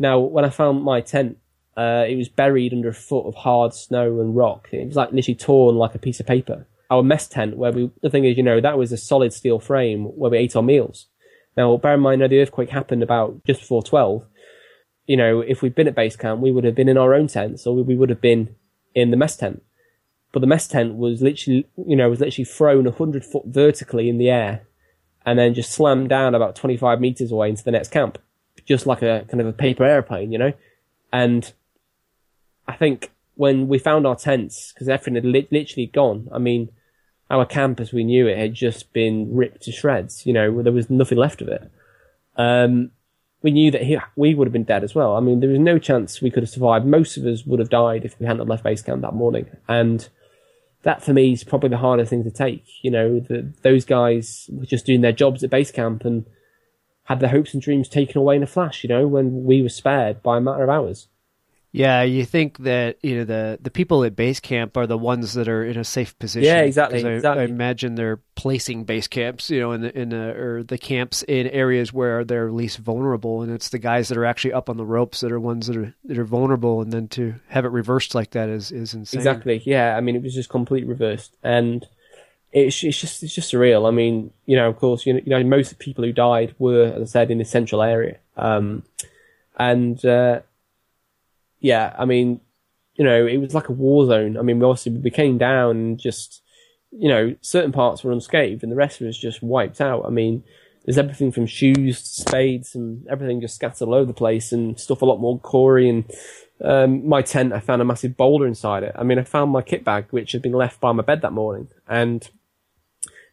Now, 0.00 0.18
when 0.18 0.44
I 0.44 0.50
found 0.50 0.82
my 0.82 1.00
tent 1.00 1.36
uh, 1.76 2.04
it 2.06 2.16
was 2.16 2.28
buried 2.28 2.74
under 2.74 2.88
a 2.88 2.94
foot 2.94 3.26
of 3.26 3.34
hard 3.34 3.72
snow 3.72 4.20
and 4.20 4.36
rock. 4.36 4.68
It 4.70 4.86
was 4.86 4.96
like 4.96 5.12
literally 5.12 5.36
torn 5.36 5.76
like 5.76 5.94
a 5.94 5.98
piece 5.98 6.20
of 6.20 6.26
paper. 6.26 6.66
Our 6.90 7.02
mess 7.02 7.26
tent, 7.28 7.56
where 7.56 7.72
we, 7.72 7.90
the 8.02 8.10
thing 8.10 8.24
is, 8.24 8.36
you 8.36 8.42
know, 8.42 8.60
that 8.60 8.76
was 8.76 8.92
a 8.92 8.98
solid 8.98 9.32
steel 9.32 9.60
frame 9.60 10.04
where 10.04 10.30
we 10.30 10.36
ate 10.38 10.56
our 10.56 10.62
meals. 10.62 11.06
Now, 11.56 11.74
bear 11.76 11.94
in 11.94 12.00
mind, 12.00 12.20
now 12.20 12.28
the 12.28 12.40
earthquake 12.40 12.70
happened 12.70 13.02
about 13.02 13.44
just 13.46 13.60
before 13.60 13.82
12. 13.82 14.26
You 15.06 15.16
know, 15.16 15.40
if 15.40 15.62
we'd 15.62 15.74
been 15.74 15.88
at 15.88 15.94
base 15.94 16.16
camp, 16.16 16.40
we 16.40 16.50
would 16.50 16.64
have 16.64 16.74
been 16.74 16.88
in 16.88 16.98
our 16.98 17.14
own 17.14 17.28
tents 17.28 17.66
or 17.66 17.74
we 17.76 17.96
would 17.96 18.10
have 18.10 18.20
been 18.20 18.56
in 18.94 19.10
the 19.10 19.16
mess 19.16 19.36
tent. 19.36 19.62
But 20.32 20.40
the 20.40 20.46
mess 20.46 20.68
tent 20.68 20.96
was 20.96 21.22
literally, 21.22 21.66
you 21.76 21.96
know, 21.96 22.10
was 22.10 22.20
literally 22.20 22.44
thrown 22.44 22.84
100 22.84 23.24
foot 23.24 23.44
vertically 23.46 24.08
in 24.08 24.18
the 24.18 24.30
air 24.30 24.66
and 25.24 25.38
then 25.38 25.54
just 25.54 25.72
slammed 25.72 26.08
down 26.08 26.34
about 26.34 26.56
25 26.56 27.00
meters 27.00 27.32
away 27.32 27.48
into 27.48 27.64
the 27.64 27.72
next 27.72 27.90
camp. 27.90 28.18
Just 28.70 28.86
like 28.86 29.02
a 29.02 29.26
kind 29.28 29.40
of 29.40 29.48
a 29.48 29.52
paper 29.52 29.84
airplane, 29.84 30.30
you 30.30 30.38
know? 30.38 30.52
And 31.12 31.52
I 32.68 32.76
think 32.76 33.10
when 33.34 33.66
we 33.66 33.80
found 33.80 34.06
our 34.06 34.14
tents, 34.14 34.72
because 34.72 34.88
everything 34.88 35.16
had 35.16 35.24
li- 35.24 35.48
literally 35.50 35.86
gone, 35.86 36.28
I 36.32 36.38
mean, 36.38 36.70
our 37.28 37.44
camp 37.44 37.80
as 37.80 37.92
we 37.92 38.04
knew 38.04 38.28
it 38.28 38.38
had 38.38 38.54
just 38.54 38.92
been 38.92 39.34
ripped 39.34 39.62
to 39.62 39.72
shreds. 39.72 40.24
You 40.24 40.32
know, 40.32 40.62
there 40.62 40.72
was 40.72 40.88
nothing 40.88 41.18
left 41.18 41.42
of 41.42 41.48
it. 41.48 41.68
Um, 42.36 42.92
we 43.42 43.50
knew 43.50 43.72
that 43.72 43.82
he, 43.82 43.98
we 44.14 44.36
would 44.36 44.46
have 44.46 44.52
been 44.52 44.62
dead 44.62 44.84
as 44.84 44.94
well. 44.94 45.16
I 45.16 45.20
mean, 45.20 45.40
there 45.40 45.50
was 45.50 45.58
no 45.58 45.78
chance 45.78 46.22
we 46.22 46.30
could 46.30 46.44
have 46.44 46.50
survived. 46.50 46.86
Most 46.86 47.16
of 47.16 47.26
us 47.26 47.44
would 47.44 47.58
have 47.58 47.70
died 47.70 48.04
if 48.04 48.18
we 48.20 48.26
hadn't 48.26 48.46
left 48.46 48.62
base 48.62 48.82
camp 48.82 49.02
that 49.02 49.14
morning. 49.14 49.46
And 49.66 50.08
that 50.84 51.02
for 51.02 51.12
me 51.12 51.32
is 51.32 51.42
probably 51.42 51.70
the 51.70 51.78
hardest 51.78 52.10
thing 52.10 52.22
to 52.22 52.30
take. 52.30 52.64
You 52.82 52.92
know, 52.92 53.18
the, 53.18 53.52
those 53.62 53.84
guys 53.84 54.48
were 54.52 54.66
just 54.66 54.86
doing 54.86 55.00
their 55.00 55.10
jobs 55.10 55.42
at 55.42 55.50
base 55.50 55.72
camp 55.72 56.04
and 56.04 56.24
had 57.04 57.20
their 57.20 57.30
hopes 57.30 57.54
and 57.54 57.62
dreams 57.62 57.88
taken 57.88 58.18
away 58.18 58.36
in 58.36 58.42
a 58.42 58.46
flash, 58.46 58.84
you 58.84 58.88
know, 58.88 59.06
when 59.06 59.44
we 59.44 59.62
were 59.62 59.68
spared 59.68 60.22
by 60.22 60.38
a 60.38 60.40
matter 60.40 60.62
of 60.62 60.70
hours. 60.70 61.08
Yeah, 61.72 62.02
you 62.02 62.24
think 62.24 62.58
that 62.58 62.98
you 63.00 63.16
know 63.16 63.24
the 63.24 63.58
the 63.62 63.70
people 63.70 64.02
at 64.02 64.16
base 64.16 64.40
camp 64.40 64.76
are 64.76 64.88
the 64.88 64.98
ones 64.98 65.34
that 65.34 65.48
are 65.48 65.64
in 65.64 65.78
a 65.78 65.84
safe 65.84 66.18
position. 66.18 66.52
Yeah, 66.52 66.62
exactly. 66.62 67.04
I, 67.04 67.10
exactly. 67.10 67.42
I 67.42 67.46
imagine 67.46 67.94
they're 67.94 68.18
placing 68.34 68.84
base 68.84 69.06
camps, 69.06 69.50
you 69.50 69.60
know, 69.60 69.70
in 69.70 69.82
the 69.82 69.96
in 69.96 70.08
the 70.08 70.36
or 70.36 70.62
the 70.64 70.78
camps 70.78 71.22
in 71.22 71.46
areas 71.46 71.92
where 71.92 72.24
they're 72.24 72.50
least 72.50 72.78
vulnerable, 72.78 73.42
and 73.42 73.52
it's 73.52 73.68
the 73.68 73.78
guys 73.78 74.08
that 74.08 74.18
are 74.18 74.24
actually 74.24 74.52
up 74.52 74.68
on 74.68 74.78
the 74.78 74.84
ropes 74.84 75.20
that 75.20 75.30
are 75.30 75.38
ones 75.38 75.68
that 75.68 75.76
are 75.76 75.94
that 76.06 76.18
are 76.18 76.24
vulnerable, 76.24 76.82
and 76.82 76.92
then 76.92 77.06
to 77.08 77.36
have 77.46 77.64
it 77.64 77.70
reversed 77.70 78.16
like 78.16 78.32
that 78.32 78.48
is 78.48 78.72
is 78.72 78.92
insane. 78.92 79.20
Exactly. 79.20 79.62
Yeah, 79.64 79.96
I 79.96 80.00
mean, 80.00 80.16
it 80.16 80.22
was 80.22 80.34
just 80.34 80.50
completely 80.50 80.88
reversed, 80.88 81.36
and 81.44 81.86
it's 82.52 82.82
it's 82.82 83.00
just 83.00 83.22
it's 83.22 83.34
just 83.34 83.52
surreal. 83.52 83.86
I 83.86 83.90
mean, 83.90 84.32
you 84.46 84.56
know, 84.56 84.68
of 84.68 84.78
course, 84.78 85.06
you 85.06 85.14
know, 85.14 85.20
you 85.24 85.30
know 85.30 85.44
most 85.44 85.72
of 85.72 85.78
the 85.78 85.84
people 85.84 86.04
who 86.04 86.12
died 86.12 86.54
were, 86.58 86.92
as 86.94 87.02
I 87.02 87.04
said, 87.04 87.30
in 87.30 87.38
the 87.38 87.44
central 87.44 87.82
area, 87.82 88.18
um, 88.36 88.84
and. 89.58 90.04
Uh, 90.04 90.40
yeah, 91.60 91.94
I 91.98 92.06
mean, 92.06 92.40
you 92.94 93.04
know, 93.04 93.26
it 93.26 93.36
was 93.36 93.54
like 93.54 93.68
a 93.68 93.72
war 93.72 94.06
zone. 94.06 94.36
I 94.36 94.42
mean, 94.42 94.58
we 94.58 94.66
obviously 94.66 94.92
we 94.92 95.10
came 95.10 95.38
down 95.38 95.76
and 95.76 95.98
just, 95.98 96.42
you 96.90 97.08
know, 97.08 97.36
certain 97.42 97.72
parts 97.72 98.02
were 98.02 98.12
unscathed 98.12 98.62
and 98.62 98.72
the 98.72 98.76
rest 98.76 99.00
was 99.00 99.16
just 99.16 99.42
wiped 99.42 99.80
out. 99.80 100.04
I 100.06 100.10
mean, 100.10 100.42
there's 100.84 100.98
everything 100.98 101.30
from 101.30 101.46
shoes 101.46 102.02
to 102.02 102.08
spades 102.22 102.74
and 102.74 103.06
everything 103.08 103.40
just 103.40 103.54
scattered 103.54 103.86
all 103.86 103.94
over 103.94 104.06
the 104.06 104.14
place 104.14 104.52
and 104.52 104.80
stuff 104.80 105.02
a 105.02 105.04
lot 105.06 105.20
more 105.20 105.38
gory. 105.38 105.88
And 105.88 106.04
um, 106.62 107.06
my 107.06 107.22
tent, 107.22 107.52
I 107.52 107.60
found 107.60 107.82
a 107.82 107.84
massive 107.84 108.16
boulder 108.16 108.46
inside 108.46 108.82
it. 108.82 108.94
I 108.98 109.02
mean, 109.02 109.18
I 109.18 109.24
found 109.24 109.52
my 109.52 109.62
kit 109.62 109.84
bag, 109.84 110.06
which 110.10 110.32
had 110.32 110.42
been 110.42 110.52
left 110.52 110.80
by 110.80 110.92
my 110.92 111.02
bed 111.02 111.20
that 111.22 111.32
morning. 111.32 111.68
And 111.86 112.28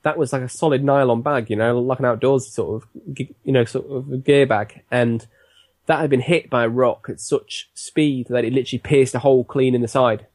that 0.08 0.18
was 0.18 0.32
like 0.32 0.42
a 0.42 0.48
solid 0.48 0.86
nylon 0.86 1.22
bag, 1.22 1.50
you 1.50 1.58
know, 1.58 1.78
like 1.80 2.00
an 2.00 2.06
outdoors 2.06 2.48
sort 2.48 2.82
of, 2.82 2.90
you 3.18 3.52
know, 3.52 3.66
sort 3.66 3.86
of 3.92 4.24
gear 4.24 4.48
bag. 4.48 4.82
And 4.90 5.28
that 5.88 6.00
had 6.00 6.10
been 6.10 6.22
hit 6.22 6.50
by 6.50 6.64
a 6.64 6.70
rock 6.70 7.08
at 7.10 7.20
such 7.20 7.70
speed 7.74 8.28
that 8.30 8.46
it 8.46 8.54
literally 8.54 8.80
pierced 8.80 9.16
a 9.16 9.20
hole 9.20 9.44
clean 9.44 9.76
in 9.76 9.82
the 9.82 9.88
side. 9.90 10.26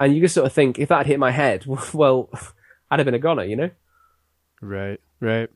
And 0.00 0.12
you 0.12 0.20
just 0.20 0.34
sort 0.34 0.48
of 0.48 0.52
think, 0.52 0.80
if 0.80 0.88
that 0.88 0.98
had 0.98 1.06
hit 1.06 1.20
my 1.20 1.30
head, 1.30 1.64
well, 1.94 2.28
I'd 2.90 2.98
have 2.98 3.06
been 3.06 3.14
a 3.14 3.20
goner, 3.20 3.44
you 3.44 3.54
know? 3.54 3.70
Right, 4.60 5.00
right. 5.20 5.48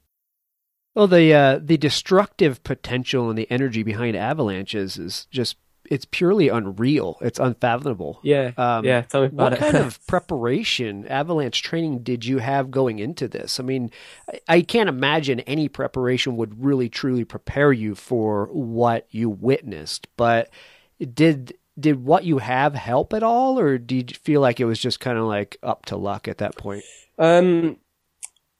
Well, 0.94 1.08
the 1.08 1.34
uh, 1.34 1.58
the 1.60 1.76
destructive 1.76 2.62
potential 2.62 3.28
and 3.28 3.36
the 3.36 3.50
energy 3.50 3.82
behind 3.82 4.16
avalanches 4.16 4.96
is 4.96 5.26
just 5.32 5.56
it's 5.90 6.04
purely 6.04 6.48
unreal. 6.48 7.18
It's 7.20 7.38
unfathomable. 7.38 8.20
Yeah. 8.22 8.52
Um, 8.56 8.84
yeah. 8.84 9.02
Tell 9.02 9.22
me 9.22 9.26
about 9.28 9.42
what 9.44 9.52
it. 9.54 9.58
kind 9.58 9.76
of 9.76 10.04
preparation, 10.06 11.06
avalanche 11.08 11.62
training 11.62 12.02
did 12.02 12.24
you 12.24 12.38
have 12.38 12.70
going 12.70 12.98
into 12.98 13.28
this? 13.28 13.60
I 13.60 13.62
mean, 13.62 13.90
I, 14.28 14.40
I 14.48 14.62
can't 14.62 14.88
imagine 14.88 15.40
any 15.40 15.68
preparation 15.68 16.36
would 16.36 16.64
really 16.64 16.88
truly 16.88 17.24
prepare 17.24 17.72
you 17.72 17.94
for 17.94 18.46
what 18.46 19.06
you 19.10 19.28
witnessed. 19.28 20.08
But 20.16 20.50
did 20.98 21.54
did 21.78 22.04
what 22.04 22.24
you 22.24 22.38
have 22.38 22.74
help 22.74 23.12
at 23.12 23.22
all, 23.22 23.58
or 23.58 23.78
did 23.78 24.12
you 24.12 24.16
feel 24.16 24.40
like 24.40 24.60
it 24.60 24.64
was 24.64 24.78
just 24.78 25.00
kind 25.00 25.18
of 25.18 25.24
like 25.24 25.56
up 25.62 25.86
to 25.86 25.96
luck 25.96 26.28
at 26.28 26.38
that 26.38 26.56
point? 26.56 26.84
Um, 27.18 27.78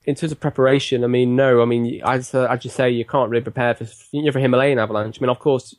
in 0.03 0.15
terms 0.15 0.31
of 0.31 0.39
preparation, 0.39 1.03
I 1.03 1.07
mean, 1.07 1.35
no. 1.35 1.61
I 1.61 1.65
mean, 1.65 2.01
as 2.03 2.35
I 2.35 2.55
just 2.57 2.75
say 2.75 2.89
you 2.89 3.05
can't 3.05 3.29
really 3.29 3.43
prepare 3.43 3.73
for 3.73 3.87
you 4.11 4.23
know, 4.23 4.31
for 4.31 4.39
Himalayan 4.39 4.79
avalanche. 4.79 5.17
I 5.19 5.21
mean, 5.21 5.29
of 5.29 5.39
course, 5.39 5.75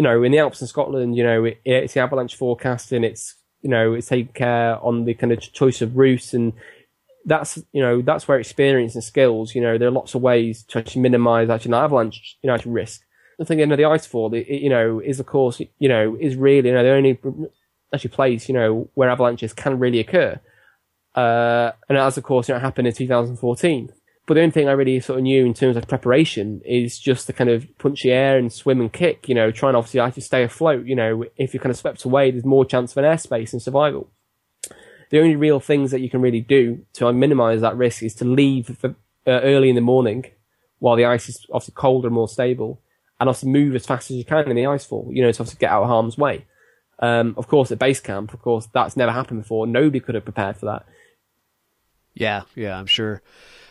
you 0.00 0.04
know, 0.04 0.22
in 0.22 0.32
the 0.32 0.38
Alps 0.38 0.62
in 0.62 0.66
Scotland, 0.66 1.14
you 1.14 1.22
know, 1.22 1.44
it, 1.44 1.60
it's 1.62 1.92
the 1.92 2.00
avalanche 2.00 2.34
forecasting. 2.34 3.04
It's 3.04 3.34
you 3.60 3.68
know, 3.68 3.92
it's 3.92 4.06
taking 4.06 4.32
care 4.32 4.82
on 4.82 5.04
the 5.04 5.12
kind 5.12 5.30
of 5.30 5.40
choice 5.52 5.82
of 5.82 5.94
routes, 5.94 6.32
and 6.32 6.54
that's 7.26 7.58
you 7.72 7.82
know, 7.82 8.00
that's 8.00 8.26
where 8.26 8.38
experience 8.38 8.94
and 8.94 9.04
skills. 9.04 9.54
You 9.54 9.60
know, 9.60 9.76
there 9.76 9.88
are 9.88 9.90
lots 9.90 10.14
of 10.14 10.22
ways 10.22 10.62
to 10.68 10.78
actually 10.78 11.02
minimise 11.02 11.50
actually 11.50 11.72
an 11.72 11.84
avalanche, 11.84 12.38
you 12.40 12.48
know, 12.48 12.56
risk. 12.64 13.02
The 13.38 13.44
thing, 13.44 13.58
you 13.58 13.66
the 13.66 13.82
icefall, 13.82 14.34
it, 14.34 14.48
it, 14.48 14.62
you 14.62 14.70
know, 14.70 15.00
is 15.00 15.20
of 15.20 15.26
course, 15.26 15.60
you 15.78 15.88
know, 15.90 16.16
is 16.18 16.34
really 16.34 16.70
you 16.70 16.74
know 16.74 16.82
the 16.82 16.92
only 16.92 17.20
actually 17.92 18.08
place 18.08 18.48
you 18.48 18.54
know 18.54 18.88
where 18.94 19.10
avalanches 19.10 19.52
can 19.52 19.78
really 19.78 20.00
occur. 20.00 20.40
Uh, 21.14 21.72
and 21.90 21.98
as 21.98 22.16
of 22.16 22.24
course, 22.24 22.48
you 22.48 22.54
know, 22.54 22.60
happened 22.60 22.88
in 22.88 22.94
2014. 22.94 23.92
But 24.26 24.34
the 24.34 24.42
only 24.42 24.52
thing 24.52 24.68
I 24.68 24.72
really 24.72 25.00
sort 25.00 25.18
of 25.18 25.24
knew 25.24 25.44
in 25.44 25.54
terms 25.54 25.76
of 25.76 25.88
preparation 25.88 26.60
is 26.64 26.98
just 26.98 27.26
to 27.26 27.32
kind 27.32 27.50
of 27.50 27.66
punch 27.78 28.02
the 28.02 28.12
air 28.12 28.38
and 28.38 28.52
swim 28.52 28.80
and 28.80 28.92
kick, 28.92 29.28
you 29.28 29.34
know, 29.34 29.50
trying 29.50 29.74
obviously 29.74 30.08
to 30.10 30.20
stay 30.20 30.44
afloat. 30.44 30.86
You 30.86 30.94
know, 30.94 31.24
if 31.36 31.52
you're 31.52 31.62
kind 31.62 31.72
of 31.72 31.76
swept 31.76 32.04
away, 32.04 32.30
there's 32.30 32.44
more 32.44 32.64
chance 32.64 32.92
of 32.92 32.98
an 32.98 33.04
airspace 33.04 33.52
and 33.52 33.60
survival. 33.60 34.10
The 35.10 35.18
only 35.18 35.34
real 35.34 35.58
things 35.58 35.90
that 35.90 36.00
you 36.00 36.08
can 36.08 36.20
really 36.20 36.40
do 36.40 36.86
to 36.94 37.12
minimize 37.12 37.60
that 37.62 37.76
risk 37.76 38.04
is 38.04 38.14
to 38.16 38.24
leave 38.24 38.76
for, 38.78 38.94
uh, 39.26 39.40
early 39.42 39.68
in 39.68 39.74
the 39.74 39.80
morning 39.80 40.26
while 40.78 40.96
the 40.96 41.04
ice 41.04 41.28
is 41.28 41.44
obviously 41.52 41.74
colder 41.74 42.06
and 42.06 42.14
more 42.14 42.28
stable 42.28 42.80
and 43.18 43.28
also 43.28 43.46
move 43.46 43.74
as 43.74 43.86
fast 43.86 44.10
as 44.10 44.16
you 44.16 44.24
can 44.24 44.48
in 44.48 44.56
the 44.56 44.62
icefall, 44.62 45.14
you 45.14 45.22
know, 45.22 45.32
to 45.32 45.42
obviously 45.42 45.58
get 45.58 45.70
out 45.70 45.82
of 45.82 45.88
harm's 45.88 46.16
way. 46.16 46.46
Um, 47.00 47.34
of 47.36 47.48
course, 47.48 47.70
at 47.72 47.78
base 47.78 48.00
camp, 48.00 48.32
of 48.32 48.40
course, 48.40 48.68
that's 48.72 48.96
never 48.96 49.12
happened 49.12 49.42
before. 49.42 49.66
Nobody 49.66 50.00
could 50.00 50.14
have 50.14 50.24
prepared 50.24 50.56
for 50.56 50.66
that. 50.66 50.86
Yeah, 52.14 52.42
yeah, 52.54 52.78
I'm 52.78 52.86
sure. 52.86 53.22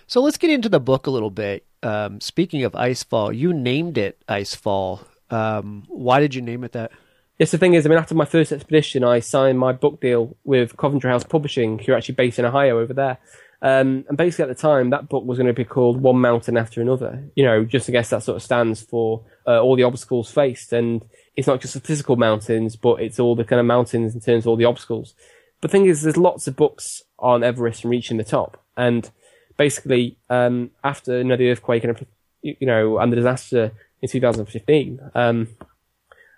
So 0.10 0.24
let's 0.24 0.40
get 0.40 0.50
into 0.50 0.70
the 0.70 0.80
book 0.80 1.06
a 1.06 1.12
little 1.12 1.30
bit. 1.30 1.68
Um, 1.84 2.20
speaking 2.20 2.64
of 2.64 2.72
Icefall, 2.72 3.38
you 3.38 3.54
named 3.54 3.96
it 4.00 4.20
Icefall. 4.28 5.06
Um, 5.30 5.84
why 5.88 6.20
did 6.20 6.34
you 6.34 6.42
name 6.42 6.64
it 6.64 6.72
that? 6.72 6.92
Yes, 7.38 7.52
the 7.52 7.60
thing 7.60 7.76
is, 7.76 7.86
I 7.86 7.90
mean, 7.90 8.00
after 8.00 8.16
my 8.16 8.26
first 8.26 8.52
expedition, 8.52 9.04
I 9.04 9.20
signed 9.20 9.60
my 9.60 9.72
book 9.72 10.02
deal 10.02 10.36
with 10.44 10.76
Coventry 10.78 11.12
House 11.12 11.24
Publishing, 11.24 11.78
who 11.78 11.92
are 11.94 11.96
actually 11.96 12.16
based 12.16 12.40
in 12.40 12.46
Ohio 12.46 12.80
over 12.80 12.92
there. 12.92 13.20
Um, 13.62 14.04
and 14.10 14.18
basically, 14.18 14.50
at 14.50 14.58
the 14.58 14.60
time, 14.60 14.90
that 14.90 15.10
book 15.10 15.26
was 15.26 15.38
going 15.38 15.46
to 15.46 15.54
be 15.54 15.64
called 15.64 16.02
One 16.02 16.20
Mountain 16.20 16.58
After 16.58 16.82
Another. 16.82 17.24
You 17.36 17.46
know, 17.46 17.64
just 17.64 17.88
I 17.88 17.92
guess 17.92 18.10
that 18.10 18.24
sort 18.24 18.38
of 18.38 18.42
stands 18.42 18.82
for 18.82 19.26
uh, 19.46 19.62
all 19.62 19.76
the 19.76 19.84
obstacles 19.84 20.32
faced. 20.32 20.74
And 20.74 21.06
it's 21.36 21.48
not 21.48 21.62
just 21.62 21.76
the 21.76 21.82
physical 21.82 22.16
mountains, 22.16 22.76
but 22.76 22.96
it's 22.96 23.20
all 23.20 23.36
the 23.36 23.44
kind 23.44 23.60
of 23.60 23.68
mountains 23.68 24.16
in 24.16 24.22
terms 24.22 24.46
of 24.46 24.48
all 24.48 24.56
the 24.56 24.66
obstacles. 24.66 25.14
But 25.62 25.70
the 25.70 25.78
thing 25.78 25.86
is, 25.86 26.02
there's 26.02 26.18
lots 26.18 26.48
of 26.48 26.56
books 26.56 27.04
on 27.20 27.44
Everest 27.44 27.84
and 27.84 27.92
reaching 27.92 28.18
the 28.18 28.24
top, 28.24 28.60
and 28.76 29.12
basically, 29.60 30.18
um, 30.30 30.72
after 30.86 31.18
you 31.18 31.26
know, 31.26 31.36
the 31.36 31.52
earthquake 31.52 31.84
and 31.84 32.06
you 32.42 32.66
know 32.66 32.98
and 32.98 33.12
the 33.12 33.18
disaster 33.18 33.74
in 34.02 34.10
2015, 34.10 35.12
um, 35.14 35.50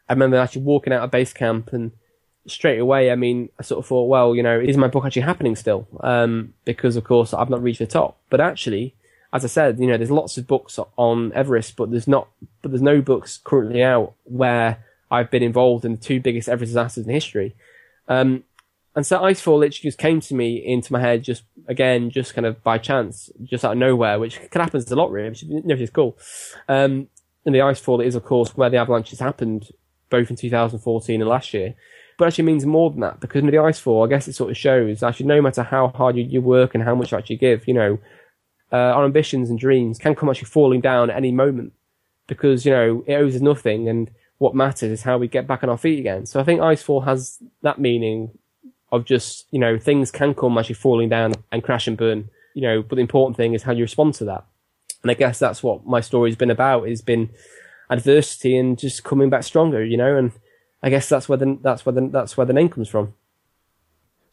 I 0.10 0.14
remember 0.14 0.38
actually 0.38 0.64
walking 0.64 0.92
out 0.92 1.04
of 1.04 1.12
base 1.12 1.32
camp 1.32 1.72
and 1.72 1.92
straight 2.48 2.80
away, 2.80 3.12
I 3.12 3.16
mean, 3.16 3.50
I 3.60 3.64
sort 3.64 3.78
of 3.78 3.86
thought, 3.86 4.10
well, 4.10 4.36
you 4.36 4.42
know, 4.42 4.60
is 4.60 4.76
my 4.76 4.88
book 4.88 5.06
actually 5.06 5.22
happening 5.22 5.56
still? 5.56 5.88
Um, 6.02 6.56
because 6.66 6.96
of 6.96 7.04
course 7.04 7.34
I've 7.34 7.52
not 7.52 7.62
reached 7.62 7.80
the 7.80 7.86
top. 7.86 8.20
But 8.32 8.42
actually, 8.42 8.96
as 9.32 9.46
I 9.46 9.48
said, 9.48 9.80
you 9.80 9.86
know, 9.86 9.98
there's 9.98 10.12
lots 10.12 10.38
of 10.40 10.48
books 10.48 10.80
on 10.98 11.32
Everest, 11.34 11.76
but 11.76 11.92
there's 11.92 12.08
not, 12.08 12.28
but 12.64 12.72
there's 12.72 12.82
no 12.82 13.02
books 13.02 13.40
currently 13.44 13.84
out 13.84 14.16
where 14.24 14.84
I've 15.12 15.30
been 15.30 15.44
involved 15.44 15.86
in 15.86 15.92
the 15.92 15.98
two 16.02 16.20
biggest 16.20 16.50
Everest 16.50 16.72
disasters 16.72 17.06
in 17.06 17.14
history. 17.14 17.56
Um, 18.08 18.44
and 18.96 19.06
so 19.06 19.20
Icefall 19.20 19.60
literally 19.60 19.90
just 19.90 19.98
came 19.98 20.20
to 20.22 20.36
me 20.36 20.56
into 20.58 20.92
my 20.92 21.00
head, 21.00 21.24
just 21.24 21.44
again, 21.68 22.10
just 22.10 22.34
kind 22.34 22.46
of 22.46 22.64
by 22.64 22.78
chance, 22.78 23.30
just 23.44 23.66
out 23.66 23.74
of 23.74 23.78
nowhere, 23.78 24.20
which 24.20 24.40
can 24.50 24.62
happen 24.62 24.84
a 24.90 24.96
lot, 24.96 25.12
really, 25.12 25.30
which, 25.30 25.82
is 25.82 25.90
cool. 25.90 26.18
Um, 26.68 27.08
and 27.46 27.56
the 27.56 27.60
Icefall 27.60 28.06
is, 28.06 28.16
of 28.16 28.24
course, 28.24 28.56
where 28.56 28.70
the 28.70 28.78
avalanches 28.78 29.20
happened, 29.20 29.70
both 30.10 30.30
in 30.30 30.36
2014 30.36 31.22
and 31.22 31.30
last 31.30 31.54
year. 31.54 31.76
But 32.18 32.28
actually 32.28 32.44
means 32.44 32.66
more 32.66 32.92
than 32.92 33.00
that 33.00 33.20
because 33.20 33.40
in 33.40 33.48
the 33.48 33.54
Icefall, 33.54 34.06
I 34.06 34.10
guess 34.10 34.28
it 34.28 34.34
sort 34.34 34.52
of 34.52 34.58
shows 34.58 35.02
actually 35.02 35.26
no 35.26 35.42
matter 35.42 35.64
how 35.64 35.88
hard 35.88 36.18
you, 36.18 36.24
you 36.24 36.42
work 36.42 36.76
and 36.76 36.84
how 36.84 36.94
much 36.94 37.12
you 37.12 37.18
actually 37.18 37.38
give, 37.38 37.68
you 37.68 37.74
know, 37.74 37.98
uh, 38.72 38.76
our 38.76 39.06
ambitions 39.06 39.50
and 39.50 39.58
dreams 39.58 39.98
can 39.98 40.14
come 40.14 40.30
actually 40.30 40.48
falling 40.48 40.82
down 40.82 41.10
at 41.10 41.18
any 41.18 41.32
moment 41.32 41.74
because, 42.28 42.66
you 42.66 42.72
know, 42.72 43.04
it 43.08 43.16
owes 43.16 43.36
us 43.36 43.42
nothing 43.42 43.90
and 43.90 44.12
what 44.38 44.56
matters 44.56 44.92
is 44.92 45.04
how 45.04 45.18
we 45.18 45.28
get 45.28 45.48
back 45.48 45.64
on 45.64 45.70
our 45.70 45.78
feet 45.78 46.00
again. 46.00 46.26
So 46.26 46.40
I 46.40 46.44
think 46.44 46.62
Icefall 46.62 47.06
has 47.06 47.40
that 47.64 47.80
meaning 47.80 48.38
of 48.92 49.06
just, 49.06 49.48
you 49.52 49.60
know, 49.60 49.78
things 49.78 50.12
can 50.12 50.34
come 50.34 50.58
actually 50.58 50.76
falling 50.76 51.10
down 51.10 51.34
and 51.52 51.64
crash 51.64 51.88
and 51.88 51.98
burn, 51.98 52.30
you 52.54 52.62
know, 52.62 52.82
but 52.82 52.96
the 52.96 53.02
important 53.02 53.38
thing 53.38 53.54
is 53.54 53.64
how 53.64 53.72
you 53.72 53.84
respond 53.84 54.14
to 54.16 54.26
that. 54.26 54.46
And 55.02 55.12
I 55.12 55.14
guess 55.14 55.40
that's 55.40 55.64
what 55.64 55.86
my 55.86 56.02
story's 56.02 56.36
been 56.36 56.52
about, 56.52 56.88
has 56.88 57.02
been 57.02 57.30
adversity 57.90 58.58
and 58.58 58.78
just 58.78 59.04
coming 59.04 59.30
back 59.30 59.44
stronger, 59.44 59.84
you 59.84 59.98
know, 59.98 60.16
and 60.18 60.32
I 60.84 60.90
guess 60.90 61.10
that's 61.10 61.30
where 61.30 61.38
the, 61.38 61.58
that's 61.62 61.86
where 61.86 61.94
the, 61.94 62.08
that's 62.08 62.38
where 62.38 62.46
the 62.46 62.54
name 62.54 62.70
comes 62.70 62.90
from. 62.90 63.14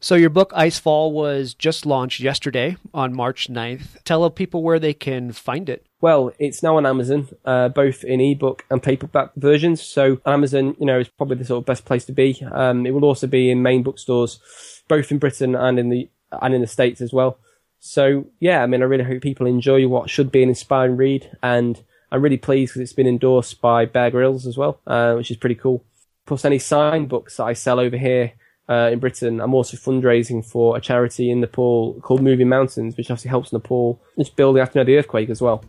So 0.00 0.14
your 0.14 0.30
book 0.30 0.52
Icefall 0.52 1.10
was 1.10 1.54
just 1.54 1.84
launched 1.84 2.20
yesterday 2.20 2.76
on 2.94 3.16
March 3.16 3.48
9th. 3.50 4.00
Tell 4.04 4.30
people 4.30 4.62
where 4.62 4.78
they 4.78 4.94
can 4.94 5.32
find 5.32 5.68
it. 5.68 5.84
Well, 6.00 6.32
it's 6.38 6.62
now 6.62 6.76
on 6.76 6.86
Amazon, 6.86 7.28
uh, 7.44 7.68
both 7.70 8.04
in 8.04 8.20
ebook 8.20 8.64
and 8.70 8.80
paperback 8.80 9.30
versions. 9.34 9.82
So 9.82 10.20
Amazon, 10.24 10.76
you 10.78 10.86
know, 10.86 11.00
is 11.00 11.08
probably 11.08 11.36
the 11.36 11.44
sort 11.44 11.62
of 11.62 11.66
best 11.66 11.84
place 11.84 12.04
to 12.04 12.12
be. 12.12 12.40
Um, 12.52 12.86
it 12.86 12.92
will 12.94 13.04
also 13.04 13.26
be 13.26 13.50
in 13.50 13.60
main 13.60 13.82
bookstores, 13.82 14.38
both 14.86 15.10
in 15.10 15.18
Britain 15.18 15.56
and 15.56 15.80
in 15.80 15.88
the 15.88 16.08
and 16.30 16.54
in 16.54 16.60
the 16.60 16.68
States 16.68 17.00
as 17.00 17.12
well. 17.12 17.38
So 17.80 18.26
yeah, 18.38 18.62
I 18.62 18.66
mean, 18.66 18.82
I 18.82 18.84
really 18.84 19.02
hope 19.02 19.20
people 19.20 19.46
enjoy 19.46 19.88
what 19.88 20.10
should 20.10 20.30
be 20.30 20.44
an 20.44 20.48
inspiring 20.48 20.96
read, 20.96 21.28
and 21.42 21.82
I'm 22.12 22.22
really 22.22 22.36
pleased 22.36 22.70
because 22.70 22.82
it's 22.82 22.92
been 22.92 23.08
endorsed 23.08 23.60
by 23.60 23.84
Bear 23.84 24.12
Grylls 24.12 24.46
as 24.46 24.56
well, 24.56 24.78
uh, 24.86 25.14
which 25.14 25.32
is 25.32 25.36
pretty 25.36 25.56
cool. 25.56 25.84
Plus, 26.24 26.44
any 26.44 26.60
signed 26.60 27.08
books 27.08 27.38
that 27.38 27.44
I 27.44 27.54
sell 27.54 27.80
over 27.80 27.96
here 27.96 28.34
uh, 28.68 28.90
in 28.92 28.98
Britain. 28.98 29.40
I'm 29.40 29.54
also 29.54 29.76
fundraising 29.76 30.44
for 30.44 30.76
a 30.76 30.80
charity 30.80 31.30
in 31.30 31.40
Nepal 31.40 32.00
called 32.00 32.22
Moving 32.22 32.48
Mountains, 32.48 32.96
which 32.96 33.10
obviously 33.10 33.30
helps 33.30 33.52
Nepal 33.52 34.00
just 34.16 34.36
building 34.36 34.62
after 34.62 34.84
the 34.84 34.96
earthquake 34.96 35.30
as 35.30 35.40
well. 35.40 35.64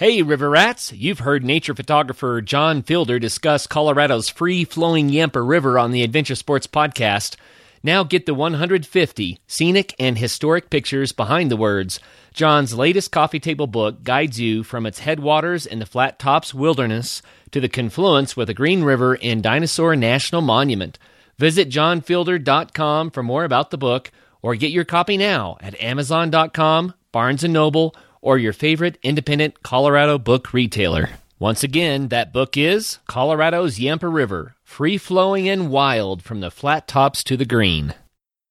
Hey, 0.00 0.22
River 0.22 0.48
Rats! 0.48 0.92
You've 0.92 1.18
heard 1.18 1.44
nature 1.44 1.74
photographer 1.74 2.40
John 2.40 2.82
Fielder 2.82 3.18
discuss 3.18 3.66
Colorado's 3.66 4.28
free 4.28 4.64
flowing 4.64 5.08
Yampa 5.08 5.42
River 5.42 5.76
on 5.76 5.90
the 5.90 6.04
Adventure 6.04 6.36
Sports 6.36 6.68
Podcast. 6.68 7.34
Now 7.82 8.04
get 8.04 8.26
the 8.26 8.34
150 8.34 9.40
scenic 9.46 9.94
and 9.98 10.18
historic 10.18 10.70
pictures 10.70 11.12
behind 11.12 11.50
the 11.50 11.56
words. 11.56 12.00
John's 12.34 12.74
latest 12.74 13.10
coffee 13.10 13.40
table 13.40 13.66
book 13.66 14.02
guides 14.02 14.40
you 14.40 14.62
from 14.62 14.86
its 14.86 15.00
headwaters 15.00 15.66
in 15.66 15.78
the 15.78 15.86
Flat 15.86 16.18
Tops 16.18 16.52
Wilderness 16.52 17.22
to 17.50 17.60
the 17.60 17.68
confluence 17.68 18.36
with 18.36 18.48
the 18.48 18.54
Green 18.54 18.82
River 18.82 19.14
in 19.14 19.40
Dinosaur 19.40 19.96
National 19.96 20.42
Monument. 20.42 20.98
Visit 21.38 21.68
johnfielder.com 21.68 23.10
for 23.10 23.22
more 23.22 23.44
about 23.44 23.70
the 23.70 23.78
book 23.78 24.10
or 24.42 24.54
get 24.54 24.70
your 24.70 24.84
copy 24.84 25.16
now 25.16 25.56
at 25.60 25.80
amazon.com, 25.80 26.94
Barnes 27.12 27.44
& 27.44 27.48
Noble, 27.48 27.94
or 28.20 28.38
your 28.38 28.52
favorite 28.52 28.98
independent 29.02 29.62
Colorado 29.62 30.18
book 30.18 30.52
retailer. 30.52 31.10
Once 31.40 31.62
again, 31.62 32.08
that 32.08 32.32
book 32.32 32.56
is 32.56 32.98
Colorado's 33.06 33.78
Yampa 33.78 34.08
River, 34.08 34.56
free 34.64 34.98
flowing 34.98 35.48
and 35.48 35.70
wild 35.70 36.20
from 36.20 36.40
the 36.40 36.50
flat 36.50 36.88
tops 36.88 37.22
to 37.22 37.36
the 37.36 37.44
green. 37.44 37.94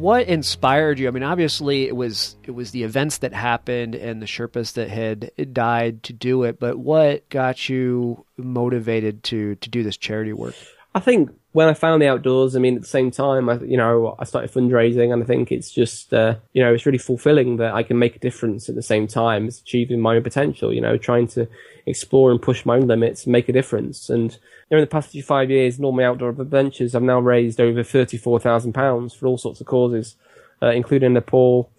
What 0.07 0.28
inspired 0.28 1.00
you? 1.00 1.09
I 1.09 1.11
mean, 1.11 1.24
obviously 1.24 1.88
it 1.88 1.96
was 1.96 2.36
it 2.44 2.52
was 2.52 2.70
the 2.70 2.84
events 2.84 3.18
that 3.18 3.32
happened 3.32 3.96
and 3.96 4.22
the 4.22 4.26
Sherpas 4.26 4.74
that 4.74 4.88
had 4.88 5.32
died 5.52 6.04
to 6.04 6.12
do 6.12 6.44
it, 6.44 6.61
but 6.61 6.78
what 6.78 7.28
got 7.28 7.68
you 7.68 8.24
motivated 8.36 9.24
to 9.24 9.57
to 9.57 9.68
do 9.68 9.82
this 9.82 9.96
charity 9.96 10.32
work? 10.32 10.54
I 10.94 11.00
think 11.00 11.30
when 11.57 11.68
I 11.68 11.72
found 11.72 12.02
the 12.02 12.09
outdoors, 12.09 12.54
I 12.54 12.59
mean, 12.59 12.76
at 12.76 12.82
the 12.82 12.86
same 12.86 13.11
time, 13.11 13.48
I, 13.48 13.54
you 13.61 13.78
know, 13.78 14.14
I 14.18 14.24
started 14.24 14.52
fundraising, 14.52 15.11
and 15.11 15.22
I 15.22 15.26
think 15.26 15.50
it's 15.50 15.70
just, 15.70 16.12
uh, 16.12 16.34
you 16.52 16.62
know, 16.62 16.74
it's 16.74 16.84
really 16.84 16.98
fulfilling 16.98 17.57
that 17.57 17.72
I 17.72 17.82
can 17.82 17.98
make 17.98 18.14
a 18.14 18.18
difference 18.18 18.68
at 18.68 18.74
the 18.74 18.82
same 18.82 19.07
time 19.07 19.46
as 19.46 19.61
achieving 19.61 19.98
my 19.98 20.16
own 20.16 20.22
potential. 20.22 20.70
You 20.70 20.82
know, 20.82 20.98
trying 20.98 21.28
to 21.28 21.48
explore 21.86 22.30
and 22.30 22.42
push 22.42 22.66
my 22.66 22.76
own 22.76 22.86
limits, 22.86 23.26
make 23.26 23.48
a 23.48 23.54
difference, 23.54 24.11
and 24.11 24.36
in 24.70 24.80
the 24.80 24.86
past 24.86 25.18
five 25.22 25.50
years, 25.50 25.78
my 25.78 26.04
outdoor 26.04 26.28
adventures, 26.28 26.94
I've 26.94 27.02
now 27.02 27.20
raised 27.20 27.59
over 27.59 27.82
thirty-four 27.82 28.38
thousand 28.38 28.74
pounds 28.74 29.14
for 29.14 29.26
all 29.26 29.38
sorts 29.38 29.62
of 29.62 29.66
causes, 29.66 30.16
uh, 30.61 30.72
including 30.72 31.14
Nepal, 31.14 31.72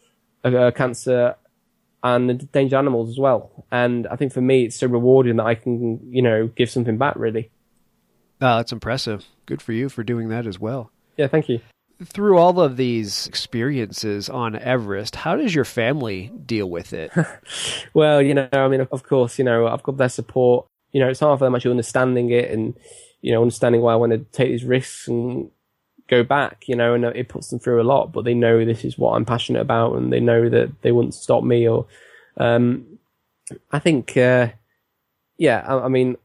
uh, 0.43 0.47
uh, 0.47 0.71
cancer, 0.71 1.35
and 2.01 2.31
endangered 2.31 2.79
animals 2.79 3.09
as 3.11 3.19
well. 3.19 3.65
And 3.71 4.07
I 4.07 4.15
think 4.15 4.33
for 4.33 4.41
me, 4.41 4.65
it's 4.65 4.77
so 4.77 4.87
rewarding 4.87 5.35
that 5.35 5.45
I 5.45 5.53
can, 5.53 5.99
you 6.09 6.23
know, 6.23 6.47
give 6.47 6.71
something 6.71 6.97
back. 6.97 7.15
Really. 7.15 7.51
Oh, 8.41 8.57
that's 8.57 8.71
impressive. 8.71 9.27
Good 9.47 9.63
for 9.63 9.73
you 9.73 9.89
for 9.89 10.03
doing 10.03 10.29
that 10.29 10.45
as 10.45 10.59
well. 10.59 10.91
Yeah, 11.17 11.27
thank 11.27 11.49
you. 11.49 11.59
Through 12.03 12.37
all 12.37 12.61
of 12.61 12.77
these 12.77 13.25
experiences 13.25 14.29
on 14.29 14.55
Everest, 14.55 15.15
how 15.15 15.35
does 15.35 15.55
your 15.55 15.65
family 15.65 16.31
deal 16.45 16.69
with 16.69 16.93
it? 16.93 17.11
well, 17.95 18.21
you 18.21 18.35
know, 18.35 18.47
I 18.51 18.67
mean, 18.67 18.81
of 18.91 19.01
course, 19.01 19.39
you 19.39 19.45
know, 19.45 19.65
I've 19.65 19.81
got 19.81 19.97
their 19.97 20.09
support 20.09 20.67
you 20.91 21.03
know, 21.03 21.09
it's 21.09 21.19
hard 21.19 21.39
for 21.39 21.45
them 21.45 21.55
actually 21.55 21.71
understanding 21.71 22.31
it 22.31 22.49
and, 22.51 22.73
you 23.21 23.31
know, 23.31 23.41
understanding 23.41 23.81
why 23.81 23.93
I 23.93 23.97
want 23.97 24.13
to 24.13 24.19
take 24.31 24.49
these 24.49 24.63
risks 24.63 25.07
and 25.07 25.49
go 26.07 26.23
back, 26.23 26.67
you 26.67 26.75
know, 26.75 26.93
and 26.93 27.03
it 27.05 27.29
puts 27.29 27.49
them 27.49 27.59
through 27.59 27.81
a 27.81 27.83
lot, 27.83 28.11
but 28.11 28.23
they 28.23 28.33
know 28.33 28.63
this 28.63 28.85
is 28.85 28.97
what 28.97 29.11
I'm 29.11 29.25
passionate 29.25 29.61
about 29.61 29.95
and 29.95 30.11
they 30.11 30.19
know 30.19 30.49
that 30.49 30.81
they 30.81 30.91
wouldn't 30.91 31.13
stop 31.13 31.43
me 31.43 31.67
or, 31.67 31.85
um, 32.37 32.97
I 33.71 33.79
think, 33.79 34.15
uh, 34.17 34.49
yeah, 35.37 35.63
I, 35.67 35.85
I, 35.85 35.87
mean, 35.87 36.17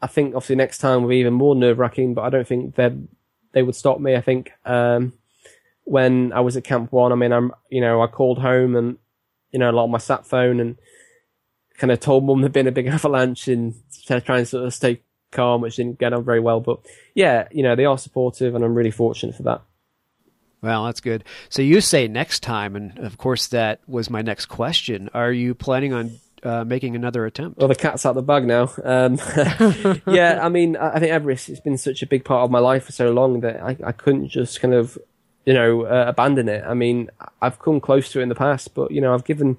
I 0.00 0.06
think 0.06 0.34
obviously 0.34 0.56
next 0.56 0.78
time 0.78 1.02
will 1.02 1.10
be 1.10 1.16
even 1.16 1.34
more 1.34 1.54
nerve 1.54 1.78
wracking, 1.78 2.14
but 2.14 2.22
I 2.22 2.30
don't 2.30 2.46
think 2.46 2.76
they 2.76 2.90
they 3.52 3.62
would 3.62 3.74
stop 3.74 4.00
me. 4.00 4.14
I 4.14 4.20
think, 4.20 4.52
um, 4.64 5.12
when 5.84 6.32
I 6.32 6.40
was 6.40 6.56
at 6.56 6.64
Camp 6.64 6.92
One, 6.92 7.12
I 7.12 7.14
mean, 7.14 7.32
I'm, 7.32 7.52
you 7.70 7.80
know, 7.80 8.02
I 8.02 8.06
called 8.06 8.38
home 8.38 8.76
and, 8.76 8.98
you 9.52 9.58
know, 9.58 9.70
a 9.70 9.72
lot 9.72 9.84
on 9.84 9.90
my 9.90 9.98
sat 9.98 10.26
phone 10.26 10.60
and 10.60 10.76
kind 11.78 11.90
of 11.90 12.00
told 12.00 12.24
mum 12.24 12.40
there'd 12.40 12.52
been 12.52 12.66
a 12.66 12.72
big 12.72 12.86
avalanche 12.88 13.48
and 13.48 13.74
trying 14.06 14.42
to 14.42 14.46
sort 14.46 14.64
of 14.64 14.74
stay 14.74 15.00
calm, 15.30 15.62
which 15.62 15.76
didn't 15.76 15.98
get 15.98 16.12
on 16.12 16.24
very 16.24 16.40
well. 16.40 16.60
But 16.60 16.80
yeah, 17.14 17.48
you 17.50 17.62
know, 17.62 17.74
they 17.74 17.86
are 17.86 17.98
supportive, 17.98 18.54
and 18.54 18.64
I'm 18.64 18.74
really 18.74 18.90
fortunate 18.90 19.34
for 19.34 19.44
that. 19.44 19.62
Well, 20.60 20.86
that's 20.86 21.00
good. 21.00 21.24
So 21.48 21.62
you 21.62 21.80
say 21.80 22.08
next 22.08 22.42
time, 22.42 22.74
and 22.74 22.98
of 22.98 23.16
course 23.16 23.46
that 23.48 23.80
was 23.86 24.10
my 24.10 24.22
next 24.22 24.46
question. 24.46 25.08
Are 25.14 25.32
you 25.32 25.54
planning 25.54 25.92
on 25.92 26.18
uh, 26.42 26.64
making 26.64 26.96
another 26.96 27.26
attempt? 27.26 27.58
Well, 27.58 27.68
the 27.68 27.74
cat's 27.74 28.06
out 28.06 28.14
the 28.14 28.22
bag 28.22 28.44
now. 28.46 28.70
Um, 28.84 29.18
yeah, 30.06 30.38
I 30.42 30.48
mean, 30.48 30.76
I 30.76 30.98
think 30.98 31.12
Everest 31.12 31.48
has 31.48 31.60
been 31.60 31.78
such 31.78 32.02
a 32.02 32.06
big 32.06 32.24
part 32.24 32.44
of 32.44 32.50
my 32.50 32.58
life 32.58 32.84
for 32.84 32.92
so 32.92 33.10
long 33.10 33.40
that 33.40 33.62
I, 33.62 33.76
I 33.84 33.92
couldn't 33.92 34.28
just 34.28 34.60
kind 34.60 34.74
of, 34.74 34.98
you 35.44 35.54
know, 35.54 35.82
uh, 35.82 36.06
abandon 36.08 36.48
it. 36.48 36.64
I 36.64 36.74
mean, 36.74 37.10
I've 37.42 37.58
come 37.58 37.80
close 37.80 38.10
to 38.12 38.20
it 38.20 38.22
in 38.22 38.28
the 38.28 38.34
past, 38.34 38.74
but 38.74 38.90
you 38.90 39.00
know, 39.00 39.14
I've 39.14 39.24
given, 39.24 39.58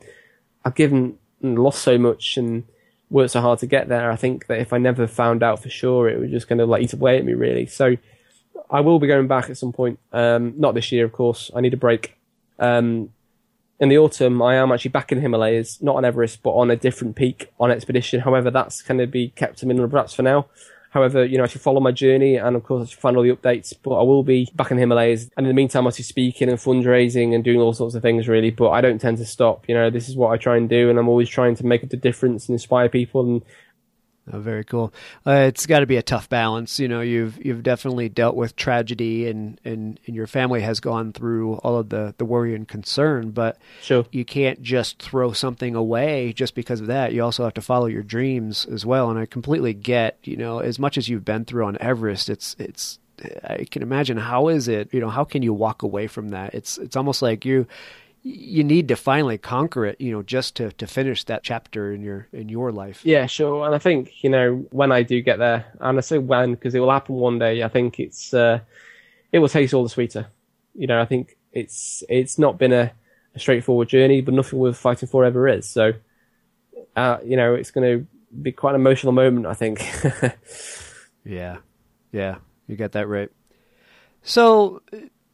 I've 0.65 0.75
given 0.75 1.17
lost 1.41 1.81
so 1.81 1.97
much 1.97 2.37
and 2.37 2.63
worked 3.09 3.31
so 3.31 3.41
hard 3.41 3.59
to 3.59 3.67
get 3.67 3.87
there. 3.87 4.11
I 4.11 4.15
think 4.15 4.47
that 4.47 4.59
if 4.59 4.73
I 4.73 4.77
never 4.77 5.07
found 5.07 5.43
out 5.43 5.61
for 5.61 5.69
sure, 5.69 6.09
it 6.09 6.19
was 6.19 6.29
just 6.29 6.47
going 6.47 6.59
to 6.59 6.65
like 6.65 6.83
eat 6.83 6.93
away 6.93 7.17
at 7.17 7.25
me 7.25 7.33
really. 7.33 7.65
So 7.65 7.95
I 8.69 8.81
will 8.81 8.99
be 8.99 9.07
going 9.07 9.27
back 9.27 9.49
at 9.49 9.57
some 9.57 9.73
point. 9.73 9.99
Um, 10.11 10.53
not 10.57 10.75
this 10.75 10.91
year, 10.91 11.05
of 11.05 11.11
course. 11.11 11.49
I 11.55 11.61
need 11.61 11.73
a 11.73 11.77
break. 11.77 12.15
Um, 12.59 13.11
in 13.79 13.89
the 13.89 13.97
autumn, 13.97 14.41
I 14.41 14.55
am 14.55 14.71
actually 14.71 14.89
back 14.89 15.11
in 15.11 15.17
the 15.17 15.21
Himalayas, 15.21 15.81
not 15.81 15.95
on 15.95 16.05
Everest, 16.05 16.43
but 16.43 16.51
on 16.51 16.69
a 16.69 16.75
different 16.75 17.15
peak 17.15 17.49
on 17.59 17.71
expedition. 17.71 18.19
However, 18.19 18.51
that's 18.51 18.81
going 18.81 18.97
to 18.99 19.07
be 19.07 19.29
kept 19.29 19.59
to 19.59 19.65
minimum 19.65 19.89
perhaps 19.89 20.13
for 20.13 20.23
now. 20.23 20.47
However, 20.91 21.23
you 21.23 21.37
know, 21.37 21.43
I 21.43 21.47
should 21.47 21.61
follow 21.61 21.79
my 21.79 21.91
journey 21.91 22.35
and 22.35 22.55
of 22.55 22.63
course 22.63 22.87
I 22.87 22.89
should 22.89 22.99
find 22.99 23.15
all 23.15 23.23
the 23.23 23.35
updates, 23.35 23.73
but 23.81 23.91
I 23.91 24.01
will 24.01 24.23
be 24.23 24.49
back 24.55 24.71
in 24.71 24.77
the 24.77 24.81
Himalayas. 24.81 25.29
And 25.37 25.45
in 25.45 25.49
the 25.49 25.53
meantime, 25.53 25.85
I 25.85 25.91
should 25.91 26.05
speaking 26.05 26.49
and 26.49 26.57
fundraising 26.57 27.35
and 27.35 27.43
doing 27.43 27.59
all 27.59 27.73
sorts 27.73 27.93
of 27.93 28.01
things 28.01 28.27
really, 28.27 28.49
but 28.49 28.71
I 28.71 28.81
don't 28.81 28.99
tend 28.99 29.19
to 29.19 29.25
stop. 29.25 29.69
You 29.69 29.75
know, 29.75 29.89
this 29.89 30.09
is 30.09 30.15
what 30.15 30.31
I 30.31 30.37
try 30.37 30.57
and 30.57 30.67
do 30.67 30.89
and 30.89 30.97
I'm 30.97 31.07
always 31.07 31.29
trying 31.29 31.55
to 31.57 31.65
make 31.65 31.83
a 31.83 31.85
difference 31.85 32.49
and 32.49 32.55
inspire 32.55 32.89
people 32.89 33.21
and 33.21 33.41
Oh, 34.31 34.39
very 34.39 34.63
cool. 34.63 34.93
Uh, 35.25 35.45
it's 35.47 35.65
got 35.65 35.79
to 35.79 35.87
be 35.87 35.97
a 35.97 36.03
tough 36.03 36.29
balance. 36.29 36.79
You 36.79 36.87
know, 36.87 37.01
you've 37.01 37.43
you've 37.43 37.63
definitely 37.63 38.09
dealt 38.09 38.35
with 38.35 38.55
tragedy, 38.55 39.27
and, 39.27 39.59
and, 39.65 39.99
and 40.05 40.15
your 40.15 40.27
family 40.27 40.61
has 40.61 40.79
gone 40.79 41.13
through 41.13 41.55
all 41.55 41.77
of 41.77 41.89
the, 41.89 42.13
the 42.17 42.25
worry 42.25 42.53
and 42.53 42.67
concern. 42.67 43.31
But 43.31 43.57
sure. 43.81 44.05
you 44.11 44.25
can't 44.25 44.61
just 44.61 45.01
throw 45.01 45.31
something 45.31 45.75
away 45.75 46.33
just 46.33 46.53
because 46.53 46.79
of 46.79 46.87
that. 46.87 47.13
You 47.13 47.23
also 47.23 47.43
have 47.43 47.55
to 47.55 47.61
follow 47.61 47.87
your 47.87 48.03
dreams 48.03 48.65
as 48.65 48.85
well. 48.85 49.09
And 49.09 49.17
I 49.17 49.25
completely 49.25 49.73
get, 49.73 50.19
you 50.23 50.37
know, 50.37 50.59
as 50.59 50.77
much 50.77 50.97
as 50.97 51.09
you've 51.09 51.25
been 51.25 51.45
through 51.45 51.65
on 51.65 51.77
Everest, 51.79 52.29
it's 52.29 52.55
it's. 52.59 52.99
I 53.43 53.65
can 53.69 53.81
imagine 53.81 54.15
how 54.15 54.47
is 54.47 54.69
it, 54.69 54.93
you 54.93 55.01
know, 55.01 55.09
how 55.09 55.25
can 55.25 55.43
you 55.43 55.53
walk 55.53 55.83
away 55.83 56.07
from 56.07 56.29
that? 56.29 56.53
It's 56.53 56.77
it's 56.77 56.95
almost 56.95 57.21
like 57.21 57.43
you 57.43 57.67
you 58.21 58.63
need 58.63 58.87
to 58.89 58.95
finally 58.95 59.37
conquer 59.37 59.85
it, 59.85 59.99
you 60.01 60.11
know, 60.11 60.21
just 60.21 60.55
to, 60.55 60.71
to 60.73 60.87
finish 60.87 61.23
that 61.25 61.43
chapter 61.43 61.93
in 61.93 62.01
your 62.01 62.27
in 62.33 62.49
your 62.49 62.71
life. 62.71 63.01
Yeah, 63.05 63.25
sure. 63.25 63.65
And 63.65 63.73
I 63.73 63.77
think 63.77 64.23
you 64.23 64.29
know 64.29 64.65
when 64.71 64.91
I 64.91 65.03
do 65.03 65.21
get 65.21 65.39
there, 65.39 65.65
and 65.79 65.97
I 65.97 66.01
say 66.01 66.17
when 66.17 66.51
because 66.51 66.75
it 66.75 66.79
will 66.79 66.91
happen 66.91 67.15
one 67.15 67.39
day. 67.39 67.63
I 67.63 67.69
think 67.69 67.99
it's 67.99 68.33
uh, 68.33 68.59
it 69.31 69.39
will 69.39 69.49
taste 69.49 69.73
all 69.73 69.83
the 69.83 69.89
sweeter. 69.89 70.27
You 70.75 70.87
know, 70.87 71.01
I 71.01 71.05
think 71.05 71.37
it's 71.53 72.03
it's 72.09 72.37
not 72.37 72.57
been 72.57 72.73
a, 72.73 72.91
a 73.35 73.39
straightforward 73.39 73.89
journey, 73.89 74.21
but 74.21 74.33
nothing 74.33 74.59
worth 74.59 74.77
fighting 74.77 75.07
for 75.07 75.23
ever 75.23 75.47
is. 75.47 75.69
So, 75.69 75.93
uh, 76.95 77.17
you 77.23 77.37
know, 77.37 77.55
it's 77.55 77.71
going 77.71 77.99
to 77.99 78.07
be 78.41 78.51
quite 78.51 78.75
an 78.75 78.81
emotional 78.81 79.13
moment. 79.13 79.45
I 79.45 79.53
think. 79.53 79.81
yeah, 81.23 81.57
yeah, 82.11 82.35
you 82.67 82.75
got 82.75 82.91
that 82.93 83.07
right. 83.07 83.29
So 84.23 84.81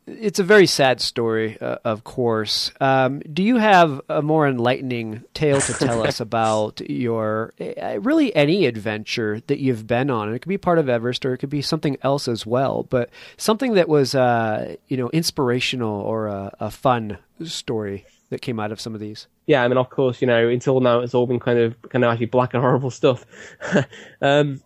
it's 0.08 0.40
a 0.40 0.44
very 0.44 0.68
sad 0.68 1.02
story, 1.02 1.58
uh, 1.60 1.78
of 1.84 2.04
course. 2.04 2.72
Um, 2.80 3.20
do 3.22 3.42
you 3.42 3.58
have 3.58 4.02
a 4.08 4.22
more 4.22 4.48
enlightening 4.48 5.24
tale 5.34 5.60
to 5.62 5.74
tell 5.74 6.06
us 6.06 6.20
about 6.20 6.80
your 6.88 7.54
uh, 7.60 8.00
really 8.00 8.36
any 8.36 8.68
adventure 8.68 9.42
that 9.48 9.60
you've 9.60 9.88
been 9.88 10.12
on? 10.12 10.28
And 10.28 10.36
it 10.36 10.40
could 10.40 10.50
be 10.50 10.60
part 10.60 10.78
of 10.78 10.90
Everest, 10.90 11.26
or 11.26 11.34
it 11.34 11.40
could 11.40 11.50
be 11.50 11.62
something 11.62 11.98
else 12.04 12.28
as 12.28 12.46
well. 12.46 12.84
But 12.84 13.10
something 13.38 13.74
that 13.74 13.90
was, 13.90 14.14
uh, 14.14 14.76
you 14.88 14.98
know, 14.98 15.10
inspirational 15.10 16.02
or 16.02 16.28
a, 16.28 16.56
a, 16.60 16.72
fun 16.72 17.18
story 17.44 18.06
that 18.30 18.42
came 18.42 18.60
out 18.60 18.72
of 18.72 18.80
some 18.80 18.94
of 18.94 19.00
these. 19.00 19.28
Yeah, 19.48 19.64
I 19.64 19.68
mean, 19.68 19.78
of 19.78 19.90
course, 19.90 20.22
you 20.22 20.28
know, 20.28 20.48
until 20.48 20.82
now 20.82 21.00
it's 21.00 21.16
all 21.16 21.26
been 21.26 21.40
kind 21.40 21.58
of 21.58 21.82
kind 21.90 22.04
of 22.04 22.12
actually 22.12 22.28
black 22.28 22.54
and 22.54 22.62
horrible 22.62 22.92
stuff. 22.92 23.26
um, 24.22 24.62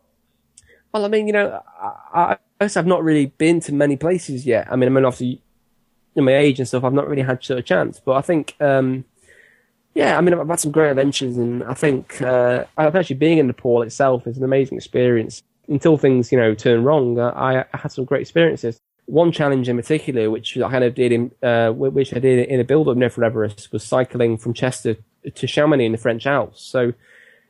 well, 0.93 1.05
I 1.05 1.07
mean, 1.07 1.27
you 1.27 1.33
know, 1.33 1.61
I, 2.13 2.37
I've 2.59 2.87
not 2.87 3.03
really 3.03 3.27
been 3.27 3.59
to 3.61 3.73
many 3.73 3.95
places 3.95 4.45
yet. 4.45 4.67
I 4.69 4.75
mean, 4.75 4.89
I 4.89 4.91
mean, 4.91 5.05
obviously, 5.05 5.41
in 6.15 6.25
my 6.25 6.35
age 6.35 6.59
and 6.59 6.67
stuff, 6.67 6.83
I've 6.83 6.93
not 6.93 7.07
really 7.07 7.21
had 7.21 7.49
a 7.49 7.61
chance. 7.61 8.01
But 8.03 8.13
I 8.13 8.21
think, 8.21 8.55
um, 8.59 9.05
yeah, 9.93 10.17
I 10.17 10.21
mean, 10.21 10.33
I've 10.33 10.47
had 10.47 10.59
some 10.59 10.71
great 10.71 10.89
adventures, 10.89 11.37
and 11.37 11.63
I 11.63 11.73
think 11.73 12.21
uh, 12.21 12.65
actually 12.77 13.15
being 13.15 13.37
in 13.37 13.47
Nepal 13.47 13.81
itself 13.81 14.27
is 14.27 14.37
an 14.37 14.43
amazing 14.43 14.77
experience. 14.77 15.43
Until 15.67 15.97
things, 15.97 16.31
you 16.31 16.37
know, 16.37 16.55
turn 16.55 16.83
wrong, 16.83 17.19
uh, 17.19 17.31
I, 17.35 17.59
I, 17.61 17.77
had 17.77 17.91
some 17.91 18.03
great 18.03 18.21
experiences. 18.21 18.79
One 19.05 19.31
challenge 19.31 19.69
in 19.69 19.77
particular, 19.77 20.31
which 20.31 20.57
I 20.57 20.69
kind 20.69 20.83
of 20.83 20.95
did 20.95 21.11
in, 21.11 21.31
uh, 21.43 21.69
which 21.71 22.13
I 22.13 22.19
did 22.19 22.47
in 22.49 22.59
a 22.59 22.63
build-up 22.63 22.97
near 22.97 23.11
for 23.11 23.23
Everest, 23.23 23.71
was 23.71 23.83
cycling 23.83 24.37
from 24.37 24.53
Chester 24.53 24.97
to 25.33 25.47
Chamonix 25.47 25.85
in 25.85 25.91
the 25.91 25.97
French 25.99 26.25
Alps. 26.25 26.63
So 26.63 26.93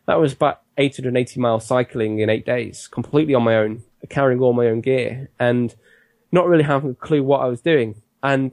that 0.05 0.19
was 0.19 0.33
about 0.33 0.61
880 0.77 1.39
miles 1.39 1.65
cycling 1.65 2.19
in 2.19 2.29
eight 2.29 2.45
days, 2.45 2.87
completely 2.87 3.35
on 3.35 3.43
my 3.43 3.55
own 3.55 3.83
carrying 4.07 4.39
all 4.39 4.53
my 4.53 4.67
own 4.67 4.81
gear 4.81 5.29
and 5.39 5.75
not 6.31 6.47
really 6.47 6.63
having 6.63 6.91
a 6.91 6.95
clue 6.95 7.23
what 7.23 7.41
I 7.41 7.45
was 7.45 7.61
doing. 7.61 8.01
And 8.23 8.51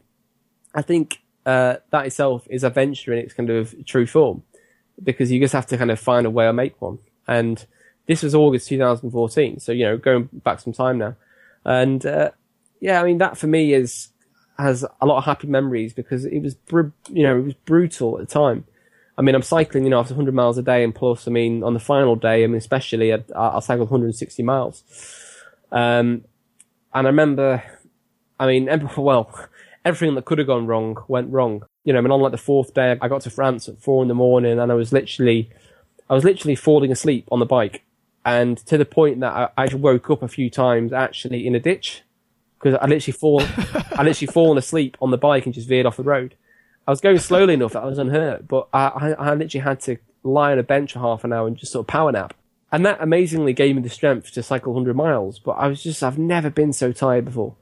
I 0.75 0.83
think 0.83 1.23
uh, 1.45 1.77
that 1.91 2.07
itself 2.07 2.47
is 2.51 2.65
a 2.65 2.71
venture 2.71 3.13
in 3.13 3.19
its 3.19 3.35
kind 3.35 3.51
of 3.51 3.75
true 3.85 4.07
form 4.07 4.43
because 5.03 5.31
you 5.31 5.41
just 5.41 5.53
have 5.53 5.67
to 5.67 5.79
kind 5.79 5.91
of 5.91 6.01
find 6.01 6.27
a 6.27 6.31
way 6.31 6.47
or 6.47 6.53
make 6.53 6.81
one. 6.81 6.99
And 7.29 7.65
this 8.07 8.23
was 8.23 8.35
August 8.35 8.69
2014, 8.69 9.61
so 9.61 9.73
you 9.73 9.85
know, 9.85 9.97
going 9.97 10.29
back 10.33 10.61
some 10.61 10.73
time 10.73 10.99
now. 10.99 11.17
And 11.65 12.05
uh, 12.07 12.31
yeah, 12.81 13.01
I 13.01 13.05
mean 13.05 13.19
that 13.19 13.37
for 13.37 13.47
me 13.47 13.75
is 13.75 14.09
has 14.59 14.85
a 15.01 15.07
lot 15.07 15.19
of 15.19 15.25
happy 15.25 15.49
memories 15.49 15.93
because 15.93 16.25
it 16.25 16.41
was 16.41 16.55
br- 16.55 16.89
you 17.11 17.23
know 17.23 17.39
it 17.39 17.45
was 17.45 17.55
brutal 17.55 18.19
at 18.19 18.29
the 18.29 18.33
time. 18.33 18.65
I 19.19 19.23
mean, 19.23 19.35
I'm 19.35 19.43
cycling, 19.43 19.85
you 19.85 19.91
know, 19.91 19.99
after 19.99 20.13
100 20.13 20.35
miles 20.35 20.59
a 20.59 20.63
day, 20.63 20.85
and 20.85 20.95
plus, 20.95 21.27
I 21.27 21.31
mean, 21.31 21.63
on 21.63 21.73
the 21.73 21.81
final 21.81 22.17
day, 22.17 22.45
I 22.45 22.47
mean, 22.47 22.59
especially, 22.59 23.15
I, 23.15 23.23
I 23.35 23.61
cycled 23.61 23.89
160 23.89 24.43
miles. 24.43 24.85
Um, 25.73 26.25
and 26.95 27.07
I 27.07 27.11
remember, 27.11 27.63
I 28.39 28.47
mean, 28.47 28.69
well, 28.97 29.31
everything 29.85 30.15
that 30.15 30.25
could 30.25 30.39
have 30.39 30.47
gone 30.47 30.67
wrong 30.67 30.97
went 31.09 31.31
wrong. 31.31 31.63
You 31.85 31.93
know, 31.93 32.01
I 32.01 32.03
mean, 32.03 32.11
on 32.11 32.21
like 32.21 32.33
the 32.33 32.39
fourth 32.39 32.75
day, 32.75 32.97
I 33.01 33.09
got 33.09 33.23
to 33.23 33.31
France 33.31 33.69
at 33.69 33.81
four 33.81 34.03
in 34.03 34.09
the 34.09 34.15
morning 34.15 34.59
and 34.59 34.73
I 34.73 34.75
was 34.75 34.93
literally, 34.93 35.51
I 36.11 36.15
was 36.15 36.25
literally 36.25 36.57
falling 36.57 36.91
asleep 36.91 37.29
on 37.31 37.39
the 37.39 37.47
bike. 37.47 37.85
And 38.25 38.59
to 38.67 38.77
the 38.77 38.85
point 38.85 39.21
that 39.21 39.53
I, 39.57 39.65
I 39.65 39.75
woke 39.75 40.11
up 40.11 40.23
a 40.23 40.29
few 40.29 40.51
times 40.51 40.93
actually 40.93 41.47
in 41.47 41.55
a 41.55 41.61
ditch 41.61 42.03
because 42.59 42.77
I 42.83 42.87
literally 42.87 43.13
fall, 43.13 43.41
I 43.93 44.03
literally 44.03 44.33
fallen 44.33 44.59
asleep 44.59 44.97
on 45.01 45.13
the 45.13 45.19
bike 45.19 45.45
and 45.47 45.55
just 45.55 45.69
veered 45.69 45.87
off 45.87 45.97
the 45.97 46.03
road. 46.03 46.35
I 46.89 46.91
was 46.91 47.01
going 47.01 47.19
slowly 47.19 47.55
enough 47.55 47.73
that 47.73 47.83
I 47.83 47.87
was 47.87 47.99
unhurt, 47.99 48.49
but 48.49 48.69
I, 48.73 48.87
I, 48.87 49.11
I 49.13 49.35
literally 49.35 49.63
had 49.63 49.81
to 49.83 49.99
lie 50.23 50.53
on 50.53 50.59
a 50.59 50.63
bench 50.63 50.93
for 50.93 51.01
half 51.01 51.25
an 51.25 51.33
hour 51.33 51.47
and 51.47 51.57
just 51.57 51.73
sort 51.73 51.85
of 51.85 51.87
power 51.89 52.11
nap. 52.13 52.35
And 52.77 52.85
that 52.85 53.01
amazingly 53.01 53.55
gave 53.55 53.75
me 53.75 53.81
the 53.81 53.89
strength 53.89 54.33
to 54.33 54.43
cycle 54.43 54.75
100 54.75 54.95
miles, 54.95 55.39
but 55.39 55.53
I 55.53 55.67
was 55.67 55.83
just, 55.83 56.03
I've 56.03 56.19
never 56.19 56.51
been 56.51 56.75
so 56.75 56.93
tired 56.93 57.25
before. 57.25 57.55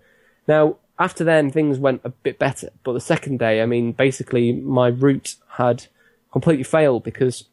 Now, 0.48 0.78
after 0.98 1.22
then, 1.22 1.52
things 1.52 1.78
went 1.78 2.00
a 2.02 2.08
bit 2.08 2.36
better, 2.36 2.70
but 2.82 2.94
the 2.94 3.00
second 3.00 3.38
day, 3.38 3.62
I 3.62 3.66
mean, 3.66 3.92
basically 3.92 4.50
my 4.50 4.88
route 4.88 5.36
had 5.50 5.86
completely 6.32 6.64
failed 6.64 7.04
because 7.04 7.44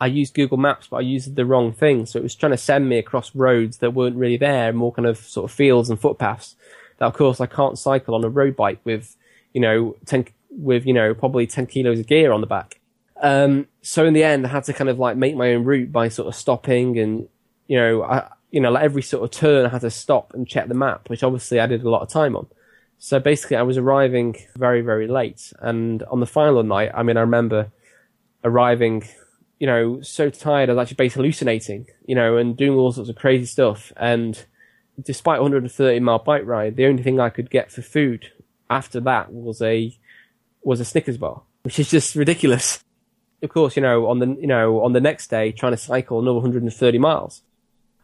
I 0.00 0.06
used 0.06 0.34
Google 0.34 0.58
Maps, 0.58 0.86
but 0.86 0.98
I 0.98 1.00
used 1.00 1.34
the 1.34 1.44
wrong 1.44 1.72
thing. 1.72 2.06
So 2.06 2.20
it 2.20 2.22
was 2.22 2.36
trying 2.36 2.52
to 2.52 2.56
send 2.56 2.88
me 2.88 2.98
across 2.98 3.34
roads 3.34 3.78
that 3.78 3.92
weren't 3.92 4.14
really 4.14 4.36
there, 4.36 4.72
more 4.72 4.92
kind 4.92 5.08
of 5.08 5.18
sort 5.18 5.50
of 5.50 5.56
fields 5.56 5.90
and 5.90 6.00
footpaths. 6.00 6.54
That 6.98 7.06
of 7.06 7.14
course 7.14 7.40
I 7.40 7.46
can't 7.46 7.76
cycle 7.76 8.14
on 8.14 8.22
a 8.22 8.28
road 8.28 8.54
bike 8.54 8.78
with, 8.84 9.16
you 9.52 9.60
know, 9.60 9.96
10, 10.06 10.28
with, 10.50 10.86
you 10.86 10.92
know, 10.92 11.14
probably 11.14 11.48
10 11.48 11.66
kilos 11.66 11.98
of 11.98 12.06
gear 12.06 12.30
on 12.30 12.42
the 12.42 12.46
back. 12.46 12.78
Um, 13.22 13.66
so 13.82 14.04
in 14.04 14.14
the 14.14 14.24
end, 14.24 14.46
I 14.46 14.50
had 14.50 14.64
to 14.64 14.72
kind 14.72 14.90
of 14.90 14.98
like 14.98 15.16
make 15.16 15.36
my 15.36 15.54
own 15.54 15.64
route 15.64 15.92
by 15.92 16.08
sort 16.08 16.28
of 16.28 16.34
stopping 16.34 16.98
and, 16.98 17.28
you 17.66 17.78
know, 17.78 18.02
I, 18.02 18.28
you 18.50 18.60
know, 18.60 18.70
like 18.70 18.84
every 18.84 19.02
sort 19.02 19.24
of 19.24 19.30
turn 19.30 19.66
I 19.66 19.70
had 19.70 19.80
to 19.82 19.90
stop 19.90 20.34
and 20.34 20.48
check 20.48 20.68
the 20.68 20.74
map, 20.74 21.08
which 21.08 21.22
obviously 21.22 21.60
I 21.60 21.66
did 21.66 21.82
a 21.82 21.90
lot 21.90 22.02
of 22.02 22.08
time 22.08 22.36
on. 22.36 22.46
So 22.98 23.18
basically 23.18 23.56
I 23.56 23.62
was 23.62 23.76
arriving 23.76 24.36
very, 24.56 24.80
very 24.80 25.06
late. 25.06 25.52
And 25.60 26.02
on 26.04 26.20
the 26.20 26.26
final 26.26 26.62
night, 26.62 26.90
I 26.94 27.02
mean, 27.02 27.16
I 27.16 27.20
remember 27.20 27.70
arriving, 28.44 29.04
you 29.58 29.66
know, 29.66 30.00
so 30.02 30.30
tired 30.30 30.70
I 30.70 30.74
was 30.74 30.82
actually 30.82 30.96
basically 30.96 31.22
hallucinating, 31.22 31.86
you 32.06 32.14
know, 32.14 32.36
and 32.36 32.56
doing 32.56 32.78
all 32.78 32.92
sorts 32.92 33.10
of 33.10 33.16
crazy 33.16 33.46
stuff. 33.46 33.92
And 33.96 34.42
despite 35.02 35.38
a 35.38 35.42
130 35.42 36.00
mile 36.00 36.18
bike 36.18 36.44
ride, 36.44 36.76
the 36.76 36.86
only 36.86 37.02
thing 37.02 37.20
I 37.20 37.30
could 37.30 37.50
get 37.50 37.70
for 37.70 37.82
food 37.82 38.32
after 38.70 39.00
that 39.00 39.32
was 39.32 39.60
a 39.62 39.96
was 40.62 40.80
a 40.80 40.84
Snickers 40.84 41.16
bar, 41.16 41.42
which 41.62 41.78
is 41.78 41.90
just 41.90 42.16
ridiculous. 42.16 42.82
Of 43.42 43.50
course, 43.50 43.76
you 43.76 43.82
know, 43.82 44.06
on 44.06 44.18
the 44.18 44.26
you 44.40 44.46
know 44.46 44.82
on 44.82 44.92
the 44.92 45.00
next 45.00 45.28
day, 45.28 45.52
trying 45.52 45.72
to 45.72 45.78
cycle 45.78 46.18
another 46.18 46.36
130 46.36 46.98
miles, 46.98 47.42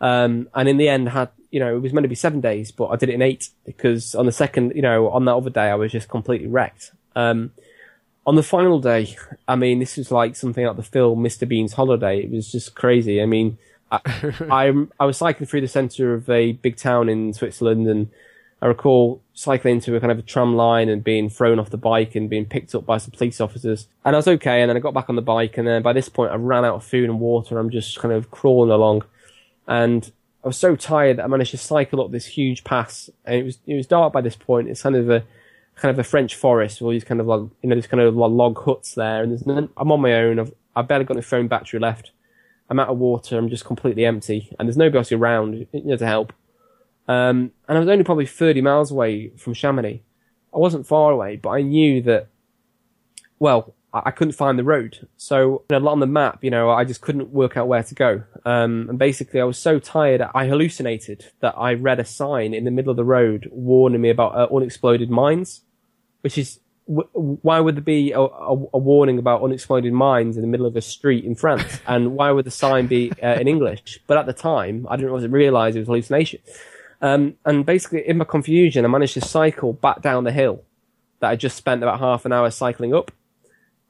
um, 0.01 0.49
and 0.55 0.68
in 0.68 0.76
the 0.76 0.89
end, 0.89 1.09
had 1.09 1.30
you 1.51 1.61
know 1.61 1.76
it 1.76 1.80
was 1.80 1.93
meant 1.93 2.05
to 2.05 2.09
be 2.09 2.14
seven 2.14 2.41
days, 2.41 2.70
but 2.70 2.89
I 2.89 2.97
did 2.97 3.09
it 3.09 3.14
in 3.14 3.22
eight 3.22 3.49
because 3.64 4.14
on 4.14 4.26
the 4.26 4.33
second, 4.33 4.72
you 4.74 4.83
know, 4.83 5.09
on 5.09 5.24
that 5.24 5.35
other 5.35 5.51
day, 5.51 5.68
I 5.70 5.74
was 5.74 5.93
just 5.93 6.09
completely 6.09 6.49
wrecked. 6.49 6.93
Um, 7.16 7.53
on 8.26 8.37
the 8.37 8.43
final 8.43 8.80
day, 8.80 9.16
I 9.49 9.57
mean, 9.57 9.78
this 9.80 9.97
was 9.97 10.11
like 10.11 10.37
something 10.37 10.64
like 10.64 10.76
the 10.76 10.83
film 10.83 11.22
Mr. 11.22 11.47
Bean's 11.49 11.72
Holiday. 11.72 12.20
It 12.20 12.30
was 12.30 12.53
just 12.53 12.74
crazy. 12.74 13.20
I 13.20 13.26
mean, 13.26 13.59
I, 13.91 14.01
I, 14.51 14.87
I 15.01 15.05
was 15.05 15.16
cycling 15.16 15.47
through 15.47 15.62
the 15.62 15.68
centre 15.68 16.14
of 16.14 16.28
a 16.30 16.53
big 16.53 16.76
town 16.76 17.09
in 17.09 17.33
Switzerland, 17.33 17.89
and 17.89 18.11
I 18.63 18.67
recall 18.67 19.21
cycling 19.35 19.75
into 19.75 19.97
a 19.97 20.01
kind 20.01 20.13
of 20.13 20.21
a 20.21 20.23
tram 20.23 20.55
line 20.55 20.89
and 20.89 21.03
being 21.03 21.29
thrown 21.29 21.59
off 21.59 21.71
the 21.71 21.77
bike 21.77 22.15
and 22.15 22.31
being 22.31 22.47
picked 22.47 22.77
up 22.77 22.87
by 22.87 22.99
some 22.99 23.11
police 23.11 23.41
officers. 23.41 23.89
And 24.05 24.15
I 24.15 24.19
was 24.19 24.29
okay, 24.29 24.63
and 24.63 24.71
then 24.71 24.77
I 24.77 24.81
got 24.81 24.95
back 24.95 25.11
on 25.11 25.17
the 25.17 25.23
bike, 25.23 25.59
and 25.59 25.67
then 25.67 25.83
by 25.83 25.93
this 25.93 26.09
point 26.09 26.31
I 26.31 26.37
ran 26.37 26.65
out 26.65 26.77
of 26.77 26.85
food 26.85 27.11
and 27.11 27.19
water. 27.19 27.59
And 27.59 27.59
I'm 27.59 27.71
just 27.71 27.99
kind 27.99 28.15
of 28.15 28.31
crawling 28.31 28.71
along, 28.71 29.03
and 29.67 30.11
I 30.45 30.47
was 30.47 30.57
so 30.57 30.77
tired 30.77 31.19
that 31.19 31.25
I 31.25 31.27
managed 31.27 31.51
to 31.51 31.59
cycle 31.59 32.01
up 32.01 32.13
this 32.13 32.27
huge 32.27 32.63
pass, 32.63 33.11
and 33.25 33.35
it 33.35 33.45
was 33.45 33.59
it 33.67 33.75
was 33.75 33.87
dark 33.89 34.13
by 34.13 34.21
this 34.21 34.37
point. 34.37 34.69
It's 34.69 34.83
kind 34.83 34.95
of 34.95 35.11
a 35.11 35.25
kind 35.75 35.91
of 35.91 35.99
a 35.99 36.05
French 36.05 36.37
forest 36.37 36.81
with 36.81 36.87
all 36.87 36.93
these 36.93 37.05
kind 37.05 37.21
of 37.21 37.27
like 37.27 37.41
you 37.63 37.69
know 37.69 37.75
these 37.75 37.89
kind 37.89 38.01
of 38.01 38.15
log 38.15 38.65
huts 38.65 38.95
there, 38.95 39.25
and 39.25 39.69
I'm 39.77 39.91
on 39.91 40.01
my 40.01 40.15
own. 40.15 40.39
I've 40.39 40.53
I've 40.77 40.87
barely 40.87 41.05
got 41.05 41.17
any 41.17 41.23
phone 41.23 41.49
battery 41.49 41.81
left. 41.81 42.13
I'm 42.71 42.79
out 42.79 42.89
of 42.89 42.99
water. 42.99 43.37
I'm 43.37 43.51
just 43.51 43.65
completely 43.65 44.05
empty, 44.05 44.55
and 44.59 44.69
there's 44.69 44.77
nobody 44.77 44.99
else 44.99 45.11
around 45.11 45.55
you 45.73 45.83
know, 45.85 45.97
to 45.97 46.07
help. 46.07 46.33
Um, 47.09 47.53
and 47.69 47.77
I 47.77 47.81
was 47.81 47.89
only 47.89 48.05
probably 48.05 48.27
30 48.27 48.61
miles 48.61 48.91
away 48.91 49.31
from 49.37 49.55
Chamonix. 49.55 50.03
I 50.55 50.59
wasn't 50.59 50.87
far 50.87 51.13
away, 51.13 51.37
but 51.37 51.51
I 51.51 51.63
knew 51.63 52.03
that, 52.03 52.29
well, 53.39 53.75
I, 53.93 54.03
I 54.07 54.11
couldn't 54.11 54.33
find 54.33 54.59
the 54.59 54.65
road. 54.65 55.09
So 55.17 55.65
you 55.71 55.79
know, 55.79 55.89
on 55.89 56.01
the 56.01 56.07
map, 56.07 56.45
you 56.45 56.51
know, 56.51 56.71
I 56.71 56.85
just 56.85 57.01
couldn't 57.01 57.31
work 57.31 57.57
out 57.57 57.69
where 57.69 57.83
to 57.83 57.95
go. 57.95 58.23
Um, 58.45 58.87
and 58.89 58.99
basically 58.99 59.41
I 59.41 59.45
was 59.45 59.59
so 59.59 59.79
tired, 59.79 60.23
I 60.35 60.47
hallucinated 60.47 61.33
that 61.41 61.55
I 61.57 61.75
read 61.75 62.01
a 62.01 62.05
sign 62.05 62.55
in 62.55 62.65
the 62.65 62.71
middle 62.71 62.91
of 62.91 62.97
the 62.97 63.05
road 63.05 63.49
warning 63.53 64.01
me 64.01 64.11
about 64.11 64.35
uh, 64.35 64.55
unexploded 64.55 65.11
mines, 65.11 65.63
which 66.21 66.39
is 66.39 66.61
why 66.85 67.61
would 67.61 67.77
there 67.77 67.83
be 67.83 68.13
a, 68.13 68.21
a, 68.21 68.53
a, 68.75 68.79
warning 68.79 69.19
about 69.19 69.43
unexploded 69.43 69.93
mines 69.93 70.37
in 70.37 70.43
the 70.43 70.49
middle 70.49 70.67
of 70.67 70.75
a 70.77 70.81
street 70.81 71.25
in 71.25 71.35
France? 71.35 71.81
and 71.87 72.15
why 72.15 72.31
would 72.31 72.45
the 72.45 72.51
sign 72.51 72.87
be 72.87 73.13
uh, 73.23 73.35
in 73.35 73.47
English? 73.47 74.01
But 74.07 74.19
at 74.19 74.27
the 74.27 74.33
time, 74.33 74.87
I 74.91 74.97
didn't 74.97 75.31
realize 75.31 75.77
it 75.77 75.81
was 75.81 75.89
hallucination. 75.89 76.41
Um, 77.03 77.35
and 77.45 77.67
basically, 77.67 78.09
in 78.09 78.19
my 78.19 78.25
confusion, 78.25 78.85
I 78.85 78.89
managed 78.89 79.15
to 79.15 79.21
cycle 79.21 79.73
back 79.73 80.01
down 80.01 80.25
the 80.25 80.33
hill 80.33 80.65
that 81.21 81.31
I 81.31 81.37
just 81.37 81.57
spent 81.57 81.83
about 81.83 81.99
half 81.99 82.25
an 82.25 82.33
hour 82.33 82.51
cycling 82.51 82.95
up. 82.95 83.11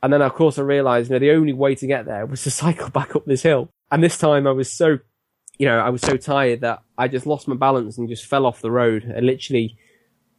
And 0.03 0.13
then, 0.13 0.23
of 0.23 0.35
course, 0.35 0.59
I 0.59 0.63
realized, 0.63 1.11
you 1.11 1.15
know, 1.15 1.21
the 1.21 1.31
only 1.31 1.53
way 1.53 1.75
to 1.77 1.87
get 1.87 2.07
there 2.07 2.27
was 2.27 2.43
to 2.45 2.51
cycle 2.63 2.91
back 2.91 3.15
up 3.15 3.27
this 3.27 3.43
hill. 3.43 3.69
And 3.91 4.03
this 4.03 4.19
time 4.19 4.47
I 4.47 4.53
was 4.53 4.73
so, 4.73 4.99
you 5.59 5.67
know, 5.67 5.79
I 5.79 5.91
was 5.91 6.01
so 6.01 6.17
tired 6.17 6.63
that 6.63 6.83
I 6.99 7.07
just 7.07 7.27
lost 7.27 7.47
my 7.47 7.55
balance 7.55 7.99
and 7.99 8.09
just 8.09 8.27
fell 8.27 8.47
off 8.47 8.63
the 8.63 8.71
road 8.71 9.05
and 9.05 9.27
literally 9.27 9.77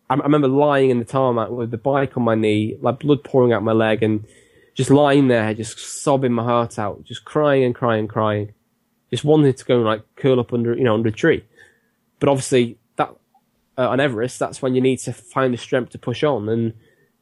I, 0.09 0.15
I 0.15 0.23
remember 0.23 0.47
lying 0.47 0.89
in 0.89 0.99
the 0.99 1.05
tarmac 1.05 1.49
with 1.49 1.71
the 1.71 1.77
bike 1.77 2.17
on 2.17 2.23
my 2.23 2.35
knee, 2.35 2.77
like 2.81 2.99
blood 2.99 3.23
pouring 3.23 3.53
out 3.53 3.63
my 3.63 3.71
leg, 3.71 4.03
and 4.03 4.25
just 4.75 4.89
lying 4.89 5.27
there, 5.27 5.53
just 5.53 5.77
sobbing 5.79 6.33
my 6.33 6.43
heart 6.43 6.79
out, 6.79 7.03
just 7.03 7.25
crying 7.25 7.63
and 7.63 7.75
crying 7.75 8.01
and 8.01 8.09
crying, 8.09 8.53
just 9.09 9.23
wanted 9.23 9.57
to 9.57 9.65
go 9.65 9.77
and 9.77 9.85
like 9.85 10.03
curl 10.15 10.39
up 10.39 10.53
under, 10.53 10.75
you 10.75 10.83
know, 10.83 10.93
under 10.93 11.09
a 11.09 11.11
tree. 11.11 11.43
But 12.23 12.29
obviously, 12.29 12.77
that 12.95 13.13
uh, 13.77 13.89
on 13.89 13.99
Everest, 13.99 14.39
that's 14.39 14.61
when 14.61 14.75
you 14.75 14.79
need 14.79 14.99
to 14.99 15.11
find 15.11 15.53
the 15.53 15.57
strength 15.57 15.89
to 15.89 15.97
push 15.97 16.23
on. 16.23 16.47
And 16.47 16.71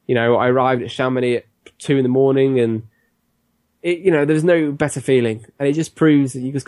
you 0.05 0.13
know, 0.13 0.35
I 0.35 0.47
arrived 0.47 0.83
at 0.83 0.91
Chamonix 0.91 1.37
at 1.37 1.45
two 1.79 1.97
in 1.97 2.03
the 2.03 2.09
morning, 2.09 2.59
and 2.59 2.83
it, 3.81 3.97
you 3.97 4.11
know, 4.11 4.25
there's 4.25 4.43
no 4.43 4.71
better 4.71 5.01
feeling, 5.01 5.43
and 5.57 5.67
it 5.67 5.73
just 5.73 5.95
proves 5.95 6.33
that 6.33 6.41
you 6.41 6.51
just 6.51 6.67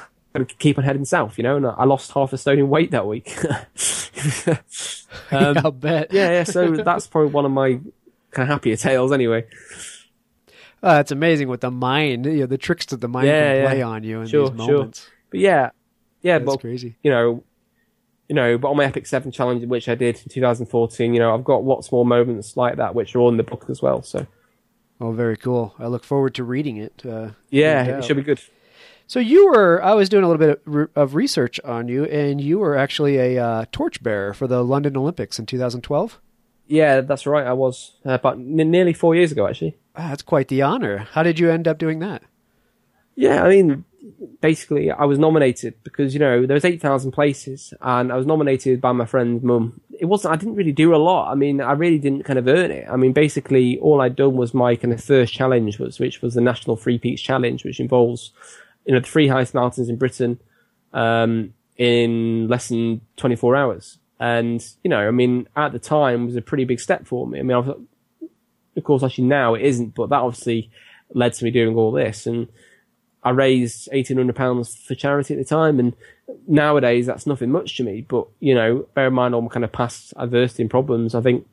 keep 0.58 0.80
on 0.80 0.84
heading 0.84 1.06
south, 1.06 1.38
you 1.38 1.44
know. 1.44 1.58
And 1.58 1.68
I 1.68 1.84
lost 1.84 2.12
half 2.14 2.34
a 2.34 2.40
stone 2.40 2.58
in 2.58 2.70
weight 2.70 2.90
that 2.90 3.06
week. 3.06 3.38
um, 5.32 5.58
I'll 5.60 5.72
bet. 5.72 6.12
yeah, 6.12 6.32
yeah. 6.32 6.44
So 6.44 6.72
that's 6.72 7.06
probably 7.06 7.30
one 7.30 7.46
of 7.46 7.52
my 7.52 7.74
kind 8.32 8.48
of 8.48 8.48
happier 8.48 8.78
tales, 8.78 9.12
anyway. 9.12 9.46
Oh, 10.82 10.90
that's 10.90 11.12
amazing 11.12 11.50
with 11.50 11.62
the 11.62 11.70
mind, 11.70 12.26
you 12.26 12.40
know, 12.40 12.46
the 12.48 12.58
tricks 12.58 12.88
that 12.88 13.00
the 13.00 13.08
mind 13.08 13.28
yeah, 13.28 13.54
can 13.54 13.66
play 13.68 13.78
yeah. 13.78 13.86
on 13.86 14.04
you 14.04 14.22
in 14.22 14.28
sure, 14.28 14.50
these 14.50 14.58
moments. 14.58 15.02
Sure. 15.02 15.12
But 15.30 15.40
yeah, 15.40 15.70
yeah, 16.24 16.40
that's 16.40 16.48
but 16.48 16.62
crazy. 16.62 16.98
You 17.04 17.12
know, 17.12 17.44
you 18.30 18.36
know, 18.36 18.58
but 18.58 18.70
on 18.70 18.78
my 18.78 18.86
Epic 18.86 19.06
Seven 19.06 19.32
challenge, 19.32 19.66
which 19.66 19.90
I 19.90 19.96
did 19.96 20.18
in 20.24 20.30
2014, 20.30 21.14
you 21.14 21.20
know, 21.20 21.34
I've 21.34 21.44
got 21.44 21.64
lots 21.64 21.92
more 21.92 22.06
moments 22.06 22.56
like 22.58 22.78
that, 22.78 22.96
which 22.96 23.16
are 23.16 23.20
all 23.20 23.30
in 23.30 23.38
the 23.38 23.44
book 23.44 23.66
as 23.70 23.82
well. 23.82 24.02
So, 24.04 24.26
oh, 25.02 25.12
very 25.12 25.38
cool. 25.38 25.76
I 25.80 25.88
look 25.88 26.04
forward 26.04 26.36
to 26.36 26.44
reading 26.44 26.78
it. 26.78 27.04
Uh, 27.06 27.32
yeah, 27.50 27.84
it 27.98 28.04
should 28.06 28.18
be 28.18 28.24
good. 28.24 28.40
So 29.06 29.20
you 29.20 29.48
were, 29.48 29.84
I 29.84 29.94
was 29.94 30.08
doing 30.10 30.24
a 30.24 30.30
little 30.30 30.56
bit 30.66 30.90
of 30.96 31.14
research 31.14 31.60
on 31.66 31.88
you, 31.90 32.06
and 32.06 32.40
you 32.40 32.60
were 32.60 32.78
actually 32.78 33.18
a 33.18 33.38
uh, 33.44 33.66
torchbearer 33.72 34.34
for 34.34 34.48
the 34.48 34.64
London 34.64 34.96
Olympics 34.96 35.38
in 35.38 35.46
2012. 35.46 36.20
Yeah, 36.68 37.02
that's 37.02 37.28
right. 37.28 37.46
I 37.46 37.54
was 37.54 37.98
uh, 38.06 38.14
about 38.14 38.36
n- 38.36 38.72
nearly 38.72 38.94
four 38.94 39.14
years 39.14 39.32
ago, 39.32 39.46
actually. 39.48 39.76
Ah, 39.96 40.10
that's 40.10 40.22
quite 40.24 40.48
the 40.48 40.62
honor. 40.62 41.00
How 41.12 41.22
did 41.22 41.38
you 41.38 41.52
end 41.52 41.68
up 41.68 41.78
doing 41.78 42.00
that? 42.00 42.24
Yeah, 43.16 43.44
I 43.44 43.50
mean, 43.50 43.86
basically, 44.42 44.92
I 44.92 45.06
was 45.06 45.20
nominated 45.20 45.76
because 45.84 46.14
you 46.14 46.20
know 46.20 46.46
there 46.46 46.56
was 46.56 46.66
eight 46.66 46.82
thousand 46.82 47.12
places, 47.12 47.74
and 47.82 48.12
I 48.12 48.16
was 48.16 48.26
nominated 48.26 48.82
by 48.82 48.92
my 48.92 49.06
friend's 49.06 49.44
mum. 49.44 49.82
It 50.00 50.06
wasn't. 50.06 50.34
I 50.34 50.38
didn't 50.38 50.56
really 50.56 50.72
do 50.72 50.96
a 50.96 50.98
lot. 50.98 51.32
I 51.32 51.36
mean, 51.36 51.62
I 51.62 51.74
really 51.74 52.00
didn't 52.00 52.24
kind 52.24 52.40
of 52.40 52.48
earn 52.48 52.72
it. 52.72 52.88
I 52.90 52.96
mean, 52.96 53.14
basically, 53.14 53.78
all 53.80 54.02
I'd 54.02 54.16
done 54.16 54.36
was 54.36 54.54
my 54.54 54.76
kind 54.76 54.94
of 54.94 55.04
first 55.04 55.34
challenge 55.34 55.80
was, 55.80 56.00
which 56.00 56.22
was 56.22 56.34
the 56.34 56.42
National 56.42 56.76
Three 56.76 56.98
Peaks 56.98 57.22
Challenge, 57.22 57.64
which 57.64 57.80
involves 57.80 58.32
you 58.86 58.94
know, 58.94 59.00
the 59.00 59.08
three 59.08 59.28
highest 59.28 59.54
mountains 59.54 59.90
in 59.90 59.98
Britain, 59.98 60.40
um, 60.94 61.54
in 61.78 62.48
less 62.48 62.70
than 62.70 63.02
24 63.18 63.56
hours. 63.56 63.98
And, 64.20 64.66
you 64.84 64.90
know, 64.90 65.08
I 65.08 65.12
mean, 65.12 65.48
at 65.56 65.72
the 65.72 65.80
time 65.80 66.26
was 66.26 66.36
a 66.36 66.42
pretty 66.42 66.66
big 66.66 66.80
step 66.80 67.08
for 67.08 67.28
me. 67.28 67.40
I 67.40 67.44
mean, 67.44 67.58
was, 67.58 67.76
of 68.76 68.84
course, 68.84 69.04
actually 69.04 69.26
now 69.26 69.54
it 69.54 69.64
isn't, 69.64 69.96
but 69.96 70.10
that 70.10 70.22
obviously 70.22 70.70
led 71.14 71.34
to 71.34 71.44
me 71.44 71.52
doing 71.52 71.76
all 71.76 71.92
this. 71.92 72.26
And 72.28 72.48
I 73.24 73.30
raised 73.30 73.90
£1,800 73.92 74.86
for 74.86 74.96
charity 74.96 75.34
at 75.34 75.38
the 75.38 75.46
time. 75.46 75.80
And 75.80 75.96
nowadays 76.48 77.06
that's 77.06 77.26
nothing 77.26 77.52
much 77.52 77.78
to 77.78 77.84
me. 77.84 78.02
But, 78.02 78.28
you 78.40 78.54
know, 78.54 78.88
bear 78.94 79.08
in 79.08 79.14
mind 79.14 79.34
all 79.34 79.42
my 79.42 79.50
kind 79.50 79.64
of 79.64 79.72
past 79.72 80.14
adversity 80.18 80.64
and 80.64 80.70
problems, 80.70 81.16
I 81.16 81.22
think 81.22 81.48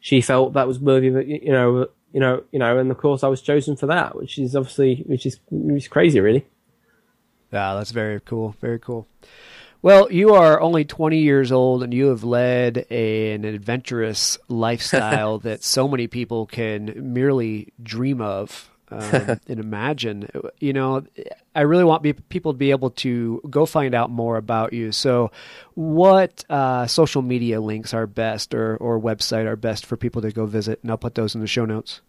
she 0.00 0.20
felt 0.20 0.52
that 0.52 0.68
was 0.68 0.78
worthy 0.78 1.08
of, 1.08 1.16
it, 1.16 1.26
you 1.26 1.52
know, 1.52 1.88
you 2.12 2.20
know, 2.20 2.44
you 2.52 2.58
know, 2.58 2.78
and 2.78 2.90
of 2.90 2.98
course 2.98 3.24
I 3.24 3.28
was 3.28 3.42
chosen 3.42 3.76
for 3.76 3.86
that, 3.86 4.16
which 4.16 4.38
is 4.38 4.54
obviously, 4.54 5.02
which 5.06 5.26
is, 5.26 5.40
which 5.50 5.84
is 5.84 5.88
crazy, 5.88 6.20
really. 6.20 6.46
Yeah, 7.52 7.74
that's 7.74 7.90
very 7.90 8.20
cool. 8.20 8.54
Very 8.60 8.78
cool. 8.78 9.08
Well, 9.82 10.10
you 10.10 10.34
are 10.34 10.60
only 10.60 10.84
20 10.84 11.18
years 11.18 11.52
old 11.52 11.82
and 11.82 11.92
you 11.92 12.08
have 12.08 12.24
led 12.24 12.90
an 12.90 13.44
adventurous 13.44 14.38
lifestyle 14.48 15.38
that 15.40 15.62
so 15.62 15.86
many 15.86 16.06
people 16.06 16.46
can 16.46 17.12
merely 17.12 17.72
dream 17.82 18.20
of 18.20 18.70
um, 18.90 19.40
and 19.48 19.60
imagine. 19.60 20.28
You 20.58 20.72
know, 20.72 21.04
I 21.54 21.62
really 21.62 21.84
want 21.84 22.02
be, 22.02 22.12
people 22.12 22.52
to 22.52 22.58
be 22.58 22.70
able 22.70 22.90
to 22.90 23.40
go 23.48 23.66
find 23.66 23.94
out 23.94 24.10
more 24.10 24.36
about 24.36 24.72
you. 24.72 24.92
So, 24.92 25.30
what 25.74 26.44
uh, 26.48 26.86
social 26.86 27.22
media 27.22 27.60
links 27.60 27.94
are 27.94 28.06
best, 28.06 28.54
or 28.54 28.76
or 28.76 29.00
website 29.00 29.46
are 29.46 29.56
best 29.56 29.86
for 29.86 29.96
people 29.96 30.22
to 30.22 30.30
go 30.30 30.46
visit? 30.46 30.80
And 30.82 30.90
I'll 30.90 30.98
put 30.98 31.14
those 31.14 31.34
in 31.34 31.40
the 31.40 31.46
show 31.46 31.64
notes. 31.64 32.00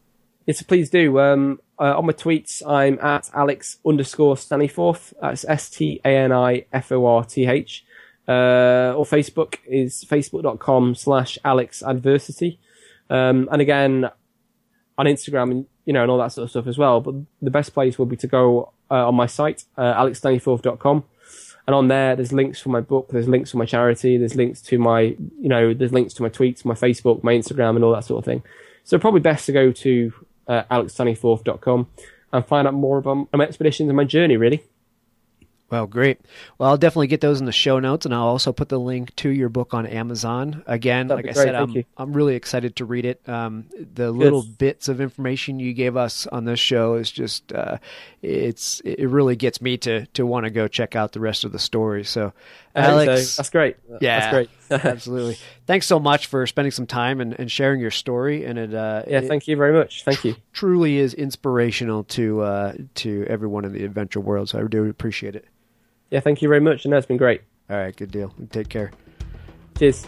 Yes, 0.46 0.62
please 0.62 0.90
do. 0.90 1.20
Um, 1.20 1.60
uh, 1.78 1.98
on 1.98 2.06
my 2.06 2.14
tweets, 2.14 2.66
I'm 2.66 2.98
at 3.00 3.30
Alex 3.34 3.78
underscore 3.86 4.36
Staniforth. 4.36 5.14
That's 5.22 5.44
S 5.46 5.70
T 5.70 6.00
A 6.06 6.10
N 6.10 6.32
I 6.32 6.66
F 6.72 6.92
O 6.92 7.06
R 7.06 7.26
T 7.26 7.46
H. 7.46 7.84
Uh, 8.28 8.94
or 8.96 9.06
Facebook 9.06 9.56
is 9.66 10.04
facebook.com 10.04 10.96
slash 10.96 11.38
Alex 11.46 11.82
Adversity. 11.82 12.60
Um, 13.10 13.48
and 13.52 13.62
again, 13.62 14.10
on 14.98 15.06
Instagram 15.06 15.52
and 15.52 15.66
you 15.86 15.94
know 15.94 16.02
and 16.02 16.12
all 16.12 16.18
that 16.18 16.32
sort 16.32 16.46
of 16.46 16.50
stuff 16.50 16.68
as 16.68 16.78
well. 16.78 17.02
But 17.02 17.16
the 17.42 17.52
best 17.52 17.74
place 17.74 17.98
would 18.00 18.10
be 18.10 18.18
to 18.18 18.28
go 18.28 18.72
uh, 18.90 19.08
on 19.08 19.16
my 19.16 19.26
site, 19.26 19.66
uh, 19.78 19.94
alexstaniforth.com. 19.94 21.04
And 21.68 21.76
on 21.76 21.90
there, 21.90 22.16
there's 22.16 22.32
links 22.32 22.62
for 22.62 22.70
my 22.70 22.80
book, 22.80 23.10
there's 23.12 23.28
links 23.28 23.52
for 23.52 23.58
my 23.58 23.66
charity, 23.66 24.18
there's 24.18 24.36
links 24.36 24.62
to 24.62 24.80
my, 24.80 25.02
you 25.02 25.50
know, 25.50 25.74
there's 25.74 25.92
links 25.92 26.14
to 26.14 26.24
my 26.24 26.30
tweets, 26.30 26.64
my 26.64 26.74
Facebook, 26.74 27.24
my 27.24 27.34
Instagram, 27.34 27.76
and 27.76 27.84
all 27.84 27.94
that 27.94 28.06
sort 28.06 28.20
of 28.20 28.26
thing. 28.26 28.42
So 28.86 28.98
probably 28.98 29.20
best 29.20 29.46
to 29.48 29.52
go 29.52 29.74
to 29.74 30.14
uh, 30.48 30.64
alexstaniforth.com 30.72 31.88
and 32.32 32.46
find 32.46 32.68
out 32.70 32.74
more 32.74 33.00
about 33.00 33.28
my 33.34 33.44
expeditions 33.44 33.90
and 33.90 33.98
my 33.98 34.06
journey, 34.06 34.38
really. 34.38 34.64
Well, 35.70 35.86
great. 35.86 36.22
Well, 36.58 36.70
I'll 36.70 36.78
definitely 36.78 37.08
get 37.08 37.20
those 37.20 37.42
in 37.42 37.46
the 37.46 37.52
show 37.52 37.80
notes, 37.80 38.06
and 38.06 38.16
I'll 38.16 38.28
also 38.28 38.54
put 38.54 38.70
the 38.70 38.80
link 38.80 39.14
to 39.18 39.30
your 39.30 39.50
book 39.50 39.74
on 39.74 39.86
Amazon. 39.86 40.64
Again, 40.66 41.08
That'd 41.08 41.26
like 41.26 41.36
I 41.36 41.44
said, 41.44 41.56
I'm 41.56 41.72
you. 41.72 41.84
I'm 41.98 42.14
really 42.14 42.36
excited 42.36 42.78
to 42.78 42.86
read 42.86 43.04
it. 43.04 43.28
Um, 43.28 43.66
the 43.94 44.12
little 44.12 44.44
bits 44.44 44.88
of 44.88 45.02
information 45.02 45.60
you 45.60 45.74
gave 45.74 45.98
us 45.98 46.26
on 46.28 46.46
this 46.46 46.60
show 46.60 46.96
is 46.96 47.12
just 47.12 47.52
uh, 47.52 47.80
it's 48.22 48.80
it 48.86 49.10
really 49.10 49.36
gets 49.36 49.62
me 49.62 49.78
to 49.80 50.06
to 50.08 50.26
want 50.26 50.46
to 50.46 50.50
go 50.50 50.70
check 50.70 50.96
out 50.96 51.12
the 51.12 51.20
rest 51.20 51.44
of 51.44 51.52
the 51.52 51.60
story. 51.60 52.06
So, 52.06 52.32
Alex. 52.74 53.32
so. 53.32 53.42
that's 53.42 53.50
great. 53.50 53.76
Yeah. 54.00 54.20
that's 54.20 54.34
great. 54.34 54.50
Absolutely. 54.86 55.38
Thanks 55.66 55.86
so 55.86 56.00
much 56.00 56.28
for 56.28 56.48
spending 56.48 56.72
some 56.72 56.88
time 56.88 57.20
and, 57.20 57.38
and 57.38 57.52
sharing 57.52 57.82
your 57.82 57.92
story. 57.92 58.46
And 58.46 58.58
it, 58.58 58.74
uh, 58.74 59.04
yeah, 59.06 59.20
it 59.20 59.28
thank 59.28 59.50
you 59.50 59.58
very 59.58 59.74
much. 59.74 60.06
Thank 60.06 60.24
you. 60.24 60.38
truly 60.54 60.98
is 60.98 61.14
inspirational 61.14 62.06
to 62.06 62.42
uh, 62.42 62.74
to 62.96 63.26
everyone 63.28 63.66
in 63.66 63.74
the 63.74 63.84
adventure 63.84 64.22
world. 64.22 64.48
So 64.48 64.60
I 64.60 64.64
do 64.64 64.86
appreciate 64.86 65.36
it. 65.36 65.46
Yeah, 66.10 66.20
thank 66.22 66.42
you 66.42 66.48
very 66.48 66.62
much. 66.62 66.86
And 66.86 66.92
no, 66.92 66.98
it's 66.98 67.08
been 67.08 67.18
great. 67.18 67.42
All 67.70 67.78
right, 67.78 67.96
good 67.96 68.12
deal. 68.12 68.34
Take 68.52 68.70
care. 68.70 68.92
Cheers. 69.78 70.08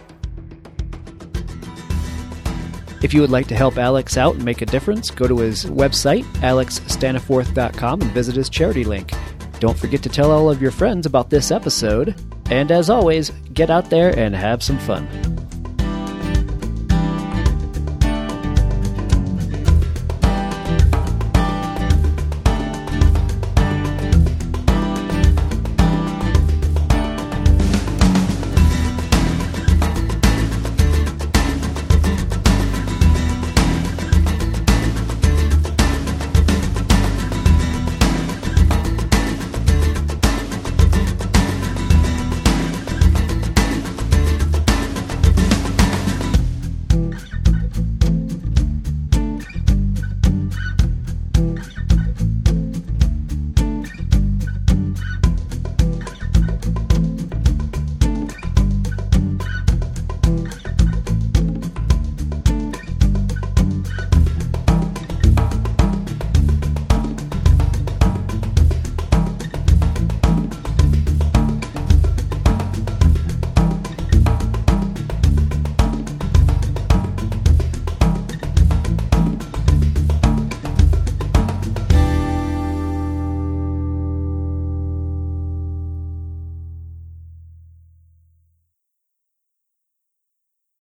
If 3.01 3.13
you 3.13 3.21
would 3.21 3.29
like 3.29 3.47
to 3.47 3.55
help 3.55 3.77
Alex 3.77 4.17
out 4.17 4.35
and 4.35 4.43
make 4.43 4.61
a 4.61 4.65
difference, 4.65 5.09
go 5.09 5.25
to 5.27 5.39
his 5.39 5.65
website, 5.65 6.23
alexstaniforth.com, 6.41 8.01
and 8.01 8.11
visit 8.11 8.35
his 8.35 8.49
charity 8.49 8.83
link. 8.83 9.13
Don't 9.59 9.77
forget 9.77 10.03
to 10.03 10.09
tell 10.09 10.31
all 10.31 10.49
of 10.49 10.61
your 10.61 10.71
friends 10.71 11.05
about 11.05 11.29
this 11.29 11.51
episode. 11.51 12.15
And 12.49 12.71
as 12.71 12.89
always, 12.89 13.29
get 13.53 13.69
out 13.69 13.89
there 13.89 14.17
and 14.17 14.35
have 14.35 14.63
some 14.63 14.79
fun. 14.79 15.38